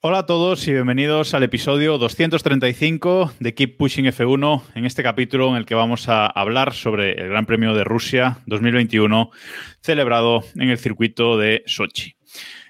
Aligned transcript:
Hola 0.00 0.18
a 0.18 0.26
todos 0.26 0.66
y 0.66 0.72
bienvenidos 0.72 1.34
al 1.34 1.44
episodio 1.44 1.96
235 1.98 3.34
de 3.38 3.54
Keep 3.54 3.76
Pushing 3.76 4.06
F1, 4.06 4.62
en 4.74 4.86
este 4.86 5.04
capítulo 5.04 5.50
en 5.50 5.56
el 5.56 5.66
que 5.66 5.76
vamos 5.76 6.08
a 6.08 6.26
hablar 6.26 6.74
sobre 6.74 7.12
el 7.12 7.28
Gran 7.28 7.46
Premio 7.46 7.74
de 7.74 7.84
Rusia 7.84 8.38
2021 8.46 9.30
celebrado 9.80 10.42
en 10.56 10.70
el 10.70 10.78
circuito 10.78 11.38
de 11.38 11.62
Sochi. 11.66 12.16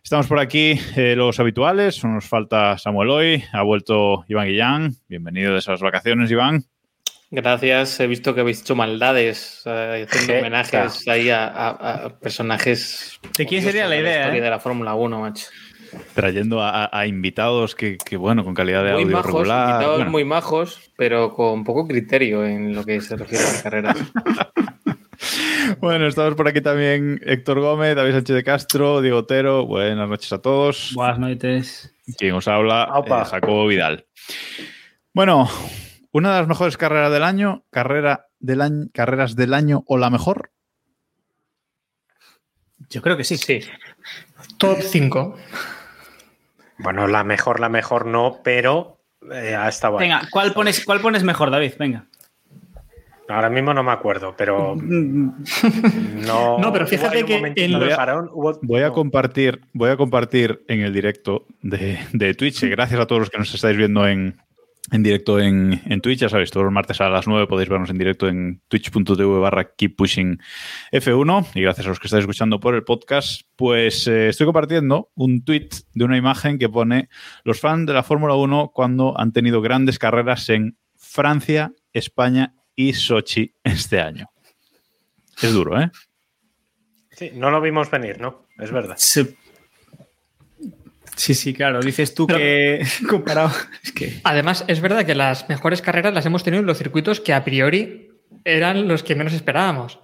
Estamos 0.03 0.27
por 0.27 0.39
aquí 0.39 0.79
eh, 0.97 1.15
los 1.17 1.41
habituales, 1.41 2.05
nos 2.05 2.29
falta 2.29 2.77
Samuel 2.77 3.09
hoy, 3.09 3.45
ha 3.55 3.63
vuelto 3.63 4.27
Iván 4.29 4.49
Guillán, 4.49 4.93
bienvenido 5.09 5.55
de 5.55 5.61
esas 5.61 5.81
vacaciones 5.81 6.31
Iván. 6.31 6.67
Gracias, 7.35 7.99
he 8.01 8.07
visto 8.07 8.35
que 8.35 8.43
habéis 8.43 8.61
hecho 8.61 8.77
maldades, 8.77 9.63
eh, 9.67 10.07
haciendo 10.09 10.35
homenajes 10.41 11.09
ahí 11.09 11.31
a, 11.31 11.47
a- 11.47 12.05
a 12.07 12.19
personajes. 12.21 13.19
¿De 13.37 13.45
quién 13.47 13.63
sería 13.63 13.89
la 13.89 13.97
idea, 13.97 14.35
eh? 14.35 14.41
de 14.41 14.51
la 14.51 14.61
Fórmula 14.61 14.95
1, 14.95 15.21
macho. 15.21 15.47
Trayendo 16.15 16.61
a, 16.61 16.89
a 16.93 17.07
invitados 17.07 17.75
que, 17.75 17.99
que, 17.99 18.17
bueno, 18.17 18.45
con 18.45 18.55
calidad 18.55 18.85
de 18.85 18.93
Muy 18.93 19.03
audio 19.05 19.17
majos, 19.17 19.27
regular. 19.33 19.69
invitados 19.71 19.97
bueno. 19.99 20.11
muy 20.11 20.25
majos, 20.25 20.91
pero 20.97 21.33
con 21.35 21.65
poco 21.65 21.87
criterio 21.87 22.45
en 22.45 22.75
lo 22.75 22.85
que 22.85 23.01
se 23.01 23.17
refiere 23.17 23.45
a 23.45 23.53
la 23.53 23.63
carrera. 23.63 23.95
Bueno, 25.81 26.07
estamos 26.07 26.35
por 26.35 26.47
aquí 26.49 26.61
también 26.61 27.21
Héctor 27.25 27.61
Gómez, 27.61 27.97
David 27.97 28.13
Sánchez 28.13 28.37
de 28.37 28.45
Castro, 28.45 29.01
Diego 29.01 29.19
Otero. 29.19 29.65
Buenas 29.65 30.09
noches 30.09 30.33
a 30.33 30.43
todos. 30.43 30.93
Buenas 30.95 31.19
noches. 31.19 31.95
Quien 32.19 32.35
os 32.35 32.47
habla, 32.49 32.89
eh, 33.07 33.25
Jacobo 33.31 33.67
Vidal. 33.67 34.05
Bueno, 35.15 35.49
una 36.15 36.33
de 36.33 36.39
las 36.41 36.49
mejores 36.49 36.77
carreras 36.77 37.13
del 37.13 37.25
año, 37.25 37.65
carrera 37.71 38.29
del 38.41 38.61
año, 38.63 38.87
carreras 38.95 39.37
del 39.37 39.53
año 39.53 39.83
o 39.87 39.99
la 39.99 40.09
mejor. 40.11 40.51
Yo 42.91 43.03
creo 43.03 43.17
que 43.17 43.25
sí. 43.25 43.37
Sí, 43.37 43.61
Top 44.59 44.79
5. 44.81 45.37
Bueno, 46.79 47.07
la 47.07 47.25
mejor, 47.25 47.61
la 47.61 47.69
mejor 47.69 48.07
no, 48.07 48.41
pero 48.43 49.01
eh, 49.33 49.55
ha 49.55 49.69
estado 49.69 49.99
ahí. 49.99 50.05
Venga, 50.09 50.29
¿cuál 50.31 50.53
pones, 50.53 50.85
¿cuál 50.85 51.01
pones 51.01 51.23
mejor, 51.25 51.51
David? 51.51 51.73
Venga. 51.79 52.07
Ahora 53.29 53.49
mismo 53.49 53.73
no 53.73 53.83
me 53.83 53.91
acuerdo, 53.93 54.35
pero 54.37 54.77
no. 54.77 56.59
No, 56.59 56.73
pero 56.73 56.87
fíjate 56.87 57.25
que 57.25 57.37
en- 57.57 57.79
de 57.79 57.97
parón, 57.97 58.29
hubo- 58.33 58.59
Voy 58.63 58.83
a 58.83 58.89
no. 58.89 58.93
compartir, 58.93 59.63
voy 59.73 59.91
a 59.91 59.97
compartir 59.97 60.63
en 60.69 60.81
el 60.83 60.93
directo 60.93 61.47
de, 61.63 61.99
de 62.13 62.35
Twitch. 62.35 62.65
y 62.65 62.69
Gracias 62.71 63.01
a 63.01 63.07
todos 63.07 63.21
los 63.21 63.31
que 63.31 63.39
nos 63.39 63.55
estáis 63.55 63.77
viendo 63.79 64.07
en, 64.07 64.37
en 64.91 65.03
directo 65.03 65.41
en, 65.41 65.83
en 65.87 66.01
Twitch. 66.01 66.21
Ya 66.21 66.29
sabéis, 66.29 66.51
todos 66.51 66.65
los 66.65 66.73
martes 66.73 67.01
a 67.01 67.09
las 67.09 67.27
9 67.27 67.47
podéis 67.47 67.69
vernos 67.69 67.91
en 67.91 67.99
directo 67.99 68.29
en 68.29 68.61
twitch.tv 68.69 69.39
barra 69.41 69.75
keep 69.77 69.97
pushing 69.97 70.41
F1. 70.93 71.47
Y 71.55 71.63
gracias 71.63 71.87
a 71.87 71.89
los 71.91 72.01
que 72.01 72.07
estáis 72.07 72.23
escuchando 72.23 72.61
por 72.61 72.75
el 72.75 72.85
podcast, 72.85 73.43
pues 73.57 74.07
eh, 74.07 74.29
estoy 74.29 74.47
compartiendo 74.47 75.11
un 75.15 75.45
tweet 75.45 75.69
de 75.95 76.05
una 76.05 76.17
imagen 76.17 76.59
que 76.59 76.69
pone 76.69 77.09
los 77.45 77.61
fans 77.61 77.87
de 77.87 77.95
la 77.95 78.03
Fórmula 78.03 78.35
1 78.35 78.73
cuando 78.75 79.19
han 79.19 79.33
tenido 79.33 79.61
grandes 79.61 79.99
carreras 79.99 80.49
en 80.49 80.77
Francia, 80.97 81.73
España 81.93 82.55
y 82.77 82.93
Sochi 82.93 83.55
este 83.63 84.01
año. 84.01 84.29
Es 85.41 85.53
duro, 85.53 85.81
¿eh? 85.81 85.91
Sí, 87.11 87.31
no 87.35 87.51
lo 87.51 87.61
vimos 87.61 87.91
venir, 87.91 88.21
¿no? 88.21 88.47
Es 88.59 88.71
verdad. 88.71 88.97
Sí. 88.99 89.37
Sí, 91.17 91.35
sí, 91.35 91.55
claro. 91.55 91.81
Dices 91.81 92.15
tú 92.15 92.27
que 92.27 92.83
comparado. 93.09 93.51
Es 93.83 93.93
que. 93.93 94.21
Además, 94.25 94.65
es 94.69 94.81
verdad 94.81 95.05
que 95.07 95.15
las 95.15 95.49
mejores 95.49 95.81
carreras 95.83 96.13
las 96.15 96.27
hemos 96.27 96.43
tenido 96.45 96.61
en 96.61 96.67
los 96.67 96.79
circuitos 96.79 97.21
que 97.21 97.33
a 97.33 97.45
priori 97.45 98.09
eran 98.45 98.89
los 98.89 99.03
que 99.03 99.15
menos 99.15 99.33
esperábamos. 99.33 100.01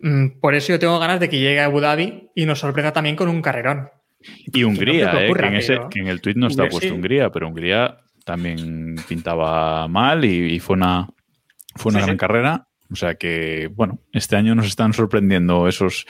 Mm, 0.00 0.40
Por 0.40 0.54
eso 0.54 0.72
yo 0.72 0.78
tengo 0.78 0.98
ganas 0.98 1.20
de 1.20 1.28
que 1.28 1.38
llegue 1.38 1.60
a 1.60 1.66
Abu 1.66 1.80
Dhabi 1.80 2.28
y 2.34 2.44
nos 2.46 2.58
sorprenda 2.58 2.92
también 2.92 3.14
con 3.16 3.28
un 3.28 3.40
carrerón. 3.40 3.88
Y 4.52 4.64
Hungría, 4.64 5.12
no 5.12 5.20
eh, 5.20 5.24
ocurra, 5.26 5.42
que, 5.42 5.54
en 5.54 5.54
ese- 5.60 5.72
pero- 5.76 5.88
que 5.88 5.98
en 6.00 6.08
el 6.08 6.20
tuit 6.20 6.36
no 6.36 6.46
está 6.48 6.62
Hungría, 6.62 6.70
puesto 6.70 6.88
sí. 6.88 6.94
Hungría, 6.94 7.30
pero 7.30 7.48
Hungría 7.48 7.96
también 8.24 8.96
pintaba 9.08 9.86
mal 9.88 10.24
y, 10.24 10.54
y 10.54 10.60
fue 10.60 10.74
una, 10.76 11.08
fue 11.76 11.90
una 11.90 12.00
Sí, 12.00 12.06
gran 12.06 12.16
sí. 12.16 12.18
carrera. 12.20 12.66
O 12.92 12.96
sea 12.96 13.14
que, 13.14 13.70
bueno, 13.74 13.98
este 14.12 14.36
año 14.36 14.54
nos 14.54 14.66
están 14.66 14.92
sorprendiendo 14.92 15.66
esos, 15.68 16.06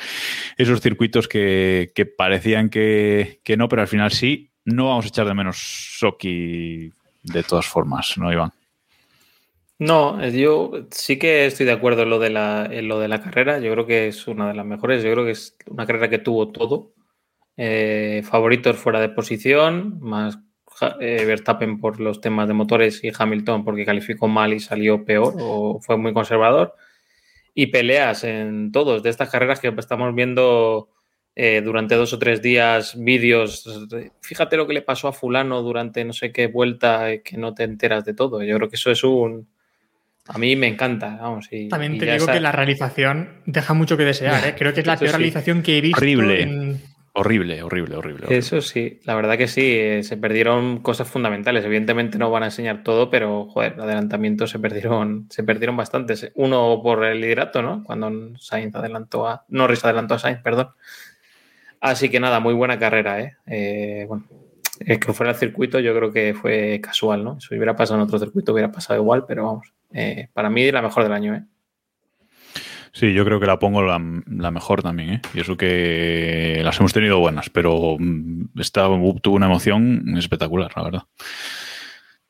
esos 0.57 0.81
circuitos 0.81 1.29
que, 1.29 1.93
que 1.95 2.07
parecían 2.07 2.69
que, 2.69 3.41
no, 3.57 3.69
pero 3.69 3.83
al 3.83 3.89
final 3.89 4.11
sí. 4.13 4.51
No 4.65 4.89
vamos 4.89 5.07
a 5.07 5.09
echar 5.09 5.27
de 5.27 5.35
menos 5.35 5.59
Soki 5.99 6.91
de 7.23 7.43
todas 7.43 7.67
formas, 7.67 8.15
¿no, 8.17 8.33
Iván? 8.33 8.53
No, 9.79 10.23
eh, 10.23 10.31
yo 10.31 10.71
sí 10.91 11.19
que 11.19 11.47
estoy 11.47 11.67
de 11.67 11.73
acuerdo 11.73 12.03
en 12.03 12.11
lo 12.11 12.21
de 12.21 12.31
la, 12.31 12.69
lo 12.69 13.01
de 13.01 13.09
la 13.09 13.21
carrera. 13.21 13.59
Yo 13.59 13.73
creo 13.73 13.87
que 13.87 14.07
es 14.07 14.29
una 14.29 14.49
de 14.49 14.55
las 14.55 14.65
mejores. 14.65 15.03
Yo 15.03 15.11
creo 15.13 15.25
que 15.25 15.33
es 15.33 15.57
una 15.67 15.87
carrera 15.87 16.09
que 16.09 16.19
tuvo 16.19 16.53
todo. 16.53 16.93
Eh, 17.57 18.23
favoritos 18.25 18.77
fuera 18.77 19.01
de 19.01 19.09
posición, 19.09 19.99
más 20.01 20.39
eh, 21.01 21.25
Verstappen 21.27 21.79
por 21.81 22.01
los 22.01 22.21
temas 22.21 22.49
de 22.49 22.55
motores 22.55 23.03
y 23.05 23.11
Hamilton 23.17 23.65
porque 23.65 23.85
calificó 23.85 24.29
mal 24.29 24.53
y 24.53 24.61
salió 24.61 25.05
peor 25.05 25.35
o 25.39 25.81
fue 25.81 25.97
muy 25.97 26.13
conservador. 26.13 26.75
Y 27.55 27.67
peleas 27.67 28.25
en 28.25 28.73
todos 28.73 29.03
de 29.03 29.11
estas 29.11 29.29
carreras 29.31 29.61
que 29.61 29.69
estamos 29.77 30.15
viendo 30.15 30.89
eh, 31.37 31.61
durante 31.65 31.95
dos 31.97 32.13
o 32.13 32.19
tres 32.19 32.41
días, 32.43 32.95
vídeos. 32.99 33.89
de, 33.89 34.11
Fíjate 34.23 34.57
lo 34.57 34.67
que 34.67 34.73
le 34.75 34.83
pasó 34.83 35.09
a 35.09 35.13
fulano 35.13 35.61
durante 35.63 36.05
no 36.05 36.13
sé 36.13 36.33
qué 36.33 36.47
vuelta, 36.47 37.11
eh, 37.11 37.23
que 37.23 37.37
no 37.37 37.53
te 37.55 37.65
enteras 37.65 38.05
de 38.05 38.15
todo. 38.15 38.43
Yo 38.43 38.57
creo 38.57 38.69
que 38.71 38.77
eso 38.77 38.91
es 38.91 39.05
un... 39.05 39.49
A 40.29 40.39
mí 40.39 40.55
me 40.57 40.69
encanta, 40.69 41.19
vamos. 41.21 41.49
Y, 41.51 41.69
También 41.69 41.97
y 41.97 41.99
te 41.99 42.07
ya 42.07 42.13
digo 42.13 42.25
esa- 42.25 42.33
que 42.33 42.41
la 42.41 42.53
realización 42.53 43.43
deja 43.45 43.75
mucho 43.75 43.97
que 43.97 44.05
desear. 44.05 44.47
¿eh? 44.47 44.55
Creo 44.57 44.73
que 44.73 44.81
es 44.81 44.87
la 44.87 44.95
Eso 44.95 45.01
peor 45.01 45.11
sí. 45.15 45.19
realización 45.19 45.63
que 45.63 45.79
he 45.79 45.81
visto. 45.81 45.99
Horrible. 45.99 46.43
en- 46.43 46.81
Horrible, 47.15 47.63
horrible, 47.63 47.97
horrible. 47.97 48.27
Eso 48.35 48.63
sí, 48.63 49.01
la 49.05 49.15
verdad 49.15 49.37
que 49.37 49.47
sí, 49.47 49.61
eh, 49.79 50.03
se 50.03 50.17
perdieron 50.17 50.79
cosas 50.79 51.09
fundamentales. 51.09 51.63
Evidentemente 51.63 52.17
no 52.17 52.31
van 52.31 52.43
a 52.43 52.47
enseñar 52.47 52.83
todo, 52.83 53.11
pero 53.11 53.47
joder, 53.49 53.79
adelantamientos 53.79 54.49
se 54.51 54.59
perdieron, 54.59 55.27
se 55.29 55.43
perdieron 55.45 55.77
bastantes. 55.77 56.33
Uno 56.37 56.81
por 56.83 57.05
el 57.05 57.21
liderato, 57.21 57.61
¿no? 57.61 57.85
Cuando 57.85 58.39
Sainz 58.39 58.75
adelantó 58.75 59.29
a. 59.29 59.45
Norris 59.49 59.85
adelantó 59.85 60.15
a 60.15 60.19
Sainz, 60.19 60.41
perdón. 60.41 60.71
Así 61.81 62.09
que 62.09 62.19
nada, 62.19 62.41
muy 62.41 62.55
buena 62.55 62.79
carrera, 62.79 63.21
¿eh? 63.21 63.37
Eh, 63.47 64.05
bueno, 64.09 64.25
el 64.81 64.99
que 64.99 65.13
fuera 65.13 65.33
el 65.33 65.39
circuito, 65.39 65.81
yo 65.81 65.95
creo 65.95 66.13
que 66.13 66.33
fue 66.33 66.81
casual, 66.81 67.25
¿no? 67.25 67.41
Si 67.41 67.55
hubiera 67.55 67.77
pasado 67.77 68.01
en 68.01 68.05
otro 68.07 68.19
circuito, 68.19 68.53
hubiera 68.53 68.73
pasado 68.73 68.99
igual, 68.99 69.27
pero 69.27 69.45
vamos. 69.45 69.73
eh, 69.93 70.29
para 70.33 70.49
mí, 70.49 70.71
la 70.73 70.81
mejor 70.81 71.03
del 71.03 71.13
año, 71.13 71.35
¿eh? 71.35 71.45
Sí, 72.93 73.15
yo 73.15 73.25
creo 73.25 73.41
que 73.41 73.47
la 73.47 73.59
pongo 73.59 73.83
la, 73.83 74.01
la 74.27 74.51
mejor 74.51 74.83
también, 74.83 75.11
¿eh? 75.15 75.23
Y 75.35 75.41
eso 75.41 75.57
que 75.57 76.61
las 76.63 76.79
hemos 76.79 76.93
tenido 76.93 77.19
buenas, 77.21 77.49
pero 77.49 77.97
mm, 77.99 78.59
esta 78.61 78.83
tuvo 79.23 79.35
una 79.37 79.47
emoción 79.47 80.15
espectacular, 80.19 80.71
la 80.77 80.83
verdad. 80.83 81.03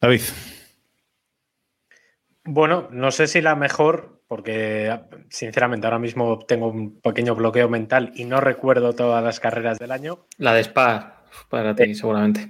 David, 0.00 0.20
Bueno, 2.44 2.88
no 2.90 3.10
sé 3.10 3.26
si 3.28 3.40
la 3.40 3.54
mejor, 3.54 4.20
porque 4.26 5.00
sinceramente 5.30 5.86
ahora 5.86 5.98
mismo 5.98 6.38
tengo 6.40 6.68
un 6.68 7.00
pequeño 7.00 7.34
bloqueo 7.34 7.68
mental 7.68 8.12
y 8.15 8.24
no 8.24 8.41
recuerdo 8.41 8.94
todas 8.94 9.22
las 9.22 9.38
carreras 9.41 9.78
del 9.78 9.92
año. 9.92 10.26
La 10.38 10.54
de 10.54 10.60
Spa, 10.65 11.24
para 11.48 11.74
ti, 11.74 11.94
seguramente. 11.94 12.48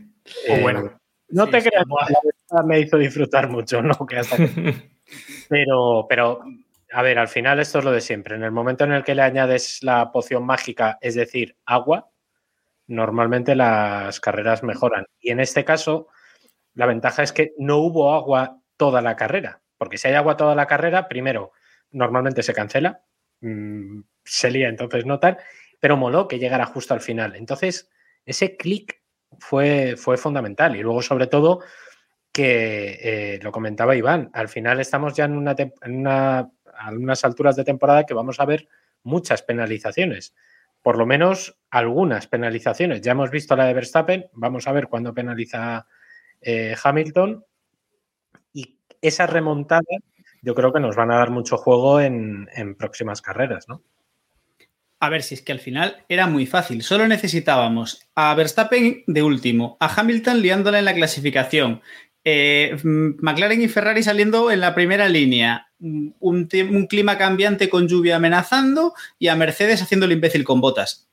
O 0.49 0.55
Eh, 0.55 0.61
bueno. 0.63 0.99
No 1.29 1.47
Sí, 1.47 1.51
te 1.53 1.61
sí, 1.63 1.69
creas, 1.71 1.87
la 1.89 2.19
verdad 2.51 2.67
me 2.67 2.81
hizo 2.81 2.99
disfrutar 2.99 3.49
mucho, 3.49 3.81
¿no? 3.83 3.95
Que 4.07 4.17
hasta 4.19 4.37
que- 4.37 4.45
Pero, 5.49 6.07
pero, 6.09 6.41
a 6.93 7.03
ver, 7.03 7.19
al 7.19 7.29
final 7.29 7.61
esto 7.61 7.79
es 7.79 7.85
lo 7.85 7.93
de 7.93 8.01
siempre. 8.01 8.37
En 8.37 8.43
el 8.43 8.53
momento 8.53 8.85
en 8.85 8.93
el 8.93 9.05
que 9.05 9.15
le 9.15 9.23
añades 9.23 9.79
la 9.83 10.11
poción 10.13 10.45
mágica, 10.45 10.99
es 11.01 11.15
decir, 11.15 11.57
agua, 11.67 12.11
normalmente 12.89 13.57
las 13.57 14.21
carreras 14.21 14.63
mejoran. 14.63 15.07
Y 15.21 15.31
en 15.31 15.41
este 15.41 15.65
caso, 15.65 16.09
la 16.75 16.87
ventaja 16.87 17.23
es 17.23 17.33
que 17.33 17.53
no 17.59 17.79
hubo 17.79 18.15
agua 18.15 18.61
toda 18.77 19.03
la 19.03 19.17
carrera. 19.17 19.63
Porque 19.79 19.99
si 19.99 20.09
hay 20.09 20.15
agua 20.15 20.37
toda 20.37 20.55
la 20.55 20.67
carrera, 20.67 21.09
primero, 21.09 21.53
normalmente 21.93 22.43
se 22.43 22.55
cancela, 22.55 23.03
mm, 23.41 24.01
se 24.25 24.51
lía, 24.51 24.69
entonces 24.69 25.07
no 25.07 25.21
tal, 25.21 25.39
pero 25.81 25.97
moló 25.97 26.29
que 26.29 26.39
llegara 26.39 26.67
justo 26.67 26.95
al 26.95 27.01
final. 27.03 27.37
Entonces, 27.37 27.91
ese 28.27 28.57
clic 28.57 29.03
fue, 29.41 29.97
fue 29.97 30.17
fundamental. 30.19 30.77
Y 30.77 30.83
luego, 30.83 31.03
sobre 31.03 31.27
todo, 31.29 31.61
que 32.33 33.35
eh, 33.37 33.41
lo 33.43 33.53
comentaba 33.53 33.95
Iván, 33.97 34.31
al 34.33 34.49
final 34.49 34.81
estamos 34.81 35.15
ya 35.15 35.25
en, 35.27 35.37
una, 35.37 35.55
en 35.59 35.97
una- 35.97 36.51
a 36.79 36.91
unas 36.91 37.25
alturas 37.25 37.57
de 37.57 37.65
temporada 37.65 38.05
que 38.05 38.15
vamos 38.15 38.41
a 38.41 38.45
ver 38.45 38.69
muchas 39.03 39.43
penalizaciones, 39.43 40.35
por 40.83 40.99
lo 40.99 41.07
menos 41.07 41.59
algunas 41.71 42.27
penalizaciones. 42.27 43.01
Ya 43.01 43.13
hemos 43.13 43.31
visto 43.31 43.57
la 43.57 43.67
de 43.67 43.75
Verstappen, 43.75 44.27
vamos 44.33 44.67
a 44.67 44.73
ver 44.73 44.89
cuándo 44.89 45.15
penaliza 45.15 45.87
eh, 46.41 46.75
Hamilton. 46.83 47.45
Y 48.53 48.79
esa 49.01 49.27
remontada 49.27 49.83
yo 50.43 50.55
creo 50.55 50.73
que 50.73 50.81
nos 50.81 50.97
van 50.97 51.13
a 51.13 51.17
dar 51.17 51.31
mucho 51.31 51.57
juego 51.57 52.01
en, 52.01 52.49
en 52.55 52.75
próximas 52.75 53.23
carreras, 53.23 53.69
¿no? 53.69 53.83
A 54.99 55.09
ver, 55.09 55.23
si 55.25 55.35
es 55.35 55.43
que 55.43 55.51
al 55.51 55.59
final 55.59 56.05
era 56.09 56.29
muy 56.29 56.47
fácil. 56.47 56.83
Solo 56.83 57.09
necesitábamos 57.09 58.09
a 58.15 58.33
Verstappen 58.37 59.03
de 59.09 59.23
último, 59.23 59.77
a 59.81 59.93
Hamilton 59.93 60.41
liándola 60.41 60.79
en 60.79 60.85
la 60.85 60.95
clasificación, 60.95 61.83
eh, 62.25 62.77
McLaren 62.85 63.63
y 63.63 63.69
Ferrari 63.69 64.03
saliendo 64.03 64.51
en 64.51 64.61
la 64.61 64.75
primera 64.75 65.09
línea, 65.09 65.69
un, 65.81 66.15
un, 66.21 66.87
clima 66.87 67.19
cambiante 67.19 67.69
con 67.69 67.89
lluvia 67.89 68.17
amenazando 68.17 68.95
y 69.19 69.29
a 69.29 69.37
Mercedes 69.37 69.83
haciendo 69.83 70.07
el 70.07 70.13
imbécil 70.13 70.45
con 70.45 70.61
botas. 70.61 71.09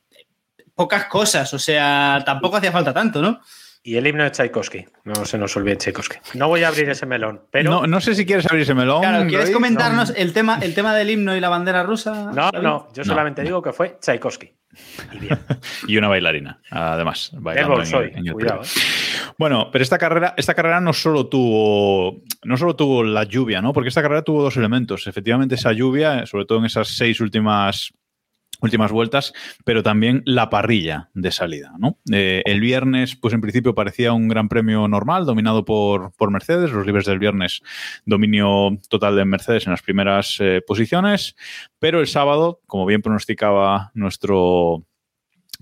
Pocas 0.75 1.05
cosas, 1.05 1.53
o 1.53 1.59
sea, 1.59 2.21
tampoco 2.25 2.57
hacía 2.57 2.71
falta 2.71 2.93
tanto, 2.93 3.21
¿no? 3.21 3.41
Y 3.81 3.95
el 3.95 4.05
himno 4.05 4.23
de 4.23 4.31
Tchaikovsky. 4.31 4.85
No 5.05 5.25
se 5.25 5.37
nos 5.37 5.55
olvide 5.55 5.77
Tchaikovsky. 5.77 6.17
No 6.33 6.47
voy 6.49 6.63
a 6.63 6.67
abrir 6.67 6.89
ese 6.89 7.05
melón, 7.05 7.41
pero. 7.49 7.71
No, 7.71 7.87
no 7.87 8.01
sé 8.01 8.13
si 8.13 8.25
quieres 8.25 8.45
abrir 8.45 8.63
ese 8.63 8.73
melón. 8.73 9.01
Claro, 9.01 9.27
¿quieres 9.27 9.51
comentarnos 9.51 10.13
el, 10.15 10.33
tema, 10.33 10.59
el 10.61 10.75
tema 10.75 10.93
del 10.95 11.09
himno 11.09 11.35
y 11.35 11.39
la 11.39 11.49
bandera 11.49 11.83
rusa? 11.83 12.31
No, 12.33 12.51
no, 12.51 12.89
yo 12.93 13.03
solamente 13.03 13.41
digo 13.41 13.61
que 13.61 13.71
fue 13.71 13.97
Tchaikovsky. 13.99 14.53
Y, 15.13 15.19
bien. 15.19 15.39
y 15.87 15.97
una 15.97 16.09
bailarina, 16.09 16.61
además. 16.69 17.31
Bailando 17.33 17.85
soy, 17.85 18.11
cuidado. 18.31 18.61
¿eh? 18.61 18.67
Bueno, 19.37 19.69
pero 19.71 19.83
esta 19.83 19.97
carrera, 19.97 20.33
esta 20.37 20.53
carrera 20.53 20.81
no 20.81 20.93
solo 20.93 21.27
tuvo. 21.27 22.21
No 22.43 22.57
solo 22.57 22.75
tuvo 22.75 23.03
la 23.03 23.23
lluvia, 23.23 23.61
¿no? 23.61 23.73
Porque 23.73 23.89
esta 23.89 24.01
carrera 24.01 24.23
tuvo 24.23 24.43
dos 24.43 24.57
elementos. 24.57 25.07
Efectivamente, 25.07 25.55
esa 25.55 25.71
lluvia, 25.71 26.25
sobre 26.25 26.45
todo 26.45 26.59
en 26.59 26.65
esas 26.65 26.89
seis 26.89 27.19
últimas 27.19 27.91
últimas 28.61 28.91
vueltas, 28.91 29.33
pero 29.63 29.83
también 29.83 30.21
la 30.25 30.49
parrilla 30.49 31.09
de 31.13 31.31
salida. 31.31 31.71
¿no? 31.77 31.97
Eh, 32.11 32.41
el 32.45 32.59
viernes, 32.59 33.15
pues 33.15 33.33
en 33.33 33.41
principio 33.41 33.75
parecía 33.75 34.13
un 34.13 34.27
gran 34.27 34.49
premio 34.49 34.87
normal, 34.87 35.25
dominado 35.25 35.65
por, 35.65 36.11
por 36.17 36.31
Mercedes, 36.31 36.71
los 36.71 36.85
libres 36.85 37.05
del 37.05 37.19
viernes, 37.19 37.61
dominio 38.05 38.77
total 38.89 39.15
de 39.15 39.25
Mercedes 39.25 39.65
en 39.65 39.71
las 39.71 39.81
primeras 39.81 40.37
eh, 40.39 40.61
posiciones, 40.65 41.35
pero 41.79 41.99
el 41.99 42.07
sábado, 42.07 42.61
como 42.67 42.85
bien 42.85 43.01
pronosticaba 43.01 43.91
nuestro 43.93 44.85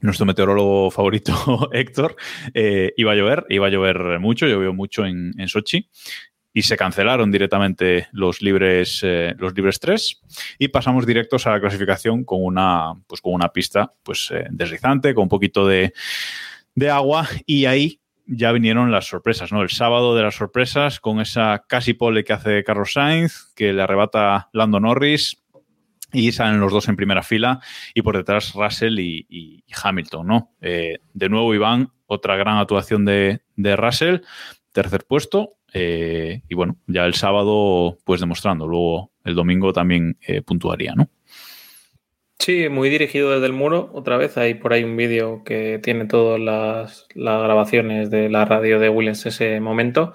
nuestro 0.02 0.26
meteorólogo 0.26 0.92
favorito, 0.92 1.70
Héctor, 1.74 2.16
eh, 2.54 2.94
iba 2.98 3.12
a 3.12 3.16
llover, 3.16 3.46
iba 3.50 3.68
a 3.68 3.70
llover 3.70 4.20
mucho, 4.20 4.48
llovió 4.48 4.74
mucho 4.74 5.06
en, 5.06 5.34
en 5.38 5.48
Sochi 5.48 5.90
y 6.58 6.64
se 6.64 6.76
cancelaron 6.76 7.32
directamente 7.32 8.08
los 8.14 8.42
libres, 8.42 9.02
eh, 9.04 9.36
los 9.38 9.54
libres 9.54 9.80
3 9.80 10.22
y 10.58 10.70
pasamos 10.70 11.06
directos 11.06 11.46
a 11.46 11.52
la 11.52 11.60
clasificación 11.60 12.24
con 12.24 12.44
una, 12.44 12.94
pues 13.06 13.22
con 13.22 13.34
una 13.34 13.50
pista 13.50 13.94
pues, 14.02 14.32
eh, 14.32 14.48
deslizante, 14.50 15.14
con 15.14 15.24
un 15.24 15.30
poquito 15.30 15.68
de, 15.68 15.94
de, 16.74 16.90
agua 16.90 17.28
y 17.46 17.66
ahí 17.66 18.02
ya 18.26 18.52
vinieron 18.52 18.92
las 18.92 19.06
sorpresas, 19.06 19.52
¿no? 19.52 19.62
El 19.62 19.70
sábado 19.70 20.16
de 20.16 20.24
las 20.24 20.34
sorpresas 20.34 21.00
con 21.00 21.22
esa 21.22 21.64
casi 21.68 21.94
pole 21.94 22.24
que 22.24 22.34
hace 22.34 22.64
Carlos 22.64 22.94
Sainz, 22.94 23.54
que 23.56 23.72
le 23.72 23.84
arrebata 23.84 24.50
Lando 24.52 24.80
Norris, 24.80 25.44
y 26.12 26.32
salen 26.32 26.60
los 26.60 26.72
dos 26.72 26.88
en 26.88 26.96
primera 26.96 27.24
fila 27.24 27.60
y 27.94 28.02
por 28.02 28.18
detrás 28.18 28.54
Russell 28.54 28.98
y, 29.00 29.64
Hamilton, 29.84 30.28
¿no? 30.28 30.52
Eh, 30.62 31.00
de 31.14 31.30
nuevo, 31.30 31.54
Iván, 31.54 31.92
otra 32.06 32.36
gran 32.36 32.58
actuación 32.58 33.06
de, 33.06 33.42
de 33.56 33.76
Russell, 33.76 34.20
tercer 34.72 35.06
puesto, 35.06 35.58
eh, 35.74 36.42
y 36.48 36.56
bueno, 36.56 36.78
ya 36.88 37.06
el 37.06 37.14
sábado, 37.14 37.98
pues 38.04 38.20
demostrando. 38.20 38.68
Luego 38.68 39.12
el 39.24 39.36
domingo 39.36 39.74
también 39.74 40.18
eh, 40.26 40.42
puntuaría, 40.42 40.94
¿no? 40.96 41.10
Sí, 42.40 42.70
muy 42.70 42.90
dirigido 42.90 43.32
desde 43.32 43.48
el 43.48 43.54
muro. 43.54 43.90
Otra 43.94 44.16
vez 44.16 44.38
hay 44.38 44.54
por 44.54 44.72
ahí 44.72 44.84
un 44.84 44.96
vídeo 44.96 45.44
que 45.44 45.80
tiene 45.84 46.06
todas 46.06 46.40
las, 46.40 47.08
las, 47.14 47.44
grabaciones 47.44 48.10
de 48.10 48.30
la 48.30 48.46
radio 48.46 48.80
de 48.80 48.90
Williams 48.90 49.26
ese 49.26 49.60
momento. 49.60 50.14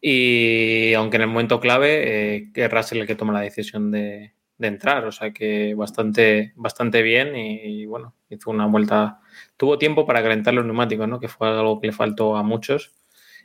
Y 0.00 0.94
aunque 0.94 1.16
en 1.16 1.22
el 1.22 1.28
momento 1.28 1.60
clave, 1.60 2.36
eh, 2.36 2.52
que 2.54 2.68
Russell 2.68 3.00
el 3.00 3.06
que 3.06 3.16
toma 3.16 3.32
la 3.32 3.40
decisión 3.40 3.90
de, 3.90 4.32
de, 4.58 4.66
entrar. 4.68 5.04
O 5.06 5.12
sea 5.12 5.32
que 5.32 5.74
bastante, 5.74 6.52
bastante 6.56 7.02
bien. 7.02 7.36
Y, 7.36 7.86
bueno, 7.86 8.14
hizo 8.28 8.50
una 8.50 8.66
vuelta. 8.66 9.20
Tuvo 9.56 9.78
tiempo 9.78 10.06
para 10.06 10.22
calentar 10.22 10.54
los 10.54 10.64
neumáticos, 10.64 11.08
¿no? 11.08 11.20
Que 11.20 11.28
fue 11.28 11.48
algo 11.48 11.80
que 11.80 11.88
le 11.88 11.92
faltó 11.92 12.36
a 12.36 12.42
muchos. 12.42 12.94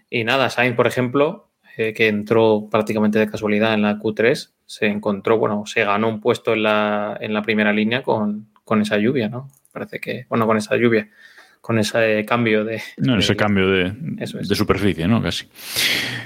Y 0.10 0.24
nada, 0.24 0.50
Sainz, 0.50 0.76
por 0.76 0.88
ejemplo, 0.88 1.50
eh, 1.78 1.94
que 1.94 2.08
entró 2.08 2.68
prácticamente 2.70 3.18
de 3.20 3.30
casualidad 3.30 3.74
en 3.74 3.82
la 3.82 3.98
Q3, 3.98 4.52
se 4.66 4.88
encontró, 4.88 5.38
bueno, 5.38 5.64
se 5.66 5.86
ganó 5.86 6.10
un 6.10 6.20
puesto 6.20 6.54
en 6.54 6.64
la, 6.64 7.18
en 7.22 7.34
la 7.34 7.42
primera 7.42 7.72
línea 7.72 8.04
con, 8.04 8.50
con 8.66 8.82
esa 8.82 8.98
lluvia, 8.98 9.30
¿no? 9.30 9.50
Parece 9.72 10.00
que, 10.00 10.26
bueno, 10.28 10.46
con 10.48 10.58
esa 10.58 10.76
lluvia 10.76 11.10
con 11.62 11.78
ese 11.78 12.26
cambio 12.26 12.66
de. 12.66 12.82
No, 12.98 13.18
ese 13.20 13.36
cambio 13.36 13.70
de, 13.70 13.94
es. 14.18 14.34
de, 14.34 14.56
superficie, 14.56 15.08
¿no? 15.08 15.22
Casi. 15.22 15.46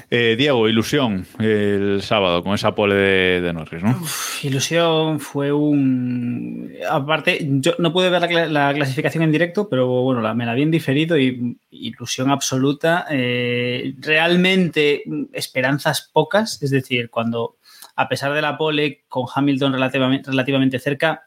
Eh, 0.09 0.35
Diego, 0.37 0.69
ilusión 0.69 1.27
el 1.39 2.01
sábado 2.01 2.41
con 2.41 2.53
esa 2.53 2.73
pole 2.73 2.95
de, 2.95 3.41
de 3.41 3.53
Norris, 3.53 3.83
¿no? 3.83 3.91
Uf, 3.91 4.45
ilusión 4.45 5.19
fue 5.19 5.51
un. 5.51 6.71
Aparte, 6.89 7.45
yo 7.59 7.73
no 7.79 7.91
pude 7.91 8.09
ver 8.09 8.31
la, 8.31 8.45
la 8.47 8.73
clasificación 8.73 9.23
en 9.23 9.33
directo, 9.33 9.67
pero 9.67 9.87
bueno, 10.03 10.21
la, 10.21 10.33
me 10.33 10.45
la 10.45 10.53
habían 10.53 10.71
diferido 10.71 11.17
y 11.19 11.57
ilusión 11.69 12.31
absoluta. 12.31 13.05
Eh, 13.09 13.93
realmente 13.99 15.03
esperanzas 15.33 16.09
pocas, 16.13 16.63
es 16.63 16.71
decir, 16.71 17.09
cuando 17.09 17.57
a 17.97 18.07
pesar 18.07 18.33
de 18.33 18.41
la 18.41 18.57
pole 18.57 19.03
con 19.09 19.25
Hamilton 19.33 19.73
relativamente, 19.73 20.31
relativamente 20.31 20.79
cerca, 20.79 21.23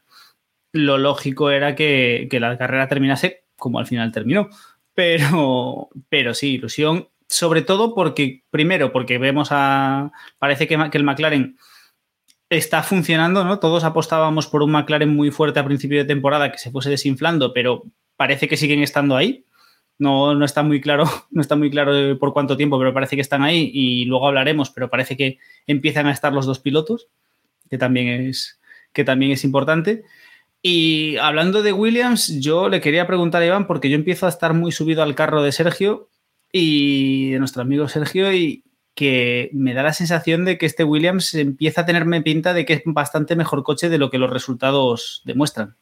lo 0.72 0.96
lógico 0.96 1.50
era 1.50 1.74
que, 1.74 2.26
que 2.30 2.40
la 2.40 2.56
carrera 2.56 2.88
terminase 2.88 3.47
como 3.58 3.78
al 3.78 3.86
final 3.86 4.12
terminó. 4.12 4.48
Pero, 4.94 5.90
pero 6.08 6.34
sí, 6.34 6.54
ilusión, 6.54 7.08
sobre 7.28 7.62
todo 7.62 7.94
porque, 7.94 8.42
primero, 8.50 8.92
porque 8.92 9.18
vemos 9.18 9.48
a. 9.50 10.12
Parece 10.38 10.66
que, 10.66 10.74
el 10.74 11.04
McLaren 11.04 11.56
está 12.48 12.82
funcionando, 12.82 13.44
¿no? 13.44 13.58
Todos 13.58 13.84
apostábamos 13.84 14.46
por 14.46 14.62
un 14.62 14.70
McLaren 14.70 15.14
muy 15.14 15.30
fuerte 15.30 15.60
a 15.60 15.64
principio 15.64 15.98
de 15.98 16.04
temporada 16.04 16.50
que 16.50 16.58
se 16.58 16.70
fuese 16.70 16.90
desinflando, 16.90 17.52
pero 17.52 17.84
parece 18.16 18.48
que 18.48 18.56
siguen 18.56 18.82
estando 18.82 19.16
ahí. 19.16 19.44
No, 19.98 20.34
no, 20.34 20.44
está 20.44 20.62
muy 20.62 20.80
claro, 20.80 21.04
no 21.30 21.42
está 21.42 21.56
muy 21.56 21.70
claro 21.70 22.18
por 22.18 22.32
cuánto 22.32 22.56
tiempo, 22.56 22.78
pero 22.78 22.94
parece 22.94 23.16
que 23.16 23.22
están 23.22 23.42
ahí 23.42 23.70
y 23.74 24.04
luego 24.06 24.28
hablaremos, 24.28 24.70
pero 24.70 24.88
parece 24.88 25.16
que 25.16 25.38
empiezan 25.66 26.06
a 26.06 26.12
estar 26.12 26.32
los 26.32 26.46
dos 26.46 26.60
pilotos, 26.60 27.08
que 27.68 27.78
también 27.78 28.08
es, 28.08 28.60
que 28.92 29.04
también 29.04 29.32
es 29.32 29.44
importante. 29.44 30.04
Y 30.62 31.16
hablando 31.18 31.62
de 31.62 31.72
Williams, 31.72 32.40
yo 32.40 32.68
le 32.68 32.80
quería 32.80 33.06
preguntar 33.06 33.42
a 33.42 33.46
Iván, 33.46 33.66
porque 33.66 33.88
yo 33.90 33.96
empiezo 33.96 34.26
a 34.26 34.30
estar 34.30 34.54
muy 34.54 34.72
subido 34.72 35.02
al 35.02 35.14
carro 35.14 35.42
de 35.42 35.52
Sergio 35.52 36.08
y 36.52 37.30
de 37.30 37.38
nuestro 37.38 37.62
amigo 37.62 37.88
Sergio, 37.88 38.32
y 38.32 38.64
que 38.94 39.50
me 39.52 39.74
da 39.74 39.84
la 39.84 39.92
sensación 39.92 40.44
de 40.44 40.58
que 40.58 40.66
este 40.66 40.82
Williams 40.82 41.32
empieza 41.34 41.82
a 41.82 41.86
tenerme 41.86 42.20
pinta 42.22 42.52
de 42.52 42.64
que 42.64 42.72
es 42.72 42.82
bastante 42.84 43.36
mejor 43.36 43.62
coche 43.62 43.88
de 43.88 43.98
lo 43.98 44.10
que 44.10 44.18
los 44.18 44.30
resultados 44.30 45.22
demuestran. 45.24 45.76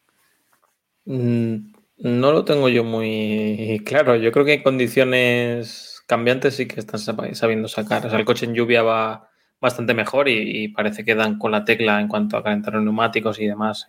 Mm, 1.07 1.73
no 1.99 2.33
lo 2.33 2.45
tengo 2.45 2.69
yo 2.69 2.85
muy 2.85 3.83
claro. 3.87 4.17
Yo 4.17 4.33
creo 4.33 4.45
que 4.45 4.55
en 4.55 4.63
condiciones 4.63 6.03
cambiantes 6.07 6.57
sí 6.57 6.67
que 6.67 6.79
están 6.79 7.01
sabiendo 7.01 7.69
sacar. 7.69 8.05
O 8.05 8.11
sea, 8.11 8.19
el 8.19 8.27
coche 8.27 8.45
en 8.45 8.55
lluvia 8.55 8.83
va 8.83 9.31
bastante 9.61 9.95
mejor 9.95 10.29
y, 10.29 10.69
parece 10.69 11.05
que 11.05 11.15
dan 11.15 11.39
con 11.39 11.53
la 11.53 11.65
tecla 11.65 12.01
en 12.01 12.09
cuanto 12.09 12.37
a 12.37 12.43
calentar 12.43 12.75
los 12.75 12.85
neumáticos 12.85 13.41
y 13.41 13.47
demás 13.47 13.87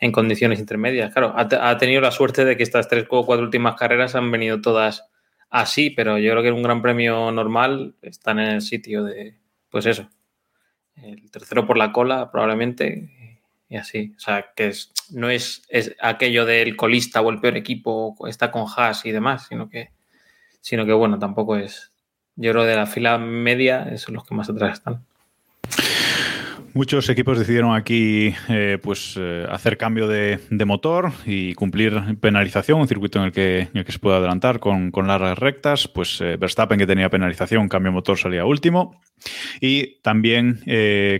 en 0.00 0.12
condiciones 0.12 0.58
intermedias. 0.58 1.12
Claro, 1.12 1.34
ha, 1.36 1.48
ha, 1.70 1.78
tenido 1.78 2.00
la 2.00 2.10
suerte 2.10 2.44
de 2.44 2.56
que 2.56 2.62
estas 2.62 2.88
tres 2.88 3.06
o 3.08 3.26
cuatro 3.26 3.44
últimas 3.44 3.74
carreras 3.76 4.14
han 4.14 4.30
venido 4.30 4.60
todas 4.60 5.08
así, 5.50 5.90
pero 5.90 6.18
yo 6.18 6.30
creo 6.32 6.42
que 6.42 6.48
en 6.48 6.54
un 6.54 6.62
gran 6.62 6.82
premio 6.82 7.30
normal 7.32 7.94
están 8.02 8.38
en 8.38 8.48
el 8.48 8.62
sitio 8.62 9.04
de, 9.04 9.36
pues 9.70 9.86
eso, 9.86 10.08
el 10.96 11.30
tercero 11.30 11.66
por 11.66 11.76
la 11.76 11.92
cola 11.92 12.30
probablemente 12.30 13.10
y 13.68 13.76
así. 13.76 14.14
O 14.16 14.20
sea, 14.20 14.46
que 14.54 14.68
es, 14.68 14.92
no 15.10 15.30
es, 15.30 15.62
es 15.68 15.94
aquello 16.00 16.44
del 16.44 16.76
colista 16.76 17.20
o 17.20 17.30
el 17.30 17.40
peor 17.40 17.56
equipo, 17.56 18.16
está 18.26 18.50
con 18.50 18.66
Haas 18.74 19.04
y 19.04 19.12
demás, 19.12 19.46
sino 19.48 19.68
que, 19.68 19.90
sino 20.60 20.86
que 20.86 20.92
bueno, 20.92 21.18
tampoco 21.18 21.56
es. 21.56 21.92
Yo 22.36 22.52
creo 22.52 22.64
de 22.64 22.76
la 22.76 22.86
fila 22.86 23.18
media, 23.18 23.96
son 23.98 24.14
los 24.14 24.24
que 24.24 24.34
más 24.34 24.48
atrás 24.48 24.74
están. 24.74 25.04
Muchos 26.74 27.08
equipos 27.08 27.38
decidieron 27.38 27.74
aquí 27.74 28.34
eh, 28.48 28.78
pues, 28.82 29.14
eh, 29.18 29.46
hacer 29.50 29.78
cambio 29.78 30.06
de, 30.06 30.38
motor 30.66 31.12
y 31.24 31.54
cumplir 31.54 32.18
penalización, 32.20 32.80
un 32.80 32.88
circuito 32.88 33.18
en 33.18 33.26
el 33.26 33.32
que, 33.32 33.60
en 33.60 33.70
el 33.76 33.84
que 33.84 33.92
se 33.92 33.98
puede 33.98 34.18
adelantar 34.18 34.60
con, 34.60 34.92
largas 35.06 35.38
rectas. 35.38 35.88
Pues 35.88 36.20
eh, 36.20 36.36
Verstappen, 36.36 36.78
que 36.78 36.86
tenía 36.86 37.08
penalización, 37.08 37.68
cambio 37.68 37.92
motor, 37.92 38.18
salía 38.18 38.44
último. 38.44 39.00
Y 39.60 40.00
también 40.02 40.60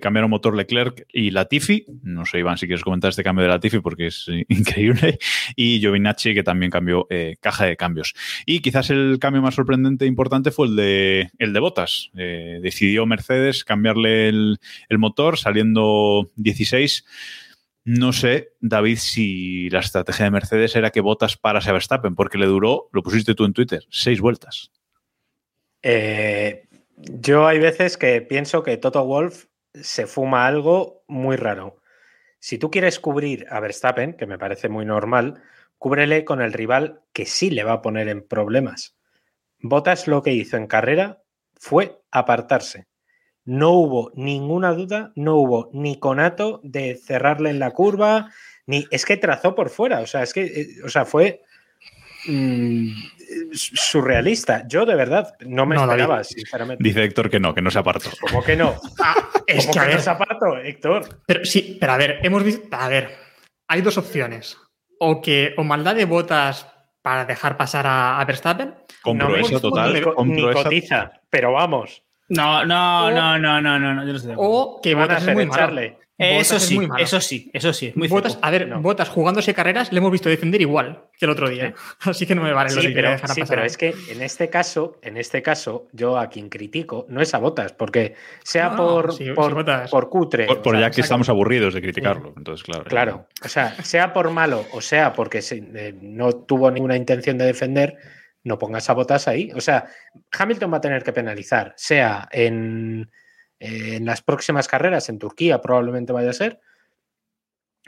cambiaron 0.00 0.30
motor 0.30 0.54
Leclerc 0.54 1.04
y 1.12 1.32
Latifi. 1.32 1.84
No 2.04 2.24
sé, 2.24 2.38
Iván, 2.38 2.56
si 2.56 2.66
quieres 2.66 2.84
comentar 2.84 3.10
este 3.10 3.24
cambio 3.24 3.42
de 3.42 3.48
Latifi 3.48 3.80
porque 3.80 4.06
es 4.06 4.26
increíble. 4.48 5.18
Y 5.56 5.80
Giovinacci, 5.80 6.34
que 6.34 6.44
también 6.44 6.70
cambió 6.70 7.08
caja 7.40 7.64
de 7.64 7.76
cambios. 7.76 8.14
Y 8.46 8.60
quizás 8.60 8.90
el 8.90 9.18
cambio 9.20 9.42
más 9.42 9.56
sorprendente 9.56 10.04
e 10.04 10.08
importante 10.08 10.52
fue 10.52 10.68
el 10.68 10.76
de, 10.76 11.30
el 11.38 11.52
de 11.52 11.60
Botas. 11.60 12.10
Decidió 12.14 13.04
Mercedes 13.06 13.64
cambiarle 13.64 14.28
el 14.28 14.58
motor 14.98 15.37
saliendo 15.40 16.30
16 16.36 17.04
No 17.84 18.12
sé, 18.12 18.50
David, 18.60 18.98
si 18.98 19.70
la 19.70 19.80
estrategia 19.80 20.26
de 20.26 20.30
Mercedes 20.30 20.76
era 20.76 20.90
que 20.90 21.00
Botas 21.00 21.36
para 21.36 21.60
a 21.60 21.72
Verstappen, 21.72 22.14
porque 22.14 22.38
le 22.38 22.46
duró, 22.46 22.88
lo 22.92 23.02
pusiste 23.02 23.34
tú 23.34 23.44
en 23.44 23.52
Twitter, 23.52 23.84
seis 23.90 24.20
vueltas. 24.20 24.70
Eh, 25.82 26.66
yo 26.96 27.46
hay 27.46 27.58
veces 27.58 27.96
que 27.96 28.20
pienso 28.20 28.62
que 28.62 28.76
Toto 28.76 29.04
Wolf 29.04 29.46
se 29.74 30.06
fuma 30.06 30.46
algo 30.46 31.04
muy 31.06 31.36
raro. 31.36 31.80
Si 32.40 32.58
tú 32.58 32.70
quieres 32.70 32.98
cubrir 32.98 33.46
a 33.50 33.60
Verstappen, 33.60 34.14
que 34.14 34.26
me 34.26 34.38
parece 34.38 34.68
muy 34.68 34.84
normal, 34.84 35.42
cúbrele 35.78 36.24
con 36.24 36.42
el 36.42 36.52
rival 36.52 37.02
que 37.12 37.26
sí 37.26 37.50
le 37.50 37.64
va 37.64 37.74
a 37.74 37.82
poner 37.82 38.08
en 38.08 38.26
problemas. 38.26 38.96
Botas 39.60 40.06
lo 40.06 40.22
que 40.22 40.32
hizo 40.32 40.56
en 40.56 40.66
carrera 40.66 41.22
fue 41.54 42.00
apartarse. 42.10 42.87
No 43.50 43.70
hubo 43.70 44.12
ninguna 44.14 44.74
duda, 44.74 45.10
no 45.16 45.36
hubo 45.36 45.70
ni 45.72 45.98
conato 45.98 46.60
de 46.62 46.96
cerrarle 47.02 47.48
en 47.48 47.58
la 47.58 47.70
curva, 47.70 48.30
ni 48.66 48.86
es 48.90 49.06
que 49.06 49.16
trazó 49.16 49.54
por 49.54 49.70
fuera. 49.70 50.00
O 50.00 50.06
sea, 50.06 50.22
es 50.22 50.34
que, 50.34 50.44
eh, 50.44 50.66
o 50.84 50.88
sea, 50.90 51.06
fue 51.06 51.40
mm, 52.26 52.90
surrealista. 53.52 54.64
Yo 54.68 54.84
de 54.84 54.94
verdad 54.94 55.34
no 55.40 55.66
me 55.66 55.76
No, 55.76 55.82
esperaba, 55.84 56.16
David. 56.16 56.26
sinceramente. 56.28 56.84
Dice 56.84 57.02
Héctor 57.04 57.30
que 57.30 57.40
no, 57.40 57.54
que 57.54 57.62
no 57.62 57.70
se 57.70 57.78
apartó. 57.78 58.10
¿Cómo 58.20 58.42
que 58.44 58.56
no? 58.56 58.74
Es 59.46 59.64
¿Cómo 59.64 59.72
que, 59.72 59.78
a 59.78 59.82
que 59.84 59.88
no 59.88 59.94
ver, 59.94 60.02
se 60.02 60.10
apartó, 60.10 60.56
Héctor? 60.58 61.22
pero 61.26 61.42
sí, 61.46 61.78
pero 61.80 61.92
a 61.92 61.96
ver, 61.96 62.18
hemos 62.22 62.44
visto. 62.44 62.68
A 62.70 62.86
ver, 62.88 63.08
hay 63.66 63.80
dos 63.80 63.96
opciones. 63.96 64.58
O 65.00 65.22
que 65.22 65.54
o 65.56 65.64
maldad 65.64 65.94
de 65.94 66.04
botas 66.04 66.66
para 67.00 67.24
dejar 67.24 67.56
pasar 67.56 67.86
a, 67.86 68.20
a 68.20 68.24
Verstappen. 68.26 68.74
Compro 69.00 69.30
No 69.30 69.36
eso 69.36 69.58
total. 69.58 69.94
ni 69.94 70.02
co- 70.02 70.12
compro 70.14 70.34
ni 70.36 70.50
esa- 70.50 70.62
cotiza, 70.64 71.12
pero 71.30 71.52
vamos. 71.52 72.02
No, 72.28 72.64
no, 72.64 73.06
O- 73.06 73.10
no, 73.10 73.38
no, 73.38 73.60
no, 73.60 73.78
no, 73.78 73.94
no, 73.94 74.02
yo 74.02 74.10
no 74.10 74.16
estoy 74.16 74.28
de 74.28 74.32
acuerdo. 74.34 74.52
O 74.52 74.80
que 74.82 74.90
¿Qué 74.90 74.94
van 74.94 75.10
a 75.10 75.16
es 75.16 75.22
hacer? 75.22 75.34
muy 75.34 75.46
malo. 75.46 75.62
Echarle. 75.62 75.98
Eso 76.20 76.56
es 76.56 76.64
sí, 76.64 76.74
muy 76.74 76.88
malo. 76.88 77.00
eso 77.04 77.20
sí, 77.20 77.48
eso 77.54 77.72
sí, 77.72 77.86
es 77.86 77.96
muy 77.96 78.08
Botas, 78.08 78.40
a 78.42 78.50
ver, 78.50 78.66
No. 78.66 78.80
Botas 78.82 79.08
jugándose 79.08 79.54
carreras 79.54 79.92
le 79.92 79.98
hemos 79.98 80.10
visto 80.10 80.28
defender 80.28 80.60
igual 80.60 81.04
que 81.16 81.26
el 81.26 81.30
otro 81.30 81.48
día. 81.48 81.74
Así 82.00 82.26
que 82.26 82.34
no 82.34 82.42
me 82.42 82.52
vale 82.52 82.74
lo 82.74 82.80
Sí, 82.80 82.88
que 82.88 82.92
pero, 82.92 83.10
dejan 83.12 83.28
sí, 83.32 83.40
pasar. 83.42 83.54
pero 83.56 83.64
es 83.66 83.76
que 83.76 83.94
en 84.10 84.20
este 84.22 84.50
caso, 84.50 84.98
en 85.02 85.16
este 85.16 85.42
caso, 85.42 85.86
yo 85.92 86.18
a 86.18 86.28
quien 86.28 86.48
critico 86.48 87.06
no 87.08 87.20
es 87.22 87.32
a 87.34 87.38
Botas, 87.38 87.72
porque 87.72 88.16
sea 88.42 88.70
No, 88.70 88.76
por, 88.78 89.12
sí, 89.14 89.26
sí, 89.26 89.30
por, 89.30 89.64
por 89.88 90.08
cutre. 90.10 90.46
Por, 90.46 90.58
o 90.58 90.62
por 90.62 90.72
sea, 90.74 90.80
ya 90.80 90.86
que 90.90 90.94
saca- 90.94 91.02
estamos 91.04 91.28
aburridos 91.28 91.72
de 91.74 91.82
criticarlo. 91.82 92.34
Entonces, 92.36 92.64
claro. 92.64 92.84
Claro, 92.86 93.26
o 93.44 93.48
sea, 93.48 93.76
sea 93.84 94.12
por 94.12 94.28
malo 94.32 94.64
o 94.72 94.80
sea 94.80 95.12
porque 95.12 95.40
se- 95.40 95.62
eh, 95.72 95.94
no 96.02 96.32
tuvo 96.32 96.68
ninguna 96.72 96.96
intención 96.96 97.38
de 97.38 97.44
defender, 97.46 97.96
no 98.44 98.58
pongas 98.58 98.88
a 98.88 98.94
Botas 98.94 99.28
ahí. 99.28 99.50
O 99.54 99.60
sea, 99.60 99.86
Hamilton 100.38 100.72
va 100.72 100.76
a 100.78 100.80
tener 100.80 101.02
que 101.02 101.12
penalizar, 101.12 101.74
sea 101.76 102.28
en, 102.32 103.10
en 103.58 104.04
las 104.04 104.22
próximas 104.22 104.68
carreras, 104.68 105.08
en 105.08 105.18
Turquía 105.18 105.60
probablemente 105.60 106.12
vaya 106.12 106.30
a 106.30 106.34
ser, 106.34 106.60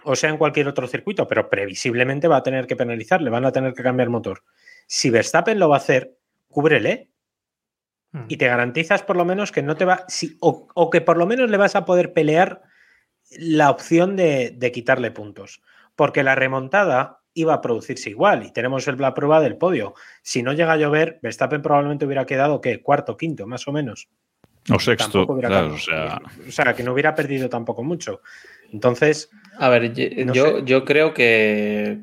o 0.05 0.17
sea 0.17 0.31
en 0.31 0.39
cualquier 0.39 0.69
otro 0.69 0.87
circuito, 0.87 1.27
pero 1.29 1.49
previsiblemente 1.49 2.29
va 2.29 2.39
a 2.39 2.43
tener 2.43 2.67
que 2.67 2.77
penalizar, 2.77 3.21
le 3.23 3.31
van 3.31 3.45
a 3.45 3.53
tener 3.53 3.75
que 3.75 3.83
cambiar 3.83 4.09
motor. 4.09 4.43
Si 4.87 5.11
Verstappen 5.11 5.59
lo 5.59 5.69
va 5.69 5.77
a 5.77 5.79
hacer, 5.79 6.17
cúbrele 6.49 7.09
Mm. 8.13 8.25
y 8.27 8.37
te 8.39 8.49
garantizas 8.49 9.05
por 9.05 9.17
lo 9.17 9.25
menos 9.25 9.53
que 9.53 9.63
no 9.63 9.77
te 9.77 9.85
va, 9.85 10.05
si- 10.09 10.37
o, 10.41 10.67
o 10.75 10.91
que 10.91 11.01
por 11.01 11.17
lo 11.17 11.27
menos 11.27 11.49
le 11.49 11.57
vas 11.57 11.77
a 11.77 11.85
poder 11.85 12.13
pelear 12.13 12.63
la 13.31 13.71
opción 13.71 14.17
de, 14.17 14.51
de 14.51 14.73
quitarle 14.73 15.13
puntos. 15.13 15.63
Porque 15.95 16.25
la 16.25 16.35
remontada 16.35 17.20
iba 17.41 17.55
a 17.55 17.61
producirse 17.61 18.11
igual 18.11 18.45
y 18.45 18.53
tenemos 18.53 18.87
la 18.87 19.15
prueba 19.15 19.41
del 19.41 19.57
podio. 19.57 19.95
Si 20.23 20.43
no 20.43 20.53
llega 20.53 20.73
a 20.73 20.77
llover, 20.77 21.19
Verstappen 21.23 21.63
probablemente 21.63 22.05
hubiera 22.07 22.25
quedado, 22.27 22.61
¿qué? 22.61 22.81
Cuarto, 22.81 23.17
quinto, 23.17 23.47
más 23.47 23.67
o 23.69 23.73
menos. 23.73 24.09
O 24.71 24.79
sexto, 24.79 25.11
Tampoco 25.13 25.33
hubiera 25.33 25.49
claro, 25.49 25.75
o 25.75 25.79
sea, 25.79 26.21
O 26.47 26.53
sea, 26.53 26.75
que 26.75 26.83
no 26.83 26.93
hubiera 26.93 27.15
perdido 27.15 27.49
tampoco 27.49 27.83
mucho. 27.83 28.21
Entonces, 28.73 29.31
A 29.59 29.69
ver, 29.69 29.91
No 30.27 30.33
yo, 30.33 30.59
yo 30.65 30.85
creo 30.85 31.13
que 31.15 31.99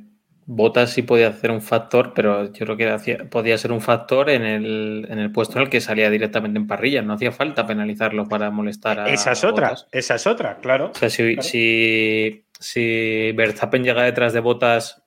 Botas 0.49 0.91
sí 0.91 1.01
podía 1.01 1.27
hacer 1.27 1.51
un 1.51 1.61
factor, 1.61 2.13
pero 2.15 2.51
yo 2.53 2.65
creo 2.65 2.77
que 2.77 2.89
hacía- 2.89 3.29
podía 3.29 3.57
ser 3.57 3.71
un 3.73 3.81
factor 3.81 4.29
en 4.29 4.43
el, 4.43 5.05
en 5.09 5.19
el 5.19 5.31
puesto 5.31 5.57
en 5.57 5.63
el 5.65 5.69
que 5.69 5.81
salía 5.81 6.09
directamente 6.09 6.57
en 6.57 6.67
parrilla. 6.67 7.01
No 7.01 7.13
hacía 7.13 7.31
falta 7.33 7.67
penalizarlo 7.67 8.27
para 8.29 8.49
molestar 8.49 8.99
a 9.01 9.09
esa 9.09 9.33
es 9.33 9.43
otra, 9.43 9.75
esa 9.91 10.15
es 10.15 10.25
otra, 10.25 10.57
claro. 10.59 10.91
O 10.95 10.97
sea, 10.97 11.09
si, 11.09 11.33
Claro. 11.35 11.41
si, 11.43 12.45
si 12.59 13.31
Verstappen 13.33 13.83
llega 13.83 14.03
detrás 14.03 14.31
de 14.33 14.39
Botas, 14.39 15.03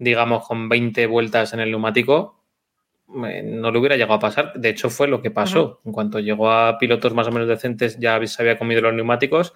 digamos, 0.00 0.46
con 0.48 0.68
20 0.68 1.06
vueltas 1.06 1.52
en 1.54 1.60
el 1.60 1.70
neumático, 1.70 2.42
eh, 3.26 3.42
no 3.44 3.70
le 3.70 3.78
hubiera 3.78 3.94
llegado 3.96 4.14
a 4.14 4.18
pasar. 4.20 4.52
De 4.54 4.68
hecho, 4.70 4.90
fue 4.90 5.06
lo 5.08 5.20
que 5.22 5.30
pasó. 5.30 5.80
En 5.84 5.92
cuanto 5.92 6.18
llegó 6.20 6.50
a 6.50 6.78
pilotos 6.78 7.14
más 7.14 7.28
o 7.28 7.32
menos 7.32 7.46
decentes, 7.48 7.98
ya 8.00 8.24
se 8.26 8.42
había 8.42 8.58
comido 8.58 8.80
los 8.80 8.94
neumáticos 8.94 9.52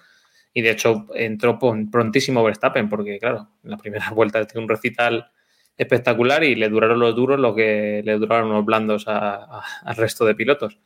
y 0.53 0.61
de 0.61 0.71
hecho 0.71 1.07
entró 1.15 1.59
prontísimo 1.59 2.41
Verstappen, 2.43 2.87
porque 2.87 3.19
claro, 3.19 3.49
en 3.63 3.71
la 3.71 3.77
primera 3.77 4.09
vuelta 4.15 4.45
tiene 4.47 4.63
un 4.63 4.69
recital 4.69 5.31
espectacular 5.77 6.43
y 6.45 6.55
le 6.55 6.69
duraron 6.69 6.99
los 6.99 7.13
duros 7.15 7.37
lo 7.39 7.53
que 7.53 8.01
le 8.05 8.13
duraron 8.17 8.49
los 8.49 8.63
blandos 8.63 9.07
a- 9.09 9.35
a- 9.35 9.63
al 9.83 9.95
resto 9.97 10.23
de 10.25 10.35
pilotos. 10.35 10.79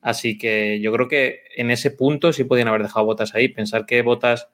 Así 0.00 0.36
que 0.36 0.80
yo 0.80 0.92
creo 0.92 1.06
que 1.06 1.42
en 1.56 1.70
ese 1.70 1.92
punto 1.92 2.32
sí 2.32 2.42
podían 2.42 2.66
haber 2.66 2.82
dejado 2.82 3.06
Botas 3.06 3.36
ahí. 3.36 3.46
Pensar 3.48 3.86
que 3.86 4.02
Botas 4.02 4.48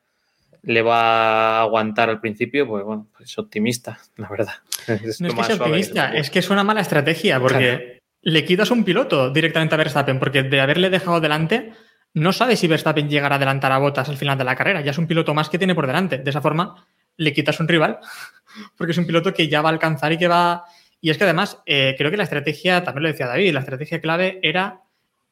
le 0.63 0.83
va 0.83 1.59
a 1.59 1.63
aguantar 1.63 2.11
al 2.11 2.21
principio, 2.21 2.67
pues 2.67 2.85
bueno, 2.85 3.09
pues 3.17 3.31
es 3.31 3.39
optimista, 3.39 3.99
la 4.17 4.29
verdad. 4.29 4.55
Es 4.89 5.21
No 5.21 5.29
es 5.29 5.35
que 5.35 5.45
sea 5.45 5.57
optimista, 5.57 6.15
es 6.15 6.31
que 6.31 6.39
es 6.39 6.51
una 6.51 6.65
mala 6.65 6.81
estrategia 6.81 7.39
porque 7.39 8.01
le 8.23 8.45
quitas 8.45 8.71
un 8.71 8.85
piloto 8.85 9.31
directamente 9.31 9.75
a 9.75 9.79
Verstappen 9.79 10.19
porque 10.19 10.43
de 10.43 10.61
haberle 10.61 10.91
dejado 10.91 11.21
delante 11.21 11.73
no 12.15 12.33
sabe 12.33 12.57
si 12.57 12.67
Verstappen 12.67 13.09
llegará 13.09 13.35
a 13.35 13.37
adelantar 13.37 13.73
a 13.73 13.79
Botas 13.79 14.09
al 14.09 14.17
final 14.17 14.39
de 14.39 14.45
la 14.45 14.57
carrera. 14.57 14.81
Ya 14.81 14.91
es 14.91 14.99
un 14.99 15.07
piloto 15.07 15.35
más 15.35 15.49
que 15.49 15.59
tiene 15.59 15.75
por 15.75 15.87
delante. 15.87 16.19
De 16.19 16.31
esa 16.31 16.41
forma 16.41 16.87
le 17.17 17.33
quitas 17.33 17.61
un 17.61 17.69
rival 17.69 17.99
porque 18.77 18.93
es 18.93 18.99
un 18.99 19.07
piloto 19.07 19.33
que 19.35 19.49
ya 19.49 19.63
va 19.63 19.69
a 19.69 19.73
alcanzar 19.73 20.13
y 20.13 20.19
que 20.19 20.29
va... 20.29 20.65
Y 21.01 21.11
es 21.11 21.19
que 21.19 21.25
además 21.25 21.63
eh, 21.65 21.95
creo 21.97 22.11
que 22.11 22.17
la 22.17 22.25
estrategia, 22.25 22.83
también 22.83 23.05
lo 23.05 23.09
decía 23.09 23.27
David, 23.27 23.53
la 23.53 23.61
estrategia 23.61 24.01
clave 24.01 24.41
era 24.43 24.81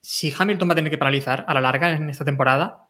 si 0.01 0.33
Hamilton 0.37 0.69
va 0.69 0.73
a 0.75 0.77
tener 0.77 0.91
que 0.93 0.99
penalizar 0.99 1.45
a 1.49 1.55
la 1.55 1.61
larga 1.61 1.91
en 1.91 2.09
esta 2.09 2.25
temporada, 2.25 2.86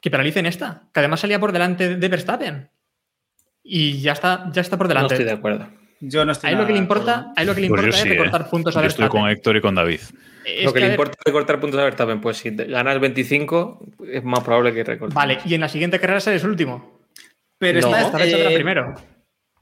que 0.00 0.10
penalice 0.10 0.40
en 0.40 0.46
esta, 0.46 0.82
que 0.92 1.00
además 1.00 1.20
salía 1.20 1.38
por 1.38 1.52
delante 1.52 1.96
de 1.96 2.08
Verstappen. 2.08 2.70
Y 3.62 4.00
ya 4.00 4.12
está, 4.12 4.50
ya 4.52 4.62
está 4.62 4.76
por 4.78 4.86
No 4.86 4.94
delante. 4.94 5.14
estoy 5.14 5.26
de 5.26 5.32
acuerdo. 5.32 5.68
Yo 6.00 6.24
no 6.24 6.32
estoy 6.32 6.50
Ahí 6.50 6.56
lo 6.56 6.66
que 6.66 6.72
le 6.72 6.78
importa, 6.78 7.12
acuerdo. 7.12 7.32
ahí 7.36 7.46
lo 7.46 7.54
que 7.54 7.60
le 7.60 7.68
Pues 7.68 7.78
importa 7.80 7.96
es 7.98 8.02
sí, 8.02 8.08
recortar 8.08 8.40
¿eh? 8.40 8.44
puntos 8.50 8.76
a 8.76 8.80
yo 8.80 8.86
estoy 8.86 9.02
Verstappen. 9.02 9.22
con 9.22 9.30
Héctor 9.30 9.56
y 9.56 9.60
con 9.60 9.74
David. 9.74 10.00
Es 10.46 10.64
lo 10.64 10.72
que, 10.72 10.80
le 10.80 10.86
ver, 10.86 10.92
importa 10.94 11.12
es 11.18 11.24
recortar 11.26 11.60
puntos 11.60 11.78
a 11.80 11.84
Verstappen, 11.84 12.20
pues 12.22 12.38
si 12.38 12.50
ganas 12.50 12.98
25, 12.98 13.86
es 14.10 14.24
más 14.24 14.40
probable 14.42 14.72
que 14.72 14.82
recortes. 14.82 15.14
Vale, 15.14 15.38
y 15.44 15.54
en 15.54 15.60
la 15.60 15.68
siguiente 15.68 16.00
carrera 16.00 16.20
sales 16.20 16.42
último. 16.44 17.00
Pero 17.58 17.80
No, 17.82 17.88
está, 17.88 18.00
Esta 18.06 18.18
vez 18.18 18.34
eh, 18.34 18.54
primero. 18.54 18.94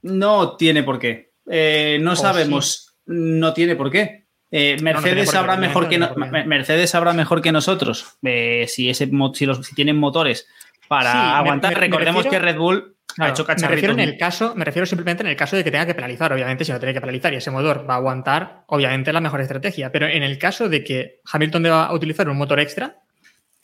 No 0.03 0.55
tiene 0.55 0.83
por 0.83 0.97
qué. 0.97 1.33
Eh, 1.49 1.97
no 2.01 2.13
O 2.13 2.15
sabemos. 2.15 2.95
No 3.05 3.53
tiene 3.53 3.75
por 3.75 3.91
qué. 3.91 4.28
Eh, 4.51 4.77
no 4.77 4.83
Mercedes 4.83 5.25
qué, 5.29 5.31
sabrá 5.35 5.55
no 5.55 5.61
mejor 5.61 5.87
que 5.89 5.97
no- 5.99 6.15
Mercedes 6.15 6.89
sabrá 6.89 7.13
mejor 7.13 7.41
que 7.41 7.51
nosotros 7.51 8.17
eh, 8.23 8.65
si 8.67 8.89
ese 8.89 9.09
si, 9.33 9.45
los, 9.45 9.65
si 9.65 9.75
tienen 9.75 9.95
motores 9.97 10.47
para 10.87 11.11
Sí, 11.11 11.17
aguantar. 11.19 11.71
me- 11.73 11.75
me 11.75 11.81
Recordemos 11.87 12.23
refiero- 12.23 12.45
que 12.45 12.51
Red 12.51 12.57
Bull 12.59 12.95
ha 13.19 13.29
hecho 13.29 13.45
me 13.45 13.67
refiero 13.67 13.93
en 13.93 13.99
el 13.99 14.17
caso, 14.17 14.53
me 14.55 14.63
refiero 14.65 14.85
simplemente 14.85 15.23
en 15.23 15.27
el 15.29 15.35
caso 15.35 15.55
de 15.55 15.63
que 15.63 15.71
tenga 15.71 15.85
que 15.85 15.93
penalizar. 15.95 16.31
Obviamente, 16.31 16.63
si 16.63 16.71
no 16.71 16.79
tiene 16.79 16.93
que 16.93 17.01
penalizar 17.01 17.33
y 17.33 17.37
ese 17.37 17.51
motor 17.51 17.85
va 17.89 17.95
a 17.95 17.97
aguantar, 17.97 18.63
obviamente 18.67 19.09
es 19.09 19.13
la 19.13 19.19
mejor 19.21 19.41
estrategia. 19.41 19.91
Pero 19.91 20.07
en 20.07 20.23
el 20.23 20.37
caso 20.37 20.69
de 20.69 20.83
que 20.83 21.19
Hamilton 21.31 21.63
deba 21.63 21.93
utilizar 21.93 22.29
un 22.29 22.37
motor 22.37 22.59
extra, 22.59 22.97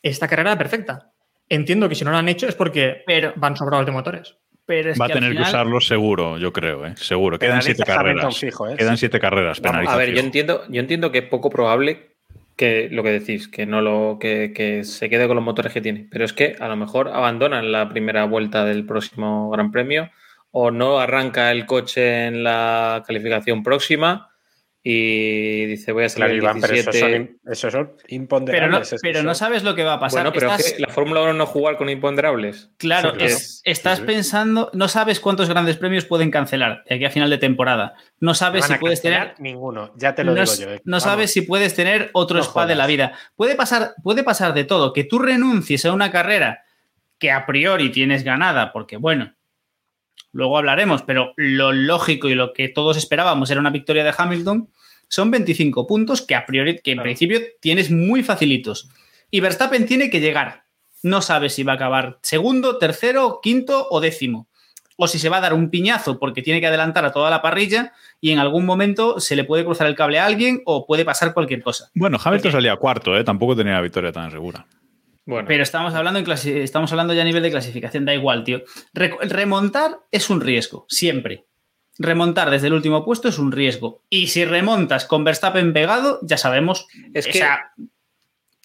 esta 0.03 0.27
carrera 0.27 0.51
era 0.51 0.57
perfecta. 0.57 1.11
Entiendo 1.47 1.87
que 1.87 1.95
si 1.95 2.03
no 2.03 2.11
lo 2.11 2.17
han 2.17 2.27
hecho 2.27 2.47
es 2.47 2.55
porque 2.55 3.03
Pero- 3.07 3.33
van 3.37 3.55
sobrados 3.55 3.85
de 3.85 3.91
motores. 3.91 4.35
Pero 4.65 4.91
es 4.91 4.99
Va 4.99 5.05
a 5.05 5.07
que 5.07 5.13
tener 5.13 5.35
que 5.35 5.41
usarlo 5.43 5.79
seguro, 5.79 6.37
yo 6.37 6.51
creo, 6.51 6.85
¿eh? 6.85 6.93
Seguro. 6.97 7.37
Quedan 7.37 7.61
siete 7.61 7.83
carreras. 7.83 8.37
fijo, 8.37 8.67
¿eh? 8.67 8.75
Quedan 8.75 8.97
siete 8.97 9.19
carreras. 9.19 9.61
Vamos, 9.61 9.87
a 9.87 9.95
ver, 9.95 10.13
yo 10.13 10.19
entiendo, 10.19 10.63
yo 10.69 10.79
entiendo 10.79 11.11
que 11.11 11.19
es 11.19 11.25
poco 11.25 11.49
probable 11.49 12.15
que 12.55 12.87
lo 12.89 13.03
que 13.03 13.11
decís, 13.11 13.47
que 13.47 13.65
no 13.65 13.81
lo, 13.81 14.17
que, 14.19 14.53
que 14.55 14.83
se 14.83 15.09
quede 15.09 15.27
con 15.27 15.35
los 15.35 15.45
motores 15.45 15.73
que 15.73 15.81
tiene. 15.81 16.07
Pero 16.09 16.25
es 16.25 16.33
que 16.33 16.55
a 16.59 16.67
lo 16.67 16.75
mejor 16.75 17.09
abandonan 17.09 17.71
la 17.71 17.89
primera 17.89 18.25
vuelta 18.25 18.65
del 18.65 18.85
próximo 18.85 19.49
Gran 19.51 19.71
Premio 19.71 20.09
o 20.51 20.71
no 20.71 20.99
arranca 20.99 21.51
el 21.51 21.65
coche 21.65 22.27
en 22.27 22.43
la 22.43 23.03
calificación 23.05 23.61
próxima 23.61 24.34
y 24.87 25.65
dice 25.65 25.91
voy 25.93 26.03
a 26.03 26.07
Claro, 26.09 26.29
salir 26.29 26.43
Iván, 26.43 26.57
el 26.57 26.61
pero 26.61 26.73
17. 26.75 27.37
esos 27.51 27.71
son, 27.71 27.87
Pero 27.87 27.97
no, 28.07 28.15
imponderables. 28.15 28.95
pero 29.01 29.23
no 29.23 29.33
sabes 29.33 29.63
lo 29.63 29.73
que 29.73 29.83
va 29.83 29.93
a 29.93 29.99
pasar. 29.99 30.21
Bueno, 30.21 30.31
pero 30.31 30.53
es 30.53 30.59
Estás- 30.59 30.73
que 30.73 30.81
la 30.83 30.89
Fórmula 30.89 31.21
1 31.23 31.33
no 31.33 31.47
jugar 31.47 31.75
con 31.77 31.89
imponderables. 31.89 32.69
Claro, 32.77 33.13
Sí, 33.17 33.25
es- 33.25 33.61
que- 33.65 33.71
estás 33.71 33.97
sí. 33.97 34.05
pensando, 34.05 34.69
no 34.73 34.87
sabes 34.87 35.19
cuántos 35.19 35.49
grandes 35.49 35.77
premios 35.77 36.05
pueden 36.05 36.29
cancelar 36.29 36.83
de 36.87 36.95
aquí 36.95 37.05
a 37.05 37.09
final 37.09 37.31
de 37.31 37.39
temporada. 37.39 37.95
No 38.19 38.35
sabes 38.35 38.65
si 38.65 38.75
puedes 38.75 39.01
tener 39.01 39.33
ninguno, 39.39 39.91
ya 39.97 40.13
te 40.13 40.23
lo 40.23 40.35
no, 40.35 40.41
digo 40.41 40.53
yo. 40.55 40.69
eh. 40.75 40.81
no 40.85 40.99
sabes 40.99 41.33
si 41.33 41.41
puedes 41.41 41.73
tener 41.73 42.11
otro 42.13 42.37
No 42.37 42.43
spa 42.43 42.67
de 42.67 42.75
la 42.75 42.85
vida. 42.85 43.13
Puede 43.35 43.55
pasar, 43.55 43.95
puede 44.03 44.23
pasar 44.23 44.53
de 44.53 44.65
todo, 44.65 44.93
que 44.93 45.03
tú 45.03 45.17
renuncies 45.17 45.83
a 45.85 45.93
una 45.93 46.11
carrera 46.11 46.61
que 47.17 47.31
a 47.31 47.45
priori 47.47 47.89
tienes 47.91 48.23
ganada, 48.23 48.71
porque 48.71 48.97
bueno, 48.97 49.33
luego 50.35 50.57
hablaremos, 50.57 51.01
pero 51.03 51.33
lo 51.37 51.71
lógico 51.71 52.27
y 52.29 52.35
lo 52.35 52.51
que 52.53 52.67
todos 52.69 52.97
esperábamos 52.97 53.49
era 53.49 53.59
una 53.61 53.69
victoria 53.69 54.03
de 54.03 54.13
Hamilton, 54.15 54.69
son 55.07 55.31
25 55.31 55.87
puntos 55.87 56.21
que 56.21 56.35
a 56.35 56.45
priori, 56.45 56.79
que 56.83 56.91
en 56.91 56.97
Claro. 56.97 57.03
principio 57.05 57.39
tienes 57.61 57.89
muy 57.89 58.21
facilitos. 58.21 58.89
Y 59.31 59.39
Verstappen 59.39 59.85
tiene 59.85 60.09
que 60.09 60.19
llegar. 60.19 60.63
no 61.03 61.21
sabe 61.21 61.49
si 61.49 61.61
va 61.63 61.73
a 61.73 61.75
acabar 61.75 62.17
segundo, 62.23 62.79
tercero, 62.79 63.39
quinto 63.41 63.87
o 63.91 63.99
décimo. 64.01 64.47
O 64.97 65.07
si 65.07 65.19
se 65.19 65.29
va 65.29 65.37
a 65.37 65.41
dar 65.41 65.53
un 65.53 65.69
piñazo 65.69 66.17
porque 66.17 66.41
tiene 66.41 66.59
que 66.59 66.65
adelantar 66.67 67.05
a 67.05 67.11
toda 67.11 67.29
la 67.29 67.43
parrilla 67.43 67.93
y 68.19 68.31
en 68.31 68.39
algún 68.39 68.65
momento 68.65 69.19
se 69.19 69.35
le 69.35 69.43
puede 69.43 69.63
cruzar 69.63 69.85
el 69.85 69.93
cable 69.95 70.17
a 70.17 70.25
alguien 70.25 70.63
o 70.65 70.87
puede 70.87 71.05
pasar 71.05 71.33
cualquier 71.35 71.61
cosa. 71.61 71.91
Bueno, 71.93 72.17
Hamilton 72.23 72.51
salía 72.53 72.75
cuarto, 72.77 73.15
¿eh? 73.15 73.23
tampoco 73.23 73.55
tenía 73.55 73.73
la 73.73 73.81
victoria 73.81 74.11
tan 74.11 74.31
segura. 74.31 74.65
Bueno. 75.25 75.47
Pero 75.47 75.63
estamos 75.63 75.93
hablando, 75.95 76.19
en 76.19 76.57
estamos 76.61 76.91
hablando 76.91 77.13
ya 77.13 77.23
a 77.23 77.25
nivel 77.25 77.41
de 77.41 77.49
clasificación, 77.49 78.05
da 78.05 78.13
igual, 78.13 78.43
tío. 78.43 78.63
remontar 78.93 79.99
es 80.11 80.29
un 80.29 80.39
riesgo, 80.39 80.85
siempre. 80.87 81.45
Remontar 81.97 82.51
desde 82.51 82.67
el 82.67 82.73
último 82.73 83.03
puesto 83.03 83.27
es 83.29 83.39
un 83.39 83.51
riesgo. 83.51 84.03
Y 84.09 84.27
si 84.27 84.45
remontas 84.45 85.05
con 85.05 85.23
Verstappen 85.23 85.73
pegado, 85.73 86.19
ya 86.21 86.37
sabemos. 86.37 86.87
Es 87.13 87.25
que. 87.25 87.41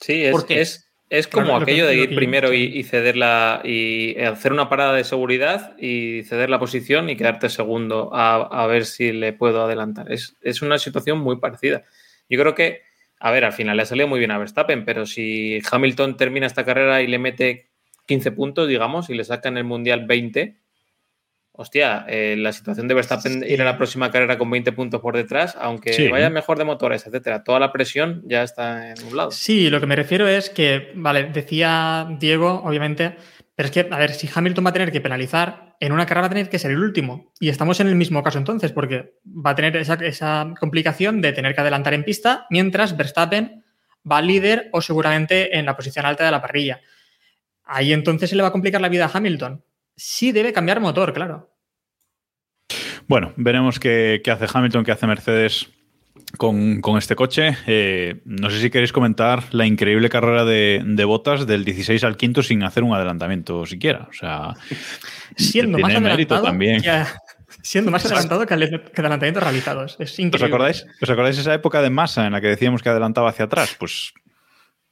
sí, 0.00 0.24
es, 0.24 0.44
es, 0.48 0.90
es, 1.08 1.28
como 1.28 1.56
aquello 1.56 1.86
de 1.86 1.96
ir 1.96 2.14
primero 2.14 2.52
y, 2.52 2.64
y 2.64 2.82
cederla 2.82 3.62
y 3.64 4.18
hacer 4.20 4.52
una 4.52 4.68
parada 4.68 4.92
de 4.92 5.04
seguridad 5.04 5.76
y 5.78 6.24
ceder 6.24 6.50
la 6.50 6.58
posición 6.58 7.08
y 7.08 7.16
quedarte 7.16 7.48
segundo 7.48 8.10
a, 8.12 8.34
a 8.34 8.66
ver 8.66 8.84
si 8.84 9.12
le 9.12 9.32
puedo 9.32 9.64
adelantar. 9.64 10.12
Es, 10.12 10.36
es 10.42 10.60
una 10.60 10.78
situación 10.78 11.20
muy 11.20 11.36
parecida. 11.36 11.84
Yo 12.28 12.38
creo 12.38 12.54
que 12.54 12.89
a 13.20 13.30
ver, 13.30 13.44
al 13.44 13.52
final 13.52 13.76
le 13.76 13.82
ha 13.82 13.86
salido 13.86 14.08
muy 14.08 14.18
bien 14.18 14.30
a 14.30 14.38
Verstappen, 14.38 14.84
pero 14.86 15.04
si 15.04 15.60
Hamilton 15.70 16.16
termina 16.16 16.46
esta 16.46 16.64
carrera 16.64 17.02
y 17.02 17.06
le 17.06 17.18
mete 17.18 17.68
15 18.06 18.32
puntos, 18.32 18.66
digamos, 18.66 19.10
y 19.10 19.14
le 19.14 19.24
saca 19.24 19.50
en 19.50 19.58
el 19.58 19.64
Mundial 19.64 20.06
20, 20.06 20.56
hostia, 21.52 22.06
eh, 22.08 22.34
la 22.38 22.52
situación 22.54 22.88
de 22.88 22.94
Verstappen 22.94 23.44
ir 23.46 23.60
a 23.60 23.66
la 23.66 23.76
próxima 23.76 24.10
carrera 24.10 24.38
con 24.38 24.50
20 24.50 24.72
puntos 24.72 25.02
por 25.02 25.14
detrás, 25.14 25.54
aunque 25.60 26.08
vaya 26.08 26.30
mejor 26.30 26.56
de 26.56 26.64
motores, 26.64 27.06
etcétera, 27.06 27.44
toda 27.44 27.60
la 27.60 27.72
presión 27.72 28.22
ya 28.24 28.42
está 28.42 28.92
en 28.92 29.04
un 29.06 29.14
lado. 29.14 29.30
Sí, 29.32 29.68
lo 29.68 29.80
que 29.80 29.86
me 29.86 29.96
refiero 29.96 30.26
es 30.26 30.48
que, 30.48 30.90
vale, 30.94 31.24
decía 31.24 32.08
Diego, 32.18 32.62
obviamente, 32.64 33.16
pero 33.54 33.66
es 33.66 33.72
que, 33.72 33.86
a 33.90 33.98
ver, 33.98 34.14
si 34.14 34.30
Hamilton 34.34 34.64
va 34.64 34.70
a 34.70 34.72
tener 34.72 34.90
que 34.90 35.02
penalizar, 35.02 35.69
en 35.80 35.92
una 35.92 36.04
carrera 36.04 36.20
va 36.20 36.26
a 36.26 36.30
tener 36.30 36.50
que 36.50 36.58
ser 36.58 36.70
el 36.70 36.82
último. 36.82 37.32
Y 37.40 37.48
estamos 37.48 37.80
en 37.80 37.88
el 37.88 37.96
mismo 37.96 38.22
caso 38.22 38.38
entonces, 38.38 38.70
porque 38.70 39.14
va 39.26 39.50
a 39.50 39.54
tener 39.54 39.76
esa, 39.76 40.54
complicación 40.60 41.22
de 41.22 41.32
tener 41.32 41.54
que 41.54 41.62
adelantar 41.62 41.94
en 41.94 42.04
pista, 42.04 42.46
mientras 42.50 42.96
Verstappen 42.96 43.64
va 44.10 44.20
líder 44.20 44.68
o 44.72 44.82
seguramente 44.82 45.58
en 45.58 45.64
la 45.64 45.76
posición 45.76 46.04
alta 46.04 46.24
de 46.24 46.30
la 46.30 46.42
parrilla. 46.42 46.80
Ahí 47.64 47.94
entonces 47.94 48.28
se 48.28 48.36
le 48.36 48.42
va 48.42 48.48
a 48.48 48.52
complicar 48.52 48.80
la 48.80 48.88
vida 48.90 49.06
a 49.06 49.10
Hamilton. 49.12 49.64
Sí 49.96 50.32
debe 50.32 50.52
cambiar 50.52 50.80
motor, 50.80 51.14
claro. 51.14 51.50
Bueno, 53.08 53.32
veremos 53.36 53.80
qué, 53.80 54.20
qué 54.22 54.30
hace 54.30 54.46
Hamilton, 54.52 54.84
qué 54.84 54.92
hace 54.92 55.06
Mercedes 55.06 55.70
con, 56.36 56.80
este 56.98 57.16
coche. 57.16 57.56
Eh, 57.66 58.20
no 58.24 58.50
sé 58.50 58.60
si 58.60 58.70
queréis 58.70 58.92
comentar 58.92 59.44
la 59.52 59.66
increíble 59.66 60.08
carrera 60.08 60.44
de, 60.44 61.04
botas 61.04 61.46
del 61.46 61.64
16 61.64 62.02
al 62.04 62.16
5 62.16 62.42
sin 62.42 62.62
hacer 62.62 62.82
un 62.82 62.94
adelantamiento 62.94 63.66
siquiera. 63.66 64.06
O 64.08 64.12
sea, 64.12 64.54
siendo 65.36 65.78
más 65.78 65.94
adelantado 65.94 66.42
también. 66.42 66.82
siendo 67.62 67.90
más 67.90 68.04
adelantado 68.06 68.46
que, 68.46 68.54
adelantamientos 68.54 69.42
realizados. 69.42 69.96
Es 69.98 70.18
increíble. 70.18 70.46
¿Os 70.46 70.48
acordáis? 70.48 70.86
¿Os 71.00 71.10
acordáis 71.10 71.38
esa 71.38 71.54
época 71.54 71.82
de 71.82 71.90
masa 71.90 72.26
en 72.26 72.32
la 72.32 72.40
que 72.40 72.48
decíamos 72.48 72.82
que 72.82 72.88
adelantaba 72.88 73.30
hacia 73.30 73.46
atrás? 73.46 73.76
Pues 73.78 74.12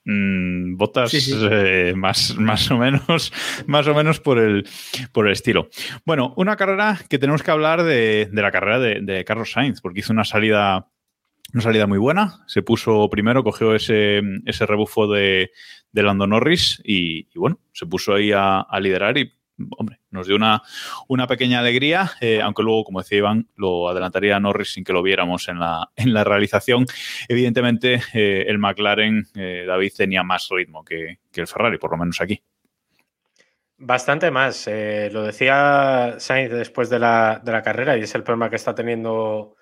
mm, 0.04 0.76
botas 0.76 1.12
eh, 1.14 1.92
más, 1.96 2.36
más 2.36 2.70
o 2.70 2.78
menos 2.78 3.32
más 3.66 3.86
o 3.86 3.94
menos 3.94 4.20
por 4.20 4.38
el, 4.38 4.66
por 5.12 5.26
el 5.26 5.32
estilo. 5.32 5.68
Bueno, 6.04 6.34
una 6.36 6.56
carrera 6.56 6.98
que 7.08 7.18
tenemos 7.18 7.42
que 7.42 7.50
hablar 7.50 7.84
de, 7.84 8.28
la 8.32 8.50
carrera 8.50 8.78
de, 8.80 9.00
de, 9.02 9.24
Carlos 9.24 9.52
Sainz, 9.52 9.80
porque 9.80 10.00
hizo 10.00 10.12
una 10.12 10.24
salida 10.24 10.88
una 11.52 11.62
salida 11.62 11.86
muy 11.86 11.98
buena. 11.98 12.44
Se 12.46 12.62
puso 12.62 13.08
primero, 13.10 13.42
cogió 13.42 13.74
ese, 13.74 14.20
ese 14.44 14.66
rebufo 14.66 15.06
de, 15.06 15.50
de 15.92 16.02
Lando 16.02 16.26
Norris 16.26 16.80
y, 16.84 17.28
bueno, 17.38 17.60
se 17.72 17.86
puso 17.86 18.14
ahí 18.14 18.32
a, 18.34 18.66
liderar 18.80 19.16
y, 19.16 19.32
hombre, 19.76 20.00
nos 20.10 20.26
dio 20.26 20.36
una, 20.36 20.62
una 21.08 21.26
pequeña 21.26 21.60
alegría, 21.60 22.12
eh, 22.20 22.40
aunque 22.42 22.62
luego, 22.62 22.84
como 22.84 23.00
decía 23.00 23.18
Iván, 23.18 23.48
lo 23.56 23.88
adelantaría 23.88 24.38
Norris 24.38 24.72
sin 24.74 24.84
que 24.84 24.92
lo 24.92 25.02
viéramos 25.02 25.48
en 25.48 25.58
la, 25.58 25.90
en 25.96 26.12
la 26.12 26.24
realización. 26.24 26.86
Evidentemente, 27.28 28.02
eh, 28.12 28.44
el 28.46 28.58
McLaren, 28.58 29.26
eh, 29.34 29.64
David, 29.66 29.92
tenía 29.96 30.22
más 30.22 30.48
ritmo 30.50 30.84
que, 30.84 31.18
que, 31.32 31.40
el 31.40 31.46
Ferrari, 31.46 31.78
por 31.78 31.92
lo 31.92 31.98
menos 31.98 32.20
aquí. 32.20 32.42
Bastante 33.80 34.30
más. 34.32 34.66
lo 34.66 35.22
decía 35.22 36.16
Sainz 36.18 36.50
después 36.50 36.90
de 36.90 36.98
la, 36.98 37.40
de 37.44 37.52
la 37.52 37.62
carrera 37.62 37.96
y 37.96 38.00
es 38.00 38.14
el 38.16 38.24
problema 38.24 38.50
que 38.50 38.56
está 38.56 38.74
teniendo 38.74 39.54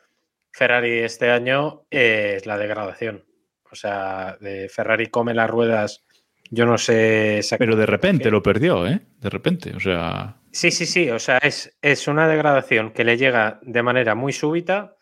Ferrari 0.57 1.01
este 1.01 1.31
año 1.31 1.83
es 1.91 2.47
la 2.47 2.57
degradación. 2.57 3.27
O 3.71 3.75
sea, 3.75 4.39
de 4.41 4.71
Ferrari 4.71 5.09
come 5.09 5.35
las 5.35 5.51
ruedas, 5.51 6.07
yo 6.51 6.65
no 6.65 6.79
sé. 6.79 7.43
Pero 7.59 7.77
de 7.77 7.85
repente 7.85 8.31
lo 8.31 8.43
perdió, 8.43 8.87
¿eh? 8.87 9.03
De 9.19 9.29
repente, 9.29 9.77
o 9.77 9.81
sea. 9.81 10.41
Sí, 10.53 10.71
sí, 10.71 10.87
sí. 10.87 11.11
O 11.11 11.19
sea, 11.19 11.37
es, 11.43 11.77
es 11.83 12.09
una 12.09 12.27
degradación 12.27 12.93
que 12.93 13.05
le 13.05 13.19
llega 13.19 13.61
de 13.61 13.83
manera 13.83 14.15
muy 14.15 14.33
súbita. 14.33 14.97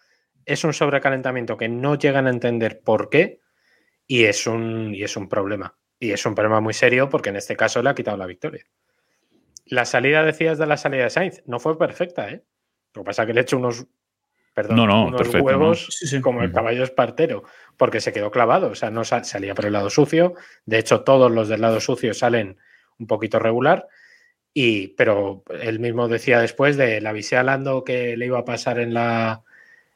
Es 0.45 0.65
un 0.65 0.73
sobrecalentamiento 0.73 1.57
que 1.57 1.69
no 1.69 1.97
llegan 1.97 2.27
a 2.27 2.31
entender 2.31 2.81
por 2.85 3.09
qué. 3.09 3.39
Y 4.09 4.25
es 4.25 4.49
un, 4.49 4.93
y 4.93 5.05
es 5.05 5.17
un 5.17 5.29
problema. 5.29 5.79
Y 6.01 6.11
es 6.11 6.27
un 6.27 6.35
problema 6.35 6.61
muy 6.61 6.75
serio 6.75 7.09
porque 7.09 7.29
en 7.29 7.37
este 7.37 7.55
caso 7.55 7.81
le 7.81 7.91
ha 7.91 7.95
quitado 7.95 8.17
la 8.17 8.27
victoria. 8.27 8.65
La 9.67 9.85
salida, 9.85 10.25
decías, 10.25 10.59
de 10.59 10.67
la 10.67 10.77
salida 10.77 11.05
de 11.05 11.11
Sainz 11.11 11.45
no 11.47 11.61
fue 11.61 11.79
perfecta, 11.79 12.29
¿eh? 12.29 12.43
Lo 12.93 13.03
que 13.03 13.07
pasa 13.07 13.23
es 13.23 13.27
que 13.29 13.35
le 13.35 13.41
he 13.41 13.43
hecho 13.43 13.57
unos 13.57 13.87
perdón, 14.55 14.77
no, 14.77 14.87
no, 14.87 15.07
unos 15.09 15.35
huevos 15.35 15.89
como 16.23 16.43
el 16.43 16.53
caballo 16.53 16.85
espartero, 16.85 17.43
porque 17.77 18.01
se 18.01 18.13
quedó 18.13 18.31
clavado, 18.31 18.69
o 18.69 18.75
sea, 18.75 18.91
no 18.91 19.05
salía 19.05 19.55
por 19.55 19.67
el 19.67 19.73
lado 19.73 19.91
sucio. 19.91 20.35
De 20.65 20.79
hecho, 20.79 21.03
todos 21.03 21.31
los 21.31 21.49
del 21.49 21.61
lado 21.61 21.81
sucio 21.81 22.15
salen 22.15 22.57
un 22.99 23.07
poquito 23.07 23.39
regular. 23.39 23.89
Y, 24.57 24.89
pero 24.89 25.43
él 25.61 25.81
mismo 25.81 26.07
decía 26.07 26.41
después 26.41 26.77
de 26.77 27.01
la 27.01 27.11
avisé 27.11 27.37
a 27.37 27.43
Lando 27.43 27.83
que 27.83 28.17
le 28.17 28.27
iba 28.27 28.39
a 28.39 28.45
pasar 28.45 28.79
en 28.79 28.95
la, 28.95 29.43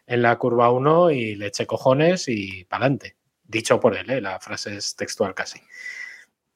en 0.05 0.23
la 0.23 0.37
curva 0.37 0.73
1 0.73 1.13
y 1.13 1.37
le 1.37 1.47
eché 1.47 1.65
cojones 1.65 2.29
y 2.29 2.65
para 2.65 2.87
adelante. 2.87 3.17
Dicho 3.45 3.79
por 3.79 3.97
él, 3.97 4.11
¿eh? 4.11 4.21
la 4.21 4.41
frase 4.41 4.77
es 4.77 4.97
textual 4.97 5.33
casi. 5.35 5.61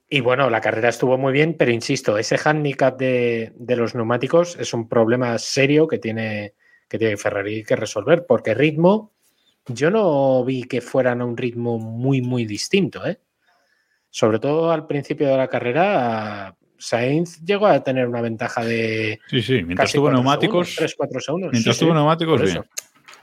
Y 0.08 0.20
bueno, 0.20 0.50
la 0.50 0.60
carrera 0.60 0.90
estuvo 0.90 1.16
muy 1.16 1.32
bien, 1.32 1.54
pero 1.54 1.70
insisto, 1.70 2.18
ese 2.18 2.36
handicap 2.44 2.98
de, 2.98 3.52
de 3.54 3.76
los 3.76 3.94
neumáticos 3.94 4.56
es 4.56 4.74
un 4.74 4.88
problema 4.88 5.38
serio 5.38 5.88
que 5.88 5.98
tiene, 5.98 6.54
que 6.92 6.98
tiene 6.98 7.16
Ferrari 7.16 7.64
que 7.64 7.74
resolver, 7.74 8.26
porque 8.28 8.52
ritmo, 8.52 9.14
yo 9.66 9.90
no 9.90 10.44
vi 10.44 10.64
que 10.64 10.82
fueran 10.82 11.22
a 11.22 11.24
un 11.24 11.38
ritmo 11.38 11.78
muy, 11.78 12.20
muy 12.20 12.44
distinto, 12.44 13.06
¿eh? 13.06 13.18
Sobre 14.10 14.38
todo 14.38 14.70
al 14.70 14.86
principio 14.86 15.26
de 15.28 15.38
la 15.38 15.48
carrera, 15.48 16.54
Sainz 16.76 17.42
llegó 17.42 17.66
a 17.66 17.82
tener 17.82 18.06
una 18.06 18.20
ventaja 18.20 18.62
de. 18.62 19.18
Sí, 19.26 19.40
sí, 19.40 19.62
mientras 19.62 19.90
tuvo 19.90 20.10
neumáticos. 20.10 20.74
3, 20.76 20.94
4 20.94 21.20
segundos. 21.20 21.52
Mientras 21.52 21.78
tuvo 21.78 21.94
neumáticos, 21.94 22.42
bien. 22.42 22.62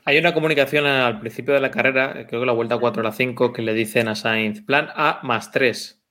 Hay 0.06 0.18
una 0.18 0.34
comunicación 0.34 0.88
al 0.88 1.20
principio 1.20 1.54
de 1.54 1.60
la 1.60 1.70
carrera, 1.70 2.26
creo 2.28 2.42
que 2.42 2.48
la 2.48 2.54
vuelta 2.54 2.80
4 2.80 3.02
a 3.02 3.04
la 3.04 3.12
5, 3.12 3.54
que 3.54 3.62
le 3.62 3.76
dicen 3.76 4.08
a 4.08 4.16
Sainz, 4.16 4.64
plan 4.64 4.90
A 4.96 5.20
más 5.22 5.52
3. 5.52 6.02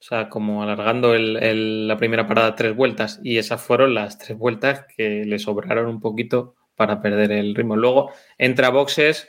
O 0.00 0.02
sea, 0.06 0.28
como 0.28 0.62
alargando 0.62 1.16
la 1.16 1.96
primera 1.96 2.26
parada 2.26 2.54
tres 2.54 2.76
vueltas. 2.76 3.20
Y 3.22 3.38
esas 3.38 3.62
fueron 3.62 3.94
las 3.94 4.18
tres 4.18 4.36
vueltas 4.36 4.84
que 4.94 5.24
le 5.24 5.38
sobraron 5.38 5.86
un 5.86 5.98
poquito 5.98 6.56
para 6.76 7.00
perder 7.00 7.32
el 7.32 7.54
ritmo. 7.54 7.76
Luego 7.76 8.12
entra 8.38 8.70
boxes, 8.70 9.28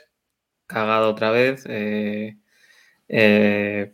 cagado 0.66 1.10
otra 1.10 1.30
vez. 1.30 1.64
Eh, 1.68 2.36
eh, 3.08 3.92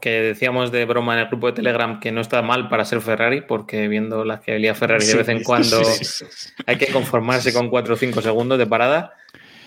que 0.00 0.10
decíamos 0.20 0.72
de 0.72 0.84
broma 0.84 1.14
en 1.14 1.20
el 1.20 1.26
grupo 1.28 1.46
de 1.46 1.54
Telegram 1.54 2.00
que 2.00 2.12
no 2.12 2.20
está 2.20 2.42
mal 2.42 2.68
para 2.68 2.84
ser 2.84 3.00
Ferrari, 3.00 3.40
porque 3.40 3.88
viendo 3.88 4.24
las 4.24 4.40
que 4.40 4.52
velía 4.52 4.74
Ferrari 4.74 5.06
de 5.06 5.14
vez 5.14 5.28
en 5.28 5.42
cuando 5.42 5.80
hay 6.66 6.76
que 6.76 6.88
conformarse 6.88 7.52
con 7.52 7.70
4 7.70 7.94
o 7.94 7.96
5 7.96 8.22
segundos 8.22 8.58
de 8.58 8.66
parada. 8.66 9.12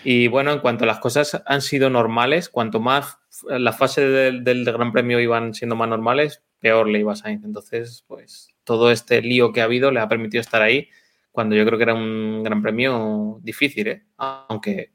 Y 0.02 0.28
bueno, 0.28 0.52
en 0.52 0.60
cuanto 0.60 0.86
las 0.86 0.98
cosas 0.98 1.42
han 1.46 1.60
sido 1.60 1.90
normales, 1.90 2.48
cuanto 2.48 2.80
más 2.80 3.18
la 3.48 3.72
fase 3.72 4.06
del, 4.06 4.44
del 4.44 4.64
Gran 4.64 4.92
Premio 4.92 5.20
iban 5.20 5.52
siendo 5.52 5.76
más 5.76 5.88
normales, 5.88 6.42
peor 6.58 6.88
le 6.88 7.00
iba 7.00 7.12
a 7.12 7.16
Sainz. 7.16 7.44
Entonces, 7.44 8.04
pues 8.06 8.48
todo 8.64 8.90
este 8.90 9.20
lío 9.20 9.52
que 9.52 9.60
ha 9.60 9.64
habido 9.64 9.90
le 9.90 10.00
ha 10.00 10.08
permitido 10.08 10.40
estar 10.40 10.62
ahí 10.62 10.88
cuando 11.32 11.54
yo 11.54 11.64
creo 11.64 11.78
que 11.78 11.84
era 11.84 11.94
un 11.94 12.42
gran 12.42 12.62
premio 12.62 13.38
difícil, 13.42 13.88
¿eh? 13.88 14.02
aunque 14.16 14.92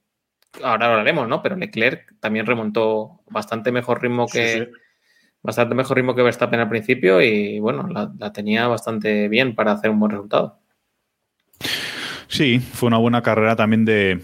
ahora 0.63 0.88
hablaremos, 0.88 1.28
¿no? 1.28 1.41
Pero 1.41 1.56
Leclerc 1.56 2.19
también 2.19 2.45
remontó 2.45 3.21
bastante 3.30 3.71
mejor 3.71 4.02
ritmo 4.02 4.28
que 4.28 4.69
bastante 5.41 5.76
mejor 5.76 5.98
ritmo 5.98 6.15
que 6.15 6.24
Verstappen 6.24 6.60
al 6.60 6.69
principio 6.69 7.21
y 7.21 7.60
bueno, 7.60 7.88
la, 7.88 8.34
tenía 8.34 8.67
bastante 8.67 9.28
bien 9.28 9.54
para 9.56 9.74
hacer 9.74 9.91
un 9.91 10.00
buen 10.00 10.12
resultado. 10.12 10.60
Sí, 12.28 12.60
fue 12.60 12.88
una 12.88 12.98
buena 12.98 13.21
carrera 13.21 13.56
también 13.56 13.86
de, 13.86 14.21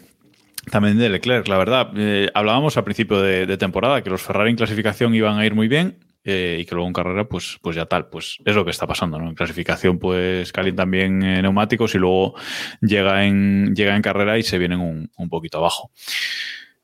también 0.72 0.98
de 0.98 1.10
Leclerc, 1.10 1.48
la 1.48 1.58
verdad. 1.58 1.92
Eh, 1.96 2.30
hablábamos 2.34 2.76
al 2.76 2.84
principio 2.84 3.22
de, 3.22 3.58
temporada 3.58 4.02
que 4.02 4.10
los 4.10 4.22
Ferrari 4.22 4.50
en 4.50 4.56
clasificación 4.56 5.14
iban 5.14 5.38
a 5.38 5.46
ir 5.46 5.54
muy 5.54 5.68
bien 5.68 5.98
eh, 6.24 6.58
y 6.60 6.66
que 6.66 6.76
luego 6.76 6.88
en 6.88 6.94
carrera, 6.94 7.26
pues, 7.26 7.58
pues 7.62 7.76
ya 7.76 7.86
tal, 7.86 8.10
pues 8.10 8.38
es 8.46 8.56
lo 8.56 8.64
que 8.64 8.72
está 8.72 8.86
pasando, 8.86 9.18
¿no? 9.18 9.30
En 9.30 9.36
clasificación, 9.36 9.98
pues 9.98 10.52
calientan 10.52 10.92
bien 10.92 11.24
eh, 11.24 11.42
neumáticos 11.42 11.96
y 11.96 11.98
luego 11.98 12.36
llega 12.82 13.26
en, 13.26 13.74
llega 13.76 13.96
en 13.96 14.02
carrera 14.02 14.38
y 14.38 14.44
se 14.44 14.58
vienen 14.58 14.80
un, 14.80 15.10
un 15.18 15.30
poquito 15.30 15.58
abajo. 15.58 15.92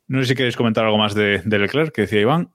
No 0.08 0.22
sé 0.22 0.30
si 0.30 0.36
queréis 0.36 0.56
comentar 0.56 0.86
algo 0.86 0.98
más 0.98 1.14
de, 1.14 1.42
Leclerc, 1.46 1.94
que 1.94 2.02
decía 2.02 2.22
Iván. 2.22 2.50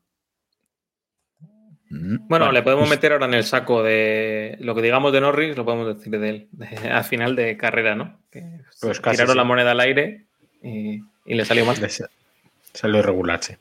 Mm, 1.90 2.26
bueno, 2.26 2.50
le 2.50 2.62
podemos 2.62 2.88
pues 2.88 2.98
meter 2.98 3.12
ahora 3.12 3.26
en 3.26 3.34
el 3.34 3.44
saco 3.44 3.82
de 3.82 4.56
lo 4.60 4.74
que 4.74 4.80
digamos 4.80 5.12
de 5.12 5.20
Norris, 5.20 5.56
lo 5.56 5.64
podemos 5.64 5.94
decir 5.94 6.18
de 6.18 6.28
él, 6.28 6.48
al 6.90 7.04
final 7.04 7.36
de 7.36 7.56
carrera, 7.56 7.94
¿no? 7.94 8.18
pues 8.80 9.02
tiraron 9.02 9.36
la 9.36 9.44
moneda 9.44 9.72
al 9.72 9.80
aire 9.80 10.24
y, 10.62 11.02
le 11.26 11.44
salió 11.44 11.66
mal. 11.66 11.76
Salió 12.72 13.02
regular, 13.02 13.42
sí. 13.42 13.54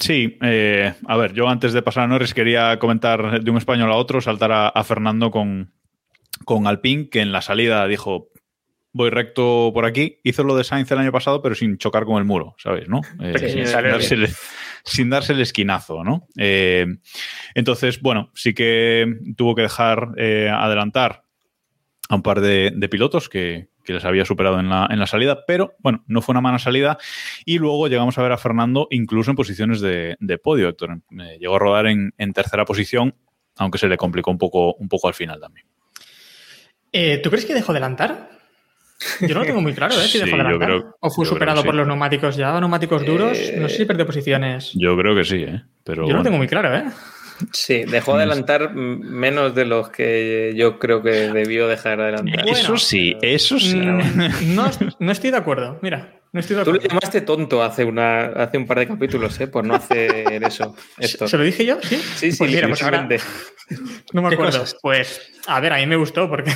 Sí, 0.00 0.38
eh, 0.42 0.94
a 1.06 1.16
ver, 1.16 1.34
yo 1.34 1.48
antes 1.48 1.72
de 1.72 1.82
pasar 1.82 2.04
a 2.04 2.06
Norris 2.08 2.34
quería 2.34 2.78
comentar 2.78 3.42
de 3.42 3.50
un 3.50 3.58
español 3.58 3.92
a 3.92 3.96
otro, 3.96 4.20
saltar 4.20 4.50
a, 4.52 4.84
Fernando 4.84 5.30
con, 5.30 5.72
con 6.44 6.66
Alpine, 6.66 7.08
que 7.08 7.20
en 7.20 7.32
la 7.32 7.42
salida 7.42 7.86
dijo, 7.86 8.30
voy 8.92 9.10
recto 9.10 9.70
por 9.72 9.84
aquí. 9.84 10.18
Hizo 10.24 10.42
lo 10.42 10.56
de 10.56 10.64
Sainz 10.64 10.90
el 10.90 10.98
año 10.98 11.12
pasado, 11.12 11.42
pero 11.42 11.54
sin 11.54 11.78
chocar 11.78 12.04
con 12.04 12.18
el 12.18 12.24
muro, 12.24 12.54
¿sabes? 12.58 12.88
¿no? 12.88 13.00
Eh, 13.20 14.32
sin 14.84 15.10
darse 15.10 15.32
el 15.32 15.40
esquinazo, 15.40 16.04
¿no? 16.04 16.26
Eh, 16.36 16.86
entonces, 17.54 18.00
bueno, 18.00 18.30
sí 18.34 18.54
que 18.54 19.06
tuvo 19.36 19.54
que 19.54 19.62
dejar 19.62 20.08
eh, 20.16 20.50
adelantar 20.52 21.24
a 22.08 22.14
un 22.16 22.22
par 22.22 22.40
de, 22.40 22.88
pilotos 22.90 23.28
que, 23.28 23.68
les 23.92 24.04
había 24.04 24.24
superado 24.24 24.58
en 24.60 24.68
la, 24.68 25.06
salida, 25.06 25.44
pero 25.46 25.74
bueno, 25.78 26.04
no 26.06 26.22
fue 26.22 26.32
una 26.32 26.40
mala 26.40 26.58
salida. 26.58 26.98
Y 27.44 27.58
luego 27.58 27.88
llegamos 27.88 28.18
a 28.18 28.22
ver 28.22 28.32
a 28.32 28.38
Fernando 28.38 28.88
incluso 28.90 29.30
en 29.30 29.36
posiciones 29.36 29.80
de, 29.80 30.16
podio, 30.42 30.68
Héctor. 30.68 31.00
Eh, 31.18 31.38
llegó 31.40 31.56
a 31.56 31.58
rodar 31.58 31.86
en, 31.86 32.12
tercera 32.32 32.64
posición, 32.64 33.14
aunque 33.56 33.78
se 33.78 33.88
le 33.88 33.96
complicó 33.96 34.30
un 34.30 34.38
poco, 34.38 34.74
un 34.74 34.88
poco 34.88 35.08
al 35.08 35.14
final 35.14 35.40
también. 35.40 35.66
¿Tú 37.22 37.30
crees 37.30 37.44
que 37.44 37.54
dejó 37.54 37.72
adelantar? 37.72 38.30
Yo 39.20 39.34
no 39.34 39.40
lo 39.40 39.46
tengo 39.46 39.60
muy 39.62 39.72
claro, 39.72 39.94
¿eh? 39.94 40.06
Si 40.06 40.18
dejó 40.24 40.36
de 40.36 40.82
o 41.00 41.10
fue 41.10 41.24
superado 41.24 41.64
por 41.64 41.74
los 41.74 41.86
neumáticos 41.86 42.36
ya, 42.36 42.58
neumáticos 42.60 43.04
duros. 43.04 43.38
no 43.56 43.68
sé 43.68 43.76
si 43.76 43.84
perdió 43.84 44.06
posiciones. 44.06 44.72
Yo 44.74 44.96
creo 44.96 45.14
que 45.14 45.24
sí, 45.24 45.42
¿eh? 45.42 45.62
Pero 45.84 46.06
yo 46.06 46.12
no 46.12 46.18
lo 46.18 46.22
tengo 46.22 46.36
muy 46.36 46.46
claro, 46.46 46.74
¿eh? 46.74 46.84
Sí, 47.52 47.84
dejó 47.84 48.16
de 48.16 48.24
adelantar 48.24 48.74
menos 48.74 49.54
de 49.54 49.64
los 49.64 49.90
que 49.90 50.52
yo 50.56 50.78
creo 50.78 51.02
que 51.02 51.10
debió 51.10 51.68
dejar 51.68 51.98
de 51.98 52.04
adelantar. 52.04 52.48
eso 52.48 52.76
sí, 52.76 53.16
eso 53.22 53.58
sí. 53.58 53.76
Mm, 53.76 54.54
no, 54.54 54.70
no, 54.98 55.12
estoy 55.12 55.30
de 55.30 55.36
acuerdo, 55.36 55.78
mira. 55.82 56.20
No 56.32 56.40
estoy 56.40 56.56
de 56.56 56.62
acuerdo. 56.62 56.78
Tú 56.78 56.84
le 56.84 56.88
llamaste 56.88 57.20
tonto 57.22 57.62
hace, 57.62 57.84
una, 57.84 58.26
hace 58.26 58.56
un 58.56 58.66
par 58.66 58.78
de 58.78 58.86
capítulos, 58.86 59.40
¿eh? 59.40 59.48
Por 59.48 59.64
no 59.64 59.74
hacer 59.74 60.42
eso. 60.44 60.76
Esto. 60.98 61.26
¿Se 61.26 61.36
lo 61.36 61.42
dije 61.42 61.64
yo? 61.64 61.78
Sí, 61.82 61.96
sí, 61.96 62.32
sí. 62.32 62.38
Pues 62.38 62.50
mira, 62.52 62.68
pues 62.68 62.82
ahora, 62.82 63.08
no 64.12 64.22
me 64.22 64.28
acuerdo. 64.28 64.64
Pues, 64.80 65.32
a 65.46 65.58
ver, 65.58 65.72
a 65.72 65.78
mí 65.78 65.86
me 65.86 65.96
gustó 65.96 66.28
porque 66.28 66.52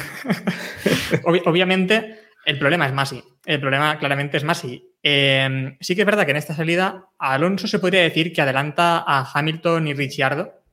obviamente 1.25 2.21
el 2.45 2.59
problema 2.59 2.87
es 2.87 2.93
Masi. 2.93 3.23
El 3.45 3.61
problema 3.61 3.99
claramente 3.99 4.37
es 4.37 4.45
Masi. 4.45 4.93
Eh, 5.03 5.77
sí 5.81 5.95
que 5.95 6.03
es 6.03 6.07
verdad 6.07 6.25
que 6.25 6.31
en 6.31 6.37
esta 6.37 6.55
salida 6.55 7.09
Alonso 7.19 7.67
se 7.67 7.79
podría 7.79 8.03
decir 8.03 8.33
que 8.33 8.43
adelanta 8.43 9.05
a 9.07 9.29
Hamilton 9.33 9.89
y 9.89 9.95
Ricciardo. 9.95 10.64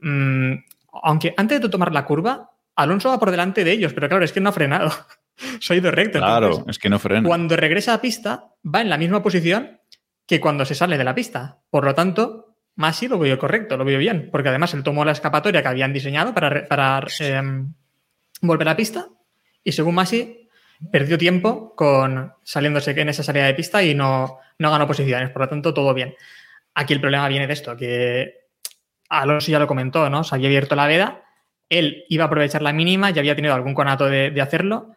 Mm, 0.00 0.54
aunque 1.02 1.34
antes 1.36 1.60
de 1.60 1.68
tomar 1.68 1.92
la 1.92 2.04
curva, 2.04 2.50
Alonso 2.76 3.08
va 3.08 3.18
por 3.18 3.30
delante 3.30 3.64
de 3.64 3.72
ellos, 3.72 3.92
pero 3.92 4.08
claro, 4.08 4.24
es 4.24 4.32
que 4.32 4.40
no 4.40 4.50
ha 4.50 4.52
frenado. 4.52 4.90
Soy 5.60 5.80
de 5.80 5.90
recto. 5.90 6.18
Claro, 6.18 6.64
es 6.68 6.78
que 6.78 6.88
no 6.88 6.98
frena. 6.98 7.26
Cuando 7.26 7.56
regresa 7.56 7.94
a 7.94 8.00
pista, 8.00 8.52
va 8.64 8.80
en 8.80 8.90
la 8.90 8.98
misma 8.98 9.22
posición 9.22 9.80
que 10.26 10.40
cuando 10.40 10.64
se 10.64 10.74
sale 10.74 10.98
de 10.98 11.04
la 11.04 11.14
pista. 11.14 11.58
Por 11.70 11.84
lo 11.84 11.94
tanto, 11.94 12.56
Masi 12.74 13.08
lo 13.08 13.18
vio 13.18 13.38
correcto, 13.38 13.76
lo 13.76 13.84
vio 13.84 13.98
bien, 13.98 14.28
porque 14.30 14.50
además 14.50 14.74
él 14.74 14.82
tomó 14.82 15.04
la 15.04 15.12
escapatoria 15.12 15.62
que 15.62 15.68
habían 15.68 15.92
diseñado 15.92 16.34
para, 16.34 16.66
para 16.66 17.06
em, 17.20 17.72
volver 18.42 18.68
a 18.68 18.72
la 18.72 18.76
pista 18.76 19.08
y 19.64 19.72
según 19.72 19.94
Masi 19.94 20.48
perdió 20.92 21.16
tiempo 21.16 21.74
con 21.74 22.34
saliéndose 22.42 22.90
en 22.90 23.08
esa 23.08 23.22
salida 23.22 23.46
de 23.46 23.54
pista 23.54 23.82
y 23.82 23.94
no, 23.94 24.38
no 24.58 24.70
ganó 24.70 24.86
posiciones. 24.86 25.30
Por 25.30 25.42
lo 25.42 25.48
tanto, 25.48 25.72
todo 25.72 25.94
bien. 25.94 26.14
Aquí 26.74 26.92
el 26.92 27.00
problema 27.00 27.28
viene 27.28 27.46
de 27.46 27.52
esto, 27.54 27.76
que 27.76 28.45
Alonso 29.08 29.50
ya 29.50 29.58
lo 29.58 29.66
comentó, 29.66 30.08
¿no? 30.10 30.24
Se 30.24 30.34
había 30.34 30.48
abierto 30.48 30.74
la 30.76 30.86
veda, 30.86 31.22
él 31.68 32.04
iba 32.08 32.24
a 32.24 32.26
aprovechar 32.26 32.62
la 32.62 32.72
mínima, 32.72 33.10
ya 33.10 33.20
había 33.20 33.36
tenido 33.36 33.54
algún 33.54 33.74
conato 33.74 34.06
de, 34.06 34.40
hacerlo, 34.40 34.92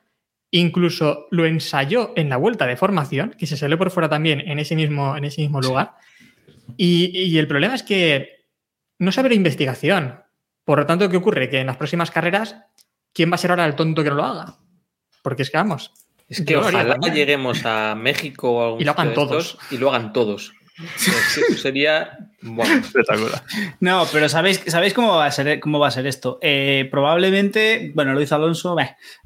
incluso 0.52 1.28
lo 1.32 1.46
ensayó 1.46 2.14
en 2.16 2.30
la 2.30 2.38
vuelta 2.38 2.66
de 2.66 2.78
formación, 2.78 3.36
que 3.38 3.48
se 3.48 3.58
salió 3.58 3.78
por 3.78 3.92
fuera 3.92 4.10
también 4.10 4.42
en 4.42 4.60
ese 4.60 4.76
mismo, 4.76 5.18
en 5.18 5.26
ese 5.26 5.42
mismo 5.42 5.62
lugar. 5.62 5.96
Y, 6.78 7.12
y, 7.14 7.38
el 7.38 7.48
problema 7.48 7.76
es 7.76 7.84
que 7.84 8.46
no 9.00 9.12
se 9.12 9.20
abre 9.20 9.36
investigación. 9.36 10.22
Por 10.64 10.80
lo 10.80 10.86
tanto, 10.86 11.10
¿qué 11.10 11.18
ocurre? 11.18 11.50
Que 11.50 11.60
en 11.60 11.68
las 11.68 11.78
próximas 11.78 12.12
carreras, 12.12 12.58
¿quién 13.14 13.32
va 13.32 13.36
a 13.36 13.40
ser 13.40 13.50
ahora 13.50 13.66
el 13.66 13.76
tonto 13.76 14.04
que 14.04 14.10
no 14.10 14.16
lo 14.16 14.26
haga? 14.26 14.58
Porque 15.24 15.42
es 15.42 15.50
que 15.50 15.58
vamos. 15.58 15.92
Es 16.28 16.44
que 16.44 16.56
ojalá 16.56 16.96
lleguemos 17.12 17.66
a 17.66 17.96
México 17.96 18.52
o 18.52 18.64
algún 18.64 18.82
y 18.82 18.86
lo 18.86 18.92
hagan 18.92 19.16
todos. 19.16 19.58
y 19.72 19.78
lo 19.78 19.90
hagan 19.90 20.14
todos. 20.14 20.54
Sería 21.58 22.18
espectacular. 22.42 23.44
No, 23.80 24.06
pero 24.12 24.30
¿sabéis, 24.30 24.64
¿sabéis 24.68 24.94
cómo, 24.94 25.16
va 25.16 25.26
a 25.26 25.32
ser, 25.32 25.60
cómo 25.60 25.80
va 25.80 25.88
a 25.88 25.92
ser 25.92 26.08
esto? 26.08 26.40
Eh, 26.42 26.88
probablemente, 26.90 27.92
bueno, 27.94 28.14
lo 28.14 28.22
hizo 28.22 28.36
Alonso, 28.36 28.78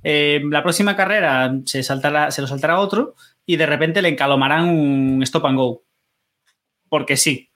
eh, 0.03 0.41
la 0.49 0.63
próxima 0.63 0.95
carrera 0.95 1.53
se, 1.65 1.83
saltará, 1.83 2.31
se 2.31 2.41
lo 2.41 2.47
saltará 2.47 2.79
otro 2.79 3.15
y 3.45 3.57
de 3.57 3.65
repente 3.65 4.01
le 4.01 4.09
encalomarán 4.09 4.69
un 4.69 5.21
stop 5.23 5.45
and 5.45 5.57
go. 5.57 5.83
Porque 6.89 7.17
sí. 7.17 7.49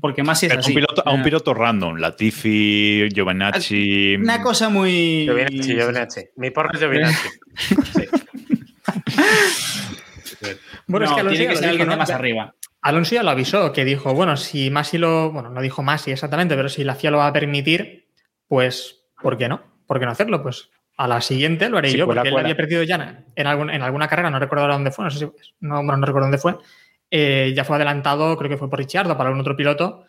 Porque 0.00 0.24
más 0.24 0.42
es 0.42 0.50
así. 0.52 0.74
a 1.04 1.12
un 1.12 1.22
piloto 1.22 1.54
random, 1.54 1.98
Latifi, 1.98 3.08
Giovinacci. 3.14 4.16
Una 4.16 4.42
cosa 4.42 4.70
muy. 4.70 5.24
Giovinacci, 5.24 5.74
Giovinacci. 5.74 6.20
Mi 6.36 6.50
porro 6.50 6.70
es 6.72 6.80
Giovinacci. 6.80 7.28
bueno, 10.88 11.06
es 11.06 11.12
que 11.12 11.22
tiene 11.28 11.48
que 11.48 11.56
ser 11.56 11.68
alguien 11.68 11.88
más 11.88 12.10
arriba. 12.10 12.54
Alonso 12.88 13.14
ya 13.14 13.22
lo 13.22 13.30
avisó, 13.30 13.72
que 13.72 13.84
dijo, 13.84 14.14
bueno, 14.14 14.36
si 14.36 14.70
Masi 14.70 14.98
lo. 14.98 15.30
Bueno, 15.30 15.50
no 15.50 15.60
dijo 15.60 15.82
Masi 15.82 16.10
exactamente, 16.10 16.56
pero 16.56 16.68
si 16.68 16.84
la 16.84 16.94
FIA 16.94 17.10
lo 17.10 17.18
va 17.18 17.26
a 17.26 17.32
permitir, 17.32 18.08
pues, 18.46 19.04
¿por 19.20 19.36
qué 19.36 19.48
no? 19.48 19.62
¿Por 19.86 19.98
qué 19.98 20.06
no 20.06 20.12
hacerlo? 20.12 20.42
Pues 20.42 20.70
a 20.96 21.06
la 21.06 21.20
siguiente 21.20 21.68
lo 21.68 21.78
haré 21.78 21.92
yo, 21.92 22.06
porque 22.06 22.28
él 22.28 22.36
había 22.36 22.56
perdido 22.56 22.82
ya 22.82 23.24
en, 23.36 23.46
algún, 23.46 23.70
en 23.70 23.82
alguna 23.82 24.08
carrera, 24.08 24.30
no 24.30 24.38
recuerdo 24.38 24.62
ahora 24.62 24.74
dónde 24.74 24.90
fue, 24.90 25.04
no 25.04 25.10
sé 25.10 25.18
si. 25.18 25.30
No, 25.60 25.82
no 25.82 25.94
recuerdo 25.96 26.26
dónde 26.26 26.38
fue 26.38 26.56
eh, 27.10 27.52
ya 27.54 27.64
fue 27.64 27.76
adelantado, 27.76 28.36
creo 28.36 28.50
que 28.50 28.56
fue 28.56 28.68
por 28.68 28.78
Richard 28.78 29.10
o 29.10 29.16
para 29.16 29.28
algún 29.28 29.40
otro 29.40 29.56
piloto, 29.56 30.04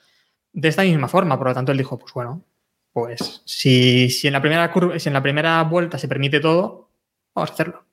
de 0.53 0.67
esta 0.69 0.83
misma 0.83 1.07
forma. 1.07 1.37
Por 1.37 1.47
lo 1.47 1.53
tanto, 1.53 1.71
él 1.71 1.77
dijo, 1.77 1.97
pues 1.97 2.13
bueno, 2.13 2.43
pues 2.91 3.41
si, 3.45 4.09
si, 4.09 4.27
en, 4.27 4.33
la 4.33 4.41
primera 4.41 4.71
curva, 4.71 4.99
si 4.99 5.09
en 5.09 5.13
la 5.13 5.21
primera 5.21 5.61
vuelta 5.63 5.97
se 5.97 6.07
permite 6.07 6.39
todo, 6.39 6.89
vamos 7.33 7.49
a 7.49 7.53
hacerlo. 7.53 7.85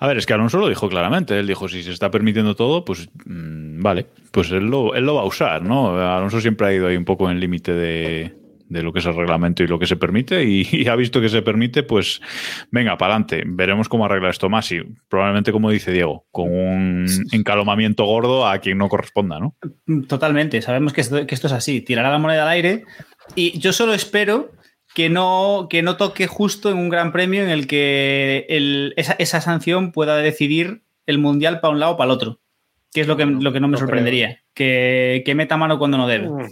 A 0.00 0.06
ver, 0.06 0.18
es 0.18 0.26
que 0.26 0.32
Alonso 0.32 0.58
lo 0.58 0.68
dijo 0.68 0.88
claramente. 0.88 1.38
Él 1.38 1.46
dijo, 1.46 1.68
si 1.68 1.82
se 1.82 1.92
está 1.92 2.10
permitiendo 2.10 2.54
todo, 2.54 2.84
pues 2.84 3.08
mm, 3.24 3.82
vale, 3.82 4.06
pues 4.30 4.50
él 4.50 4.66
lo, 4.66 4.92
va 4.92 5.22
a 5.22 5.26
usar, 5.26 5.62
¿no? 5.62 5.96
Alonso 5.98 6.40
siempre 6.40 6.66
ha 6.66 6.74
ido 6.74 6.86
ahí 6.86 6.96
un 6.96 7.04
poco 7.04 7.28
en 7.28 7.36
el 7.36 7.40
límite 7.40 7.72
de, 7.72 8.34
de 8.68 8.82
lo 8.82 8.92
que 8.92 8.98
es 8.98 9.06
el 9.06 9.16
reglamento 9.16 9.62
y 9.62 9.66
lo 9.66 9.78
que 9.78 9.86
se 9.86 9.96
permite 9.96 10.44
y, 10.44 10.86
ha 10.88 10.96
visto 10.96 11.20
que 11.20 11.28
se 11.28 11.42
permite, 11.42 11.82
pues 11.82 12.20
venga, 12.70 12.96
para 12.96 13.14
adelante. 13.14 13.42
Veremos 13.46 13.88
cómo 13.88 14.04
arregla 14.04 14.30
esto 14.30 14.48
más 14.48 14.70
y 14.72 14.80
probablemente, 15.08 15.52
como 15.52 15.70
dice 15.70 15.92
Diego, 15.92 16.26
con 16.30 16.52
un 16.52 17.06
encalomamiento 17.32 18.04
gordo 18.04 18.46
a 18.46 18.58
quien 18.58 18.78
no 18.78 18.88
corresponda, 18.88 19.38
¿no? 19.38 19.56
Totalmente, 20.06 20.62
sabemos 20.62 20.92
que 20.92 21.00
esto, 21.00 21.18
es 21.18 21.52
así, 21.52 21.80
tirará 21.80 22.10
la 22.10 22.18
moneda 22.18 22.42
al 22.42 22.50
aire 22.50 22.84
y 23.34 23.58
yo 23.58 23.72
solo 23.72 23.94
espero 23.94 24.52
que 24.94 25.08
no, 25.08 25.66
que 25.70 25.82
no 25.82 25.96
toque 25.96 26.26
justo 26.26 26.70
en 26.70 26.78
un 26.78 26.88
gran 26.88 27.12
premio 27.12 27.42
en 27.42 27.50
el 27.50 27.66
que 27.66 28.46
esa, 28.96 29.40
sanción 29.40 29.92
pueda 29.92 30.16
decidir 30.16 30.82
el 31.06 31.18
mundial 31.18 31.60
para 31.60 31.72
un 31.72 31.80
lado 31.80 31.92
o 31.92 31.96
para 31.96 32.06
el 32.06 32.16
otro, 32.16 32.40
que 32.92 33.02
es 33.02 33.06
lo 33.06 33.16
que, 33.16 33.26
lo 33.26 33.52
que 33.52 33.60
no 33.60 33.68
me 33.68 33.78
sorprendería, 33.78 34.42
que, 34.54 35.22
que, 35.24 35.34
meta 35.34 35.56
mano 35.56 35.78
cuando 35.78 35.98
no 35.98 36.08
debe. 36.08 36.28
Mm. 36.28 36.48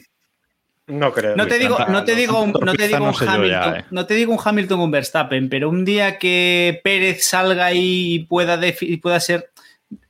No 0.89 1.13
creo. 1.13 1.35
No 1.35 1.49
te 1.49 1.59
digo, 1.59 1.77
no 1.89 2.05
te 2.05 2.15
digo, 2.15 2.47
no 2.47 2.73
te 2.73 2.87
digo 2.87 3.05
un 3.05 3.15
Hamilton, 3.29 3.77
eh. 3.77 3.85
no 3.91 4.07
te 4.07 4.15
digo 4.15 4.33
un 4.33 4.39
Hamilton 4.43 4.79
un 4.79 4.91
Verstappen, 4.93 5.49
pero 5.49 5.69
un 5.69 5.85
día 5.85 6.17
que 6.19 6.81
Pérez 6.85 7.27
salga 7.27 7.73
y 7.73 8.21
pueda, 8.21 8.61
pueda 9.03 9.19
ser 9.19 9.51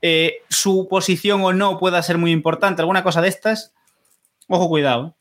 eh, 0.02 0.42
su 0.50 0.86
posición 0.88 1.42
o 1.44 1.54
no 1.54 1.78
pueda 1.78 2.02
ser 2.02 2.18
muy 2.18 2.30
importante, 2.30 2.82
alguna 2.82 3.02
cosa 3.02 3.22
de 3.22 3.28
estas, 3.28 3.72
ojo, 4.48 4.68
cuidado. 4.68 5.16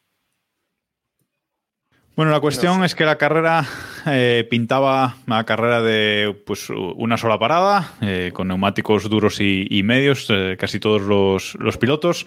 Bueno, 2.15 2.31
la 2.31 2.39
cuestión 2.39 2.83
es 2.83 2.95
que 2.95 3.03
la 3.03 3.17
carrera 3.17 3.65
eh, 4.05 4.47
pintaba 4.49 5.17
una 5.27 5.43
carrera 5.43 5.81
de 5.81 6.35
pues, 6.45 6.69
una 6.69 7.17
sola 7.17 7.37
parada, 7.37 7.93
con 8.33 8.47
neumáticos 8.47 9.09
duros 9.09 9.39
y, 9.41 9.81
medios, 9.83 10.31
casi 10.57 10.79
todos 10.79 11.01
los, 11.01 11.55
los 11.55 11.77
pilotos. 11.77 12.25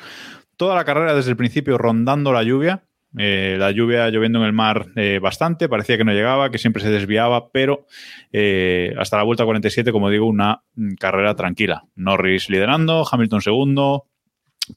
Toda 0.57 0.75
la 0.75 0.85
carrera 0.85 1.15
desde 1.15 1.31
el 1.31 1.37
principio 1.37 1.79
rondando 1.79 2.33
la 2.33 2.43
lluvia, 2.43 2.83
eh, 3.17 3.57
la 3.59 3.71
lluvia 3.71 4.11
lloviendo 4.11 4.39
en 4.41 4.45
el 4.45 4.53
mar 4.53 4.89
eh, 4.95 5.19
bastante, 5.21 5.69
parecía 5.69 5.97
que 5.97 6.05
no 6.05 6.13
llegaba, 6.13 6.51
que 6.51 6.59
siempre 6.59 6.83
se 6.83 6.91
desviaba, 6.91 7.51
pero 7.51 7.87
eh, 8.33 8.95
hasta 8.99 9.17
la 9.17 9.23
vuelta 9.23 9.47
47, 9.47 9.93
como 9.93 10.11
digo, 10.11 10.27
una 10.27 10.63
mm, 10.75 10.95
carrera 10.95 11.35
tranquila. 11.35 11.85
Norris 11.95 12.51
liderando, 12.51 13.07
Hamilton 13.11 13.41
segundo, 13.41 14.08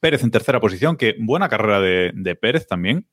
Pérez 0.00 0.22
en 0.22 0.30
tercera 0.30 0.60
posición, 0.60 0.96
que 0.96 1.16
buena 1.18 1.48
carrera 1.48 1.80
de, 1.80 2.38
Pérez 2.40 2.66
también, 2.66 3.06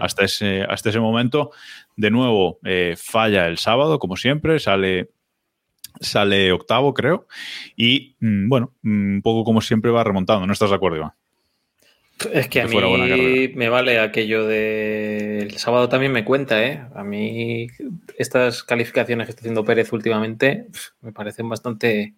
hasta, 0.00 0.24
ese, 0.24 0.62
hasta 0.62 0.90
ese 0.90 1.00
momento. 1.00 1.50
De 1.96 2.10
nuevo, 2.10 2.58
falla 2.96 3.46
el 3.46 3.58
sábado, 3.58 3.98
como 3.98 4.16
siempre, 4.16 4.58
sale 4.58 5.10
sale 6.00 6.52
octavo, 6.52 6.94
creo. 6.94 7.26
Y 7.76 8.16
mm, 8.20 8.48
bueno, 8.48 8.74
mm, 8.82 9.14
un 9.16 9.22
poco 9.22 9.44
como 9.44 9.60
siempre 9.60 9.90
va 9.90 10.04
remontando. 10.04 10.46
¿No 10.46 10.52
estás 10.52 10.70
de 10.70 10.76
acuerdo, 10.76 10.98
Iván? 10.98 11.12
Es 12.32 12.48
que 12.48 12.60
a 12.60 12.66
mí 12.66 13.52
me 13.54 13.68
vale 13.68 14.00
aquello 14.00 14.44
de 14.44 15.38
el 15.38 15.56
sábado 15.56 15.88
también 15.88 16.10
me 16.10 16.24
cuenta, 16.24 16.64
¿eh? 16.64 16.82
A 16.96 17.04
mí 17.04 17.68
estas 18.16 18.64
calificaciones 18.64 19.26
que 19.26 19.30
está 19.30 19.42
haciendo 19.42 19.64
Pérez 19.64 19.92
últimamente 19.92 20.66
me 21.00 21.12
parecen 21.12 21.48
bastante, 21.48 22.14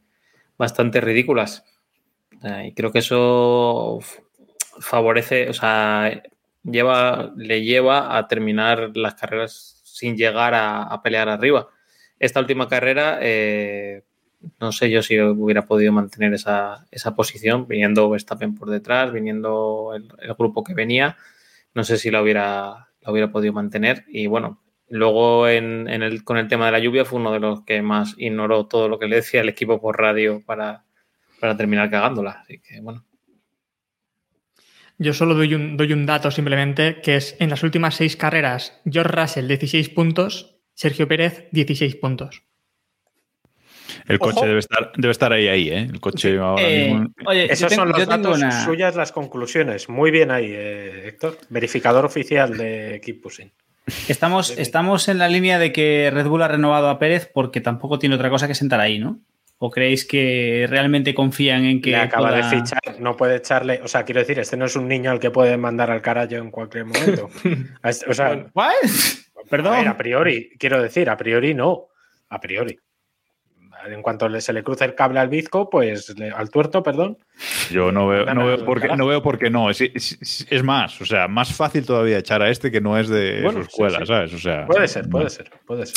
bastante 0.56 1.02
ridículas. 1.02 1.64
Y 2.42 2.72
creo 2.72 2.90
que 2.90 3.00
eso 3.00 4.00
favorece, 4.80 5.48
o 5.50 5.52
sea, 5.52 6.22
lleva, 6.64 7.32
le 7.36 7.62
lleva 7.62 8.16
a 8.16 8.28
terminar 8.28 8.92
las 8.94 9.14
carreras 9.14 9.80
sin 9.84 10.16
llegar 10.16 10.54
a, 10.54 11.00
pelear 11.02 11.28
arriba. 11.28 11.68
Esta 12.18 12.40
última 12.40 12.68
carrera, 12.68 13.18
eh, 13.20 14.02
no 14.58 14.72
sé 14.72 14.90
yo 14.90 15.02
si 15.02 15.20
hubiera 15.20 15.66
podido 15.66 15.92
mantener 15.92 16.32
esa, 16.34 16.86
posición, 17.14 17.66
viniendo 17.68 18.08
Verstappen 18.08 18.54
por 18.54 18.70
detrás, 18.70 19.12
viniendo 19.12 19.92
el, 19.94 20.08
grupo 20.38 20.64
que 20.64 20.74
venía, 20.74 21.16
no 21.74 21.84
sé 21.84 21.98
si 21.98 22.10
la 22.10 22.22
hubiera, 22.22 22.88
la 23.00 23.12
hubiera 23.12 23.30
podido 23.30 23.52
mantener. 23.52 24.04
Y 24.08 24.26
bueno, 24.26 24.62
luego 24.88 25.48
en, 25.48 25.88
el, 25.88 26.24
con 26.24 26.38
el 26.38 26.48
tema 26.48 26.66
de 26.66 26.72
la 26.72 26.78
lluvia 26.78 27.04
fue 27.04 27.20
uno 27.20 27.32
de 27.32 27.40
los 27.40 27.62
que 27.64 27.82
más 27.82 28.14
ignoró 28.16 28.66
todo 28.66 28.88
lo 28.88 28.98
que 28.98 29.08
le 29.08 29.16
decía 29.16 29.42
el 29.42 29.50
equipo 29.50 29.80
por 29.80 29.98
radio 29.98 30.42
para, 30.46 30.84
para 31.40 31.56
terminar 31.56 31.90
cagándola. 31.90 32.42
Así 32.42 32.60
que 32.60 32.80
bueno. 32.80 33.04
Yo 34.98 35.14
solo 35.14 35.34
doy 35.34 35.54
un, 35.54 35.78
doy 35.78 35.94
un 35.94 36.04
dato 36.04 36.30
simplemente, 36.30 37.00
que 37.00 37.16
es 37.16 37.34
en 37.40 37.48
las 37.48 37.62
últimas 37.62 37.94
seis 37.94 38.16
carreras, 38.16 38.78
George 38.84 39.10
Russell 39.10 39.48
16 39.48 39.88
puntos, 39.88 40.58
Sergio 40.74 41.08
Pérez 41.08 41.48
16 41.52 41.96
puntos. 41.96 42.42
El 44.06 44.18
coche 44.18 44.46
debe 44.46 44.58
estar, 44.58 44.92
debe 44.96 45.10
estar 45.10 45.32
ahí, 45.32 45.48
ahí, 45.48 45.68
¿eh? 45.68 45.88
El 45.90 46.00
coche 46.00 46.38
ahora 46.38 46.62
eh, 46.62 46.92
mismo... 46.92 47.08
Oye, 47.26 47.50
Esos 47.50 47.72
son 47.72 47.88
los 47.88 48.06
datos 48.06 48.40
suyas, 48.64 48.94
las 48.94 49.10
conclusiones. 49.10 49.88
Muy 49.88 50.10
bien 50.10 50.30
ahí, 50.30 50.46
eh, 50.48 51.08
Héctor. 51.08 51.38
Verificador 51.48 52.04
oficial 52.04 52.56
de 52.56 53.00
Keep 53.02 53.22
Pushing. 53.22 53.52
Estamos, 54.08 54.50
estamos 54.58 55.08
en 55.08 55.18
la 55.18 55.28
línea 55.28 55.58
de 55.58 55.72
que 55.72 56.10
Red 56.12 56.26
Bull 56.26 56.42
ha 56.42 56.48
renovado 56.48 56.88
a 56.88 56.98
Pérez 56.98 57.30
porque 57.32 57.60
tampoco 57.60 57.98
tiene 57.98 58.14
otra 58.14 58.30
cosa 58.30 58.46
que 58.46 58.54
sentar 58.54 58.80
ahí, 58.80 58.98
¿no? 58.98 59.20
¿O 59.62 59.70
creéis 59.70 60.06
que 60.06 60.66
realmente 60.68 61.14
confían 61.14 61.64
en 61.64 61.82
que. 61.82 61.94
acaba 61.94 62.32
de 62.32 62.42
fichar, 62.44 62.98
no 62.98 63.14
puede 63.16 63.36
echarle. 63.36 63.80
O 63.82 63.88
sea, 63.88 64.04
quiero 64.04 64.20
decir, 64.20 64.38
este 64.38 64.56
no 64.56 64.64
es 64.64 64.74
un 64.74 64.88
niño 64.88 65.10
al 65.10 65.20
que 65.20 65.30
puede 65.30 65.56
mandar 65.58 65.90
al 65.90 66.00
carajo 66.00 66.34
en 66.34 66.50
cualquier 66.50 66.86
momento. 66.86 67.28
o 68.08 68.14
sea. 68.14 68.46
Perdón. 69.50 69.88
a 69.88 69.96
priori, 69.96 70.50
quiero 70.58 70.82
decir, 70.82 71.10
a 71.10 71.16
priori 71.16 71.54
no. 71.54 71.88
A 72.30 72.40
priori 72.40 72.78
en 73.86 74.02
cuanto 74.02 74.40
se 74.40 74.52
le 74.52 74.62
cruza 74.62 74.84
el 74.84 74.94
cable 74.94 75.20
al 75.20 75.28
bizco, 75.28 75.70
pues 75.70 76.14
al 76.34 76.50
tuerto, 76.50 76.82
perdón. 76.82 77.18
Yo 77.70 77.92
no 77.92 78.08
veo, 78.08 78.26
no 78.34 78.46
veo, 78.46 78.64
por, 78.64 78.80
qué, 78.80 78.88
no 78.96 79.06
veo 79.06 79.22
por 79.22 79.38
qué 79.38 79.50
no. 79.50 79.70
Es, 79.70 79.80
es, 79.80 80.62
más, 80.62 81.00
o 81.00 81.06
sea, 81.06 81.28
más 81.28 81.54
fácil 81.54 81.86
todavía 81.86 82.18
echar 82.18 82.42
a 82.42 82.50
este 82.50 82.70
que 82.70 82.80
no 82.80 82.98
es 82.98 83.08
de 83.08 83.48
su 83.50 83.60
escuela, 83.60 84.04
¿sabes? 84.04 84.34
O 84.34 84.38
sea, 84.38 84.66
puede 84.66 84.88
ser, 84.88 85.08
puede 85.08 85.30
ser, 85.30 85.50
puede 85.66 85.86
ser. 85.86 85.96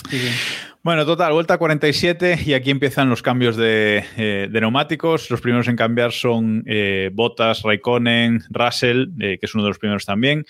Bueno, 0.83 1.05
total, 1.05 1.33
vuelta 1.33 1.57
47 1.57 2.39
y 2.45 2.53
aquí 2.53 2.71
empiezan 2.71 3.09
los 3.09 3.21
cambios 3.21 3.55
de, 3.55 4.03
eh, 4.17 4.47
neumáticos. 4.51 5.29
Los 5.29 5.41
primeros 5.41 5.67
en 5.67 5.75
cambiar 5.75 6.11
son 6.11 6.63
eh, 6.65 7.09
Bottas, 7.13 7.63
Raikkonen, 7.63 8.43
Russell, 8.49 9.07
eh, 9.19 9.37
que 9.39 9.45
es 9.45 9.55
uno 9.55 9.63
de 9.63 9.69
los 9.69 9.79
primeros 9.79 10.05
también, 10.05 10.45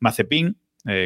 Mazepin, 0.00 0.56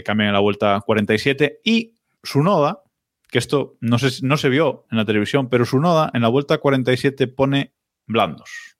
cambian 0.04 0.28
en 0.28 0.34
la 0.34 0.40
vuelta 0.40 0.82
47 0.84 1.60
y 1.64 1.94
Sunoda, 2.22 2.82
que 3.30 3.38
esto 3.38 3.76
no 3.80 3.98
se, 3.98 4.24
no 4.26 4.36
se 4.36 4.48
vio 4.48 4.86
en 4.90 4.98
la 4.98 5.04
televisión, 5.04 5.48
pero 5.48 5.64
su 5.64 5.80
noda 5.80 6.10
en 6.14 6.22
la 6.22 6.28
vuelta 6.28 6.58
47 6.58 7.28
pone 7.28 7.72
blandos. 8.06 8.76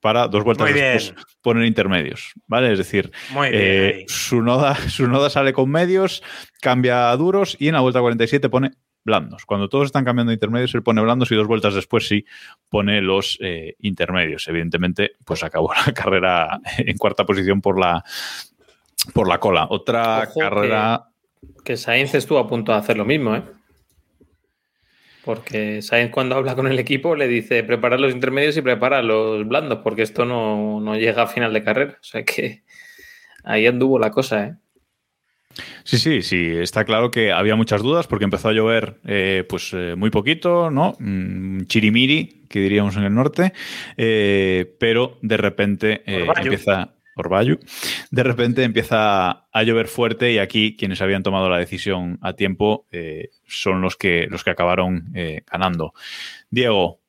Para 0.00 0.28
dos 0.28 0.44
vueltas 0.44 0.72
después 0.72 1.14
poner 1.40 1.64
intermedios, 1.64 2.32
¿vale? 2.46 2.72
Es 2.72 2.78
decir, 2.78 3.10
eh, 3.50 4.04
su, 4.08 4.42
noda, 4.42 4.74
su 4.88 5.08
noda 5.08 5.30
sale 5.30 5.52
con 5.52 5.70
medios, 5.70 6.22
cambia 6.60 7.10
a 7.10 7.16
duros 7.16 7.56
y 7.58 7.68
en 7.68 7.74
la 7.74 7.80
vuelta 7.80 8.00
47 8.00 8.48
pone 8.48 8.72
blandos. 9.04 9.46
Cuando 9.46 9.68
todos 9.68 9.86
están 9.86 10.04
cambiando 10.04 10.32
intermedios, 10.32 10.74
él 10.74 10.82
pone 10.82 11.00
blandos 11.00 11.30
y 11.30 11.34
dos 11.34 11.46
vueltas 11.46 11.74
después 11.74 12.06
sí 12.06 12.24
pone 12.68 13.00
los 13.00 13.38
eh, 13.40 13.74
intermedios. 13.80 14.46
Evidentemente, 14.48 15.12
pues 15.24 15.42
acabó 15.42 15.72
la 15.86 15.92
carrera 15.92 16.60
en 16.78 16.96
cuarta 16.98 17.24
posición 17.24 17.60
por 17.60 17.78
la, 17.78 18.04
por 19.12 19.28
la 19.28 19.38
cola. 19.38 19.66
Otra 19.70 20.28
carrera... 20.38 21.04
Que, 21.40 21.64
que 21.64 21.76
Sainz 21.76 22.14
estuvo 22.14 22.38
a 22.38 22.48
punto 22.48 22.72
de 22.72 22.78
hacer 22.78 22.96
lo 22.96 23.04
mismo, 23.04 23.34
¿eh? 23.36 23.42
Porque 25.26 25.82
Sainz 25.82 26.12
cuando 26.12 26.36
habla 26.36 26.54
con 26.54 26.68
el 26.68 26.78
equipo 26.78 27.16
le 27.16 27.26
dice 27.26 27.64
prepara 27.64 27.98
los 27.98 28.14
intermedios 28.14 28.56
y 28.56 28.62
prepara 28.62 29.02
los 29.02 29.46
blandos, 29.46 29.80
porque 29.82 30.02
esto 30.02 30.24
no, 30.24 30.96
llega 30.96 31.24
a 31.24 31.26
final 31.26 31.52
de 31.52 31.64
carrera. 31.64 31.98
O 32.00 32.04
sea 32.04 32.24
que 32.24 32.62
ahí 33.42 33.66
anduvo 33.66 33.98
la 33.98 34.12
cosa, 34.12 34.46
¿eh? 34.46 34.54
Sí, 35.82 35.98
sí, 35.98 36.22
sí, 36.22 36.52
está 36.52 36.84
claro 36.84 37.10
que 37.10 37.32
había 37.32 37.56
muchas 37.56 37.82
dudas 37.82 38.06
porque 38.06 38.24
empezó 38.24 38.50
a 38.50 38.52
llover 38.52 39.00
eh, 39.04 39.44
pues 39.48 39.72
eh, 39.72 39.96
muy 39.96 40.10
poquito, 40.10 40.70
¿no? 40.70 40.94
Mm, 41.00 41.62
chirimiri, 41.62 42.44
que 42.48 42.60
diríamos 42.60 42.96
en 42.96 43.02
el 43.02 43.14
norte, 43.14 43.52
eh, 43.96 44.76
pero 44.78 45.18
de 45.22 45.36
repente 45.38 46.02
empieza, 46.06 46.95
Orbayu, 47.16 47.58
de 48.10 48.22
repente 48.22 48.62
empieza 48.62 49.46
a 49.50 49.62
llover 49.62 49.88
fuerte 49.88 50.32
y 50.32 50.38
aquí 50.38 50.76
quienes 50.76 51.00
habían 51.00 51.22
tomado 51.22 51.48
la 51.48 51.58
decisión 51.58 52.18
a 52.20 52.34
tiempo 52.34 52.86
eh, 52.92 53.30
son 53.46 53.80
los 53.80 53.96
que, 53.96 54.26
los 54.30 54.44
que 54.44 54.50
acabaron 54.50 55.10
eh, 55.14 55.42
ganando. 55.50 55.94
Diego, 56.50 57.00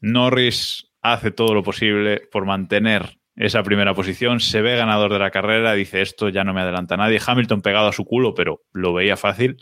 Norris 0.00 0.92
hace 1.02 1.32
todo 1.32 1.52
lo 1.52 1.62
posible 1.62 2.22
por 2.30 2.46
mantener 2.46 3.18
esa 3.36 3.62
primera 3.62 3.94
posición, 3.94 4.38
se 4.40 4.60
ve 4.60 4.76
ganador 4.76 5.12
de 5.12 5.18
la 5.18 5.30
carrera, 5.30 5.74
dice 5.74 6.02
esto 6.02 6.28
ya 6.28 6.44
no 6.44 6.54
me 6.54 6.60
adelanta 6.60 6.96
nadie, 6.96 7.20
Hamilton 7.24 7.62
pegado 7.62 7.88
a 7.88 7.92
su 7.92 8.04
culo, 8.04 8.34
pero 8.34 8.62
lo 8.72 8.92
veía 8.92 9.16
fácil, 9.16 9.56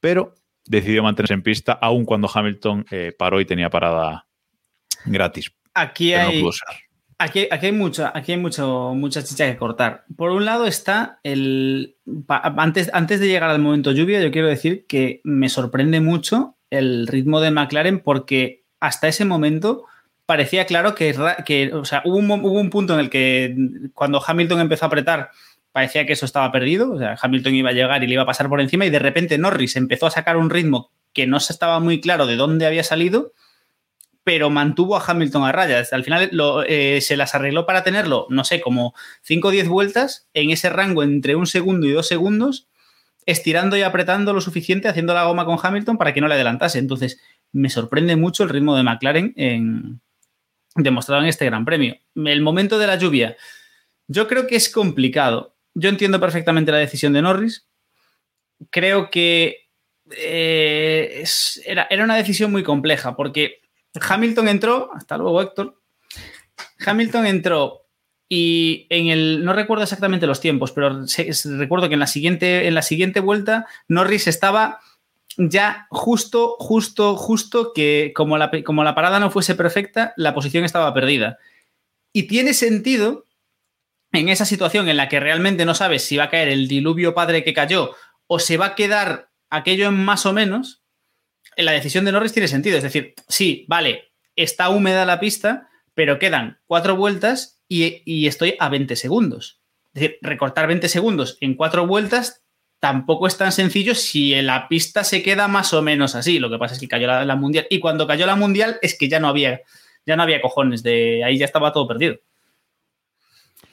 pero 0.00 0.34
decidió 0.66 1.02
mantenerse 1.02 1.34
en 1.34 1.42
pista 1.42 1.72
aun 1.72 2.04
cuando 2.04 2.30
Hamilton 2.32 2.84
eh, 2.90 3.12
paró 3.16 3.40
y 3.40 3.44
tenía 3.44 3.70
parada 3.70 4.26
gratis. 5.06 5.52
Aquí 5.74 6.12
hay, 6.14 6.42
Aquí, 7.22 7.46
hay, 7.48 7.70
mucha, 7.70 8.10
aquí 8.12 8.32
hay 8.32 8.38
mucho, 8.38 8.94
mucha 8.96 9.22
chicha 9.22 9.46
que 9.48 9.56
cortar. 9.56 10.04
Por 10.16 10.32
un 10.32 10.44
lado 10.44 10.66
está 10.66 11.20
el. 11.22 11.96
Antes, 12.26 12.90
antes 12.92 13.20
de 13.20 13.28
llegar 13.28 13.48
al 13.48 13.60
momento 13.60 13.92
lluvia, 13.92 14.20
yo 14.20 14.32
quiero 14.32 14.48
decir 14.48 14.86
que 14.88 15.20
me 15.22 15.48
sorprende 15.48 16.00
mucho 16.00 16.56
el 16.68 17.06
ritmo 17.06 17.40
de 17.40 17.52
McLaren 17.52 18.00
porque 18.00 18.64
hasta 18.80 19.06
ese 19.06 19.24
momento 19.24 19.84
parecía 20.26 20.66
claro 20.66 20.96
que, 20.96 21.14
que 21.46 21.72
o 21.72 21.84
sea, 21.84 22.02
hubo 22.04 22.16
un, 22.16 22.28
hubo 22.28 22.58
un 22.58 22.70
punto 22.70 22.94
en 22.94 23.00
el 23.00 23.08
que 23.08 23.54
cuando 23.94 24.20
Hamilton 24.26 24.60
empezó 24.60 24.86
a 24.86 24.88
apretar 24.88 25.30
parecía 25.70 26.04
que 26.04 26.14
eso 26.14 26.26
estaba 26.26 26.50
perdido, 26.50 26.90
o 26.90 26.98
sea, 26.98 27.16
Hamilton 27.20 27.54
iba 27.54 27.70
a 27.70 27.74
llegar 27.74 28.02
y 28.02 28.08
le 28.08 28.14
iba 28.14 28.24
a 28.24 28.26
pasar 28.26 28.48
por 28.48 28.60
encima 28.60 28.84
y 28.84 28.90
de 28.90 28.98
repente 28.98 29.38
Norris 29.38 29.76
empezó 29.76 30.06
a 30.06 30.10
sacar 30.10 30.36
un 30.36 30.50
ritmo 30.50 30.90
que 31.12 31.26
no 31.28 31.38
se 31.38 31.52
estaba 31.52 31.78
muy 31.78 32.00
claro 32.00 32.26
de 32.26 32.36
dónde 32.36 32.66
había 32.66 32.82
salido 32.82 33.32
pero 34.24 34.50
mantuvo 34.50 34.96
a 34.96 35.04
Hamilton 35.04 35.44
a 35.44 35.52
rayas. 35.52 35.92
Al 35.92 36.04
final 36.04 36.30
eh, 36.68 37.00
se 37.00 37.16
las 37.16 37.34
arregló 37.34 37.66
para 37.66 37.82
tenerlo, 37.82 38.26
no 38.30 38.44
sé, 38.44 38.60
como 38.60 38.94
5 39.22 39.48
o 39.48 39.50
10 39.50 39.68
vueltas 39.68 40.28
en 40.34 40.50
ese 40.50 40.70
rango 40.70 41.02
entre 41.02 41.34
un 41.34 41.46
segundo 41.46 41.86
y 41.86 41.92
dos 41.92 42.06
segundos, 42.06 42.68
estirando 43.26 43.76
y 43.76 43.82
apretando 43.82 44.32
lo 44.32 44.40
suficiente, 44.40 44.88
haciendo 44.88 45.14
la 45.14 45.24
goma 45.24 45.44
con 45.44 45.58
Hamilton 45.60 45.98
para 45.98 46.14
que 46.14 46.20
no 46.20 46.28
le 46.28 46.34
adelantase. 46.34 46.78
Entonces, 46.78 47.20
me 47.52 47.68
sorprende 47.68 48.16
mucho 48.16 48.44
el 48.44 48.50
ritmo 48.50 48.76
de 48.76 48.82
McLaren 48.84 49.34
en, 49.36 50.00
demostrado 50.76 51.22
en 51.22 51.28
este 51.28 51.46
Gran 51.46 51.64
Premio. 51.64 51.96
El 52.14 52.42
momento 52.42 52.78
de 52.78 52.86
la 52.86 52.96
lluvia, 52.96 53.36
yo 54.06 54.28
creo 54.28 54.46
que 54.46 54.56
es 54.56 54.68
complicado. 54.68 55.56
Yo 55.74 55.88
entiendo 55.88 56.20
perfectamente 56.20 56.70
la 56.70 56.78
decisión 56.78 57.12
de 57.12 57.22
Norris. 57.22 57.66
Creo 58.70 59.10
que 59.10 59.68
eh, 60.16 61.24
era, 61.64 61.86
era 61.90 62.04
una 62.04 62.16
decisión 62.16 62.52
muy 62.52 62.62
compleja 62.62 63.16
porque 63.16 63.61
Hamilton 64.00 64.48
entró, 64.48 64.90
hasta 64.94 65.16
luego 65.16 65.42
Héctor, 65.42 65.80
Hamilton 66.84 67.26
entró 67.26 67.82
y 68.28 68.86
en 68.88 69.08
el, 69.08 69.44
no 69.44 69.52
recuerdo 69.52 69.84
exactamente 69.84 70.26
los 70.26 70.40
tiempos, 70.40 70.72
pero 70.72 71.04
recuerdo 71.58 71.88
que 71.88 71.94
en 71.94 72.00
la, 72.00 72.06
siguiente, 72.06 72.66
en 72.66 72.74
la 72.74 72.82
siguiente 72.82 73.20
vuelta 73.20 73.66
Norris 73.88 74.26
estaba 74.26 74.80
ya 75.36 75.86
justo, 75.90 76.56
justo, 76.58 77.16
justo 77.16 77.72
que 77.74 78.12
como 78.14 78.38
la, 78.38 78.50
como 78.64 78.84
la 78.84 78.94
parada 78.94 79.20
no 79.20 79.30
fuese 79.30 79.54
perfecta, 79.54 80.14
la 80.16 80.34
posición 80.34 80.64
estaba 80.64 80.92
perdida. 80.94 81.38
Y 82.12 82.24
tiene 82.24 82.54
sentido 82.54 83.26
en 84.12 84.28
esa 84.28 84.44
situación 84.44 84.88
en 84.88 84.96
la 84.96 85.08
que 85.08 85.20
realmente 85.20 85.64
no 85.64 85.74
sabes 85.74 86.04
si 86.04 86.16
va 86.16 86.24
a 86.24 86.30
caer 86.30 86.48
el 86.48 86.68
diluvio 86.68 87.14
padre 87.14 87.44
que 87.44 87.54
cayó 87.54 87.94
o 88.26 88.38
se 88.38 88.56
va 88.56 88.66
a 88.66 88.74
quedar 88.74 89.30
aquello 89.50 89.88
en 89.88 90.04
más 90.04 90.26
o 90.26 90.32
menos, 90.32 90.81
la 91.56 91.72
decisión 91.72 92.04
de 92.04 92.12
Norris 92.12 92.32
tiene 92.32 92.48
sentido. 92.48 92.76
Es 92.76 92.82
decir, 92.82 93.14
sí, 93.28 93.64
vale, 93.68 94.12
está 94.36 94.68
húmeda 94.68 95.04
la 95.04 95.20
pista, 95.20 95.68
pero 95.94 96.18
quedan 96.18 96.58
cuatro 96.66 96.96
vueltas 96.96 97.60
y, 97.68 98.26
estoy 98.26 98.56
a 98.58 98.68
20 98.68 98.96
segundos. 98.96 99.60
Es 99.94 100.02
decir, 100.02 100.18
recortar 100.22 100.66
20 100.66 100.88
segundos 100.88 101.38
en 101.40 101.54
cuatro 101.54 101.86
vueltas 101.86 102.42
tampoco 102.80 103.26
es 103.26 103.36
tan 103.36 103.52
sencillo 103.52 103.94
si 103.94 104.40
la 104.42 104.68
pista 104.68 105.04
se 105.04 105.22
queda 105.22 105.48
más 105.48 105.72
o 105.72 105.82
menos 105.82 106.14
así. 106.14 106.38
Lo 106.38 106.50
que 106.50 106.58
pasa 106.58 106.74
es 106.74 106.80
que 106.80 106.88
cayó 106.88 107.06
la, 107.06 107.36
mundial. 107.36 107.66
Y 107.70 107.78
cuando 107.78 108.06
cayó 108.06 108.26
la 108.26 108.36
mundial 108.36 108.78
es 108.82 108.98
que 108.98 109.08
ya 109.08 109.20
no 109.20 109.28
había, 109.28 109.62
ya 110.04 110.16
no 110.16 110.22
había 110.22 110.40
cojones. 110.40 110.82
De 110.82 111.22
ahí 111.24 111.38
ya 111.38 111.44
estaba 111.44 111.72
todo 111.72 111.86
perdido. 111.86 112.16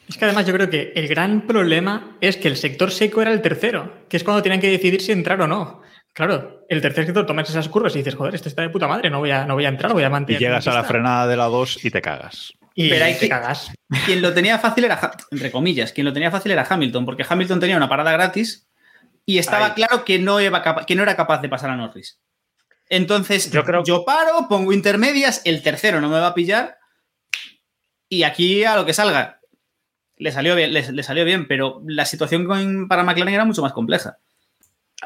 Es 0.07 0.17
que 0.17 0.25
además 0.25 0.47
yo 0.47 0.53
creo 0.53 0.69
que 0.69 0.91
el 0.95 1.07
gran 1.07 1.45
problema 1.45 2.17
es 2.19 2.37
que 2.37 2.47
el 2.47 2.57
sector 2.57 2.91
seco 2.91 3.21
era 3.21 3.31
el 3.31 3.41
tercero, 3.41 4.05
que 4.09 4.17
es 4.17 4.23
cuando 4.23 4.41
tienen 4.41 4.59
que 4.59 4.69
decidir 4.69 5.01
si 5.01 5.11
entrar 5.11 5.39
o 5.41 5.47
no. 5.47 5.81
Claro, 6.13 6.65
el 6.67 6.81
tercer 6.81 7.05
sector 7.05 7.25
tomas 7.25 7.49
esas 7.49 7.69
curvas 7.69 7.95
y 7.95 7.99
dices, 7.99 8.15
joder, 8.15 8.35
esto 8.35 8.49
está 8.49 8.61
de 8.61 8.69
puta 8.69 8.87
madre, 8.87 9.09
no 9.09 9.19
voy 9.19 9.31
a, 9.31 9.45
no 9.45 9.53
voy 9.53 9.65
a 9.65 9.69
entrar, 9.69 9.93
voy 9.93 10.03
a 10.03 10.07
Y 10.07 10.09
mantener. 10.09 10.41
llegas 10.41 10.67
a 10.67 10.73
la 10.73 10.83
frenada 10.83 11.27
de 11.27 11.37
la 11.37 11.45
2 11.45 11.85
y 11.85 11.91
te 11.91 12.01
cagas. 12.01 12.53
Y 12.75 12.89
Pero 12.89 13.05
hay 13.05 13.13
te 13.13 13.19
que- 13.21 13.29
cagas. 13.29 13.71
Quien 14.05 14.21
lo 14.21 14.33
tenía 14.33 14.57
fácil 14.59 14.83
era, 14.85 15.11
entre 15.31 15.51
comillas, 15.51 15.93
quien 15.93 16.05
lo 16.05 16.13
tenía 16.13 16.31
fácil 16.31 16.51
era 16.51 16.65
Hamilton, 16.69 17.05
porque 17.05 17.25
Hamilton 17.27 17.59
tenía 17.59 17.77
una 17.77 17.87
parada 17.89 18.11
gratis 18.11 18.67
y 19.25 19.37
estaba 19.37 19.67
Ahí. 19.67 19.71
claro 19.75 20.03
que 20.05 20.19
no, 20.19 20.41
iba 20.41 20.85
que 20.85 20.95
no 20.95 21.03
era 21.03 21.15
capaz 21.15 21.41
de 21.41 21.49
pasar 21.49 21.69
a 21.69 21.75
Norris. 21.75 22.19
Entonces, 22.89 23.51
Yo 23.51 23.61
yo, 23.61 23.65
creo- 23.83 24.05
paro, 24.05 24.47
pongo 24.49 24.73
intermedias, 24.73 25.41
el 25.45 25.61
tercero 25.61 26.01
no 26.01 26.09
me 26.09 26.19
va 26.19 26.27
a 26.27 26.33
pillar 26.33 26.77
y 28.09 28.23
aquí 28.23 28.63
a 28.63 28.75
lo 28.75 28.85
que 28.85 28.93
salga. 28.93 29.39
Le 30.17 30.31
salió 30.31 30.55
bien, 30.55 30.73
le, 30.73 30.91
le 30.91 31.03
salió 31.03 31.23
bien, 31.23 31.47
pero 31.47 31.81
la 31.85 32.05
situación 32.05 32.45
con- 32.45 32.87
para 32.87 33.03
McLaren 33.03 33.33
era 33.35 33.45
mucho 33.45 33.61
más 33.61 33.71
compleja. 33.73 34.17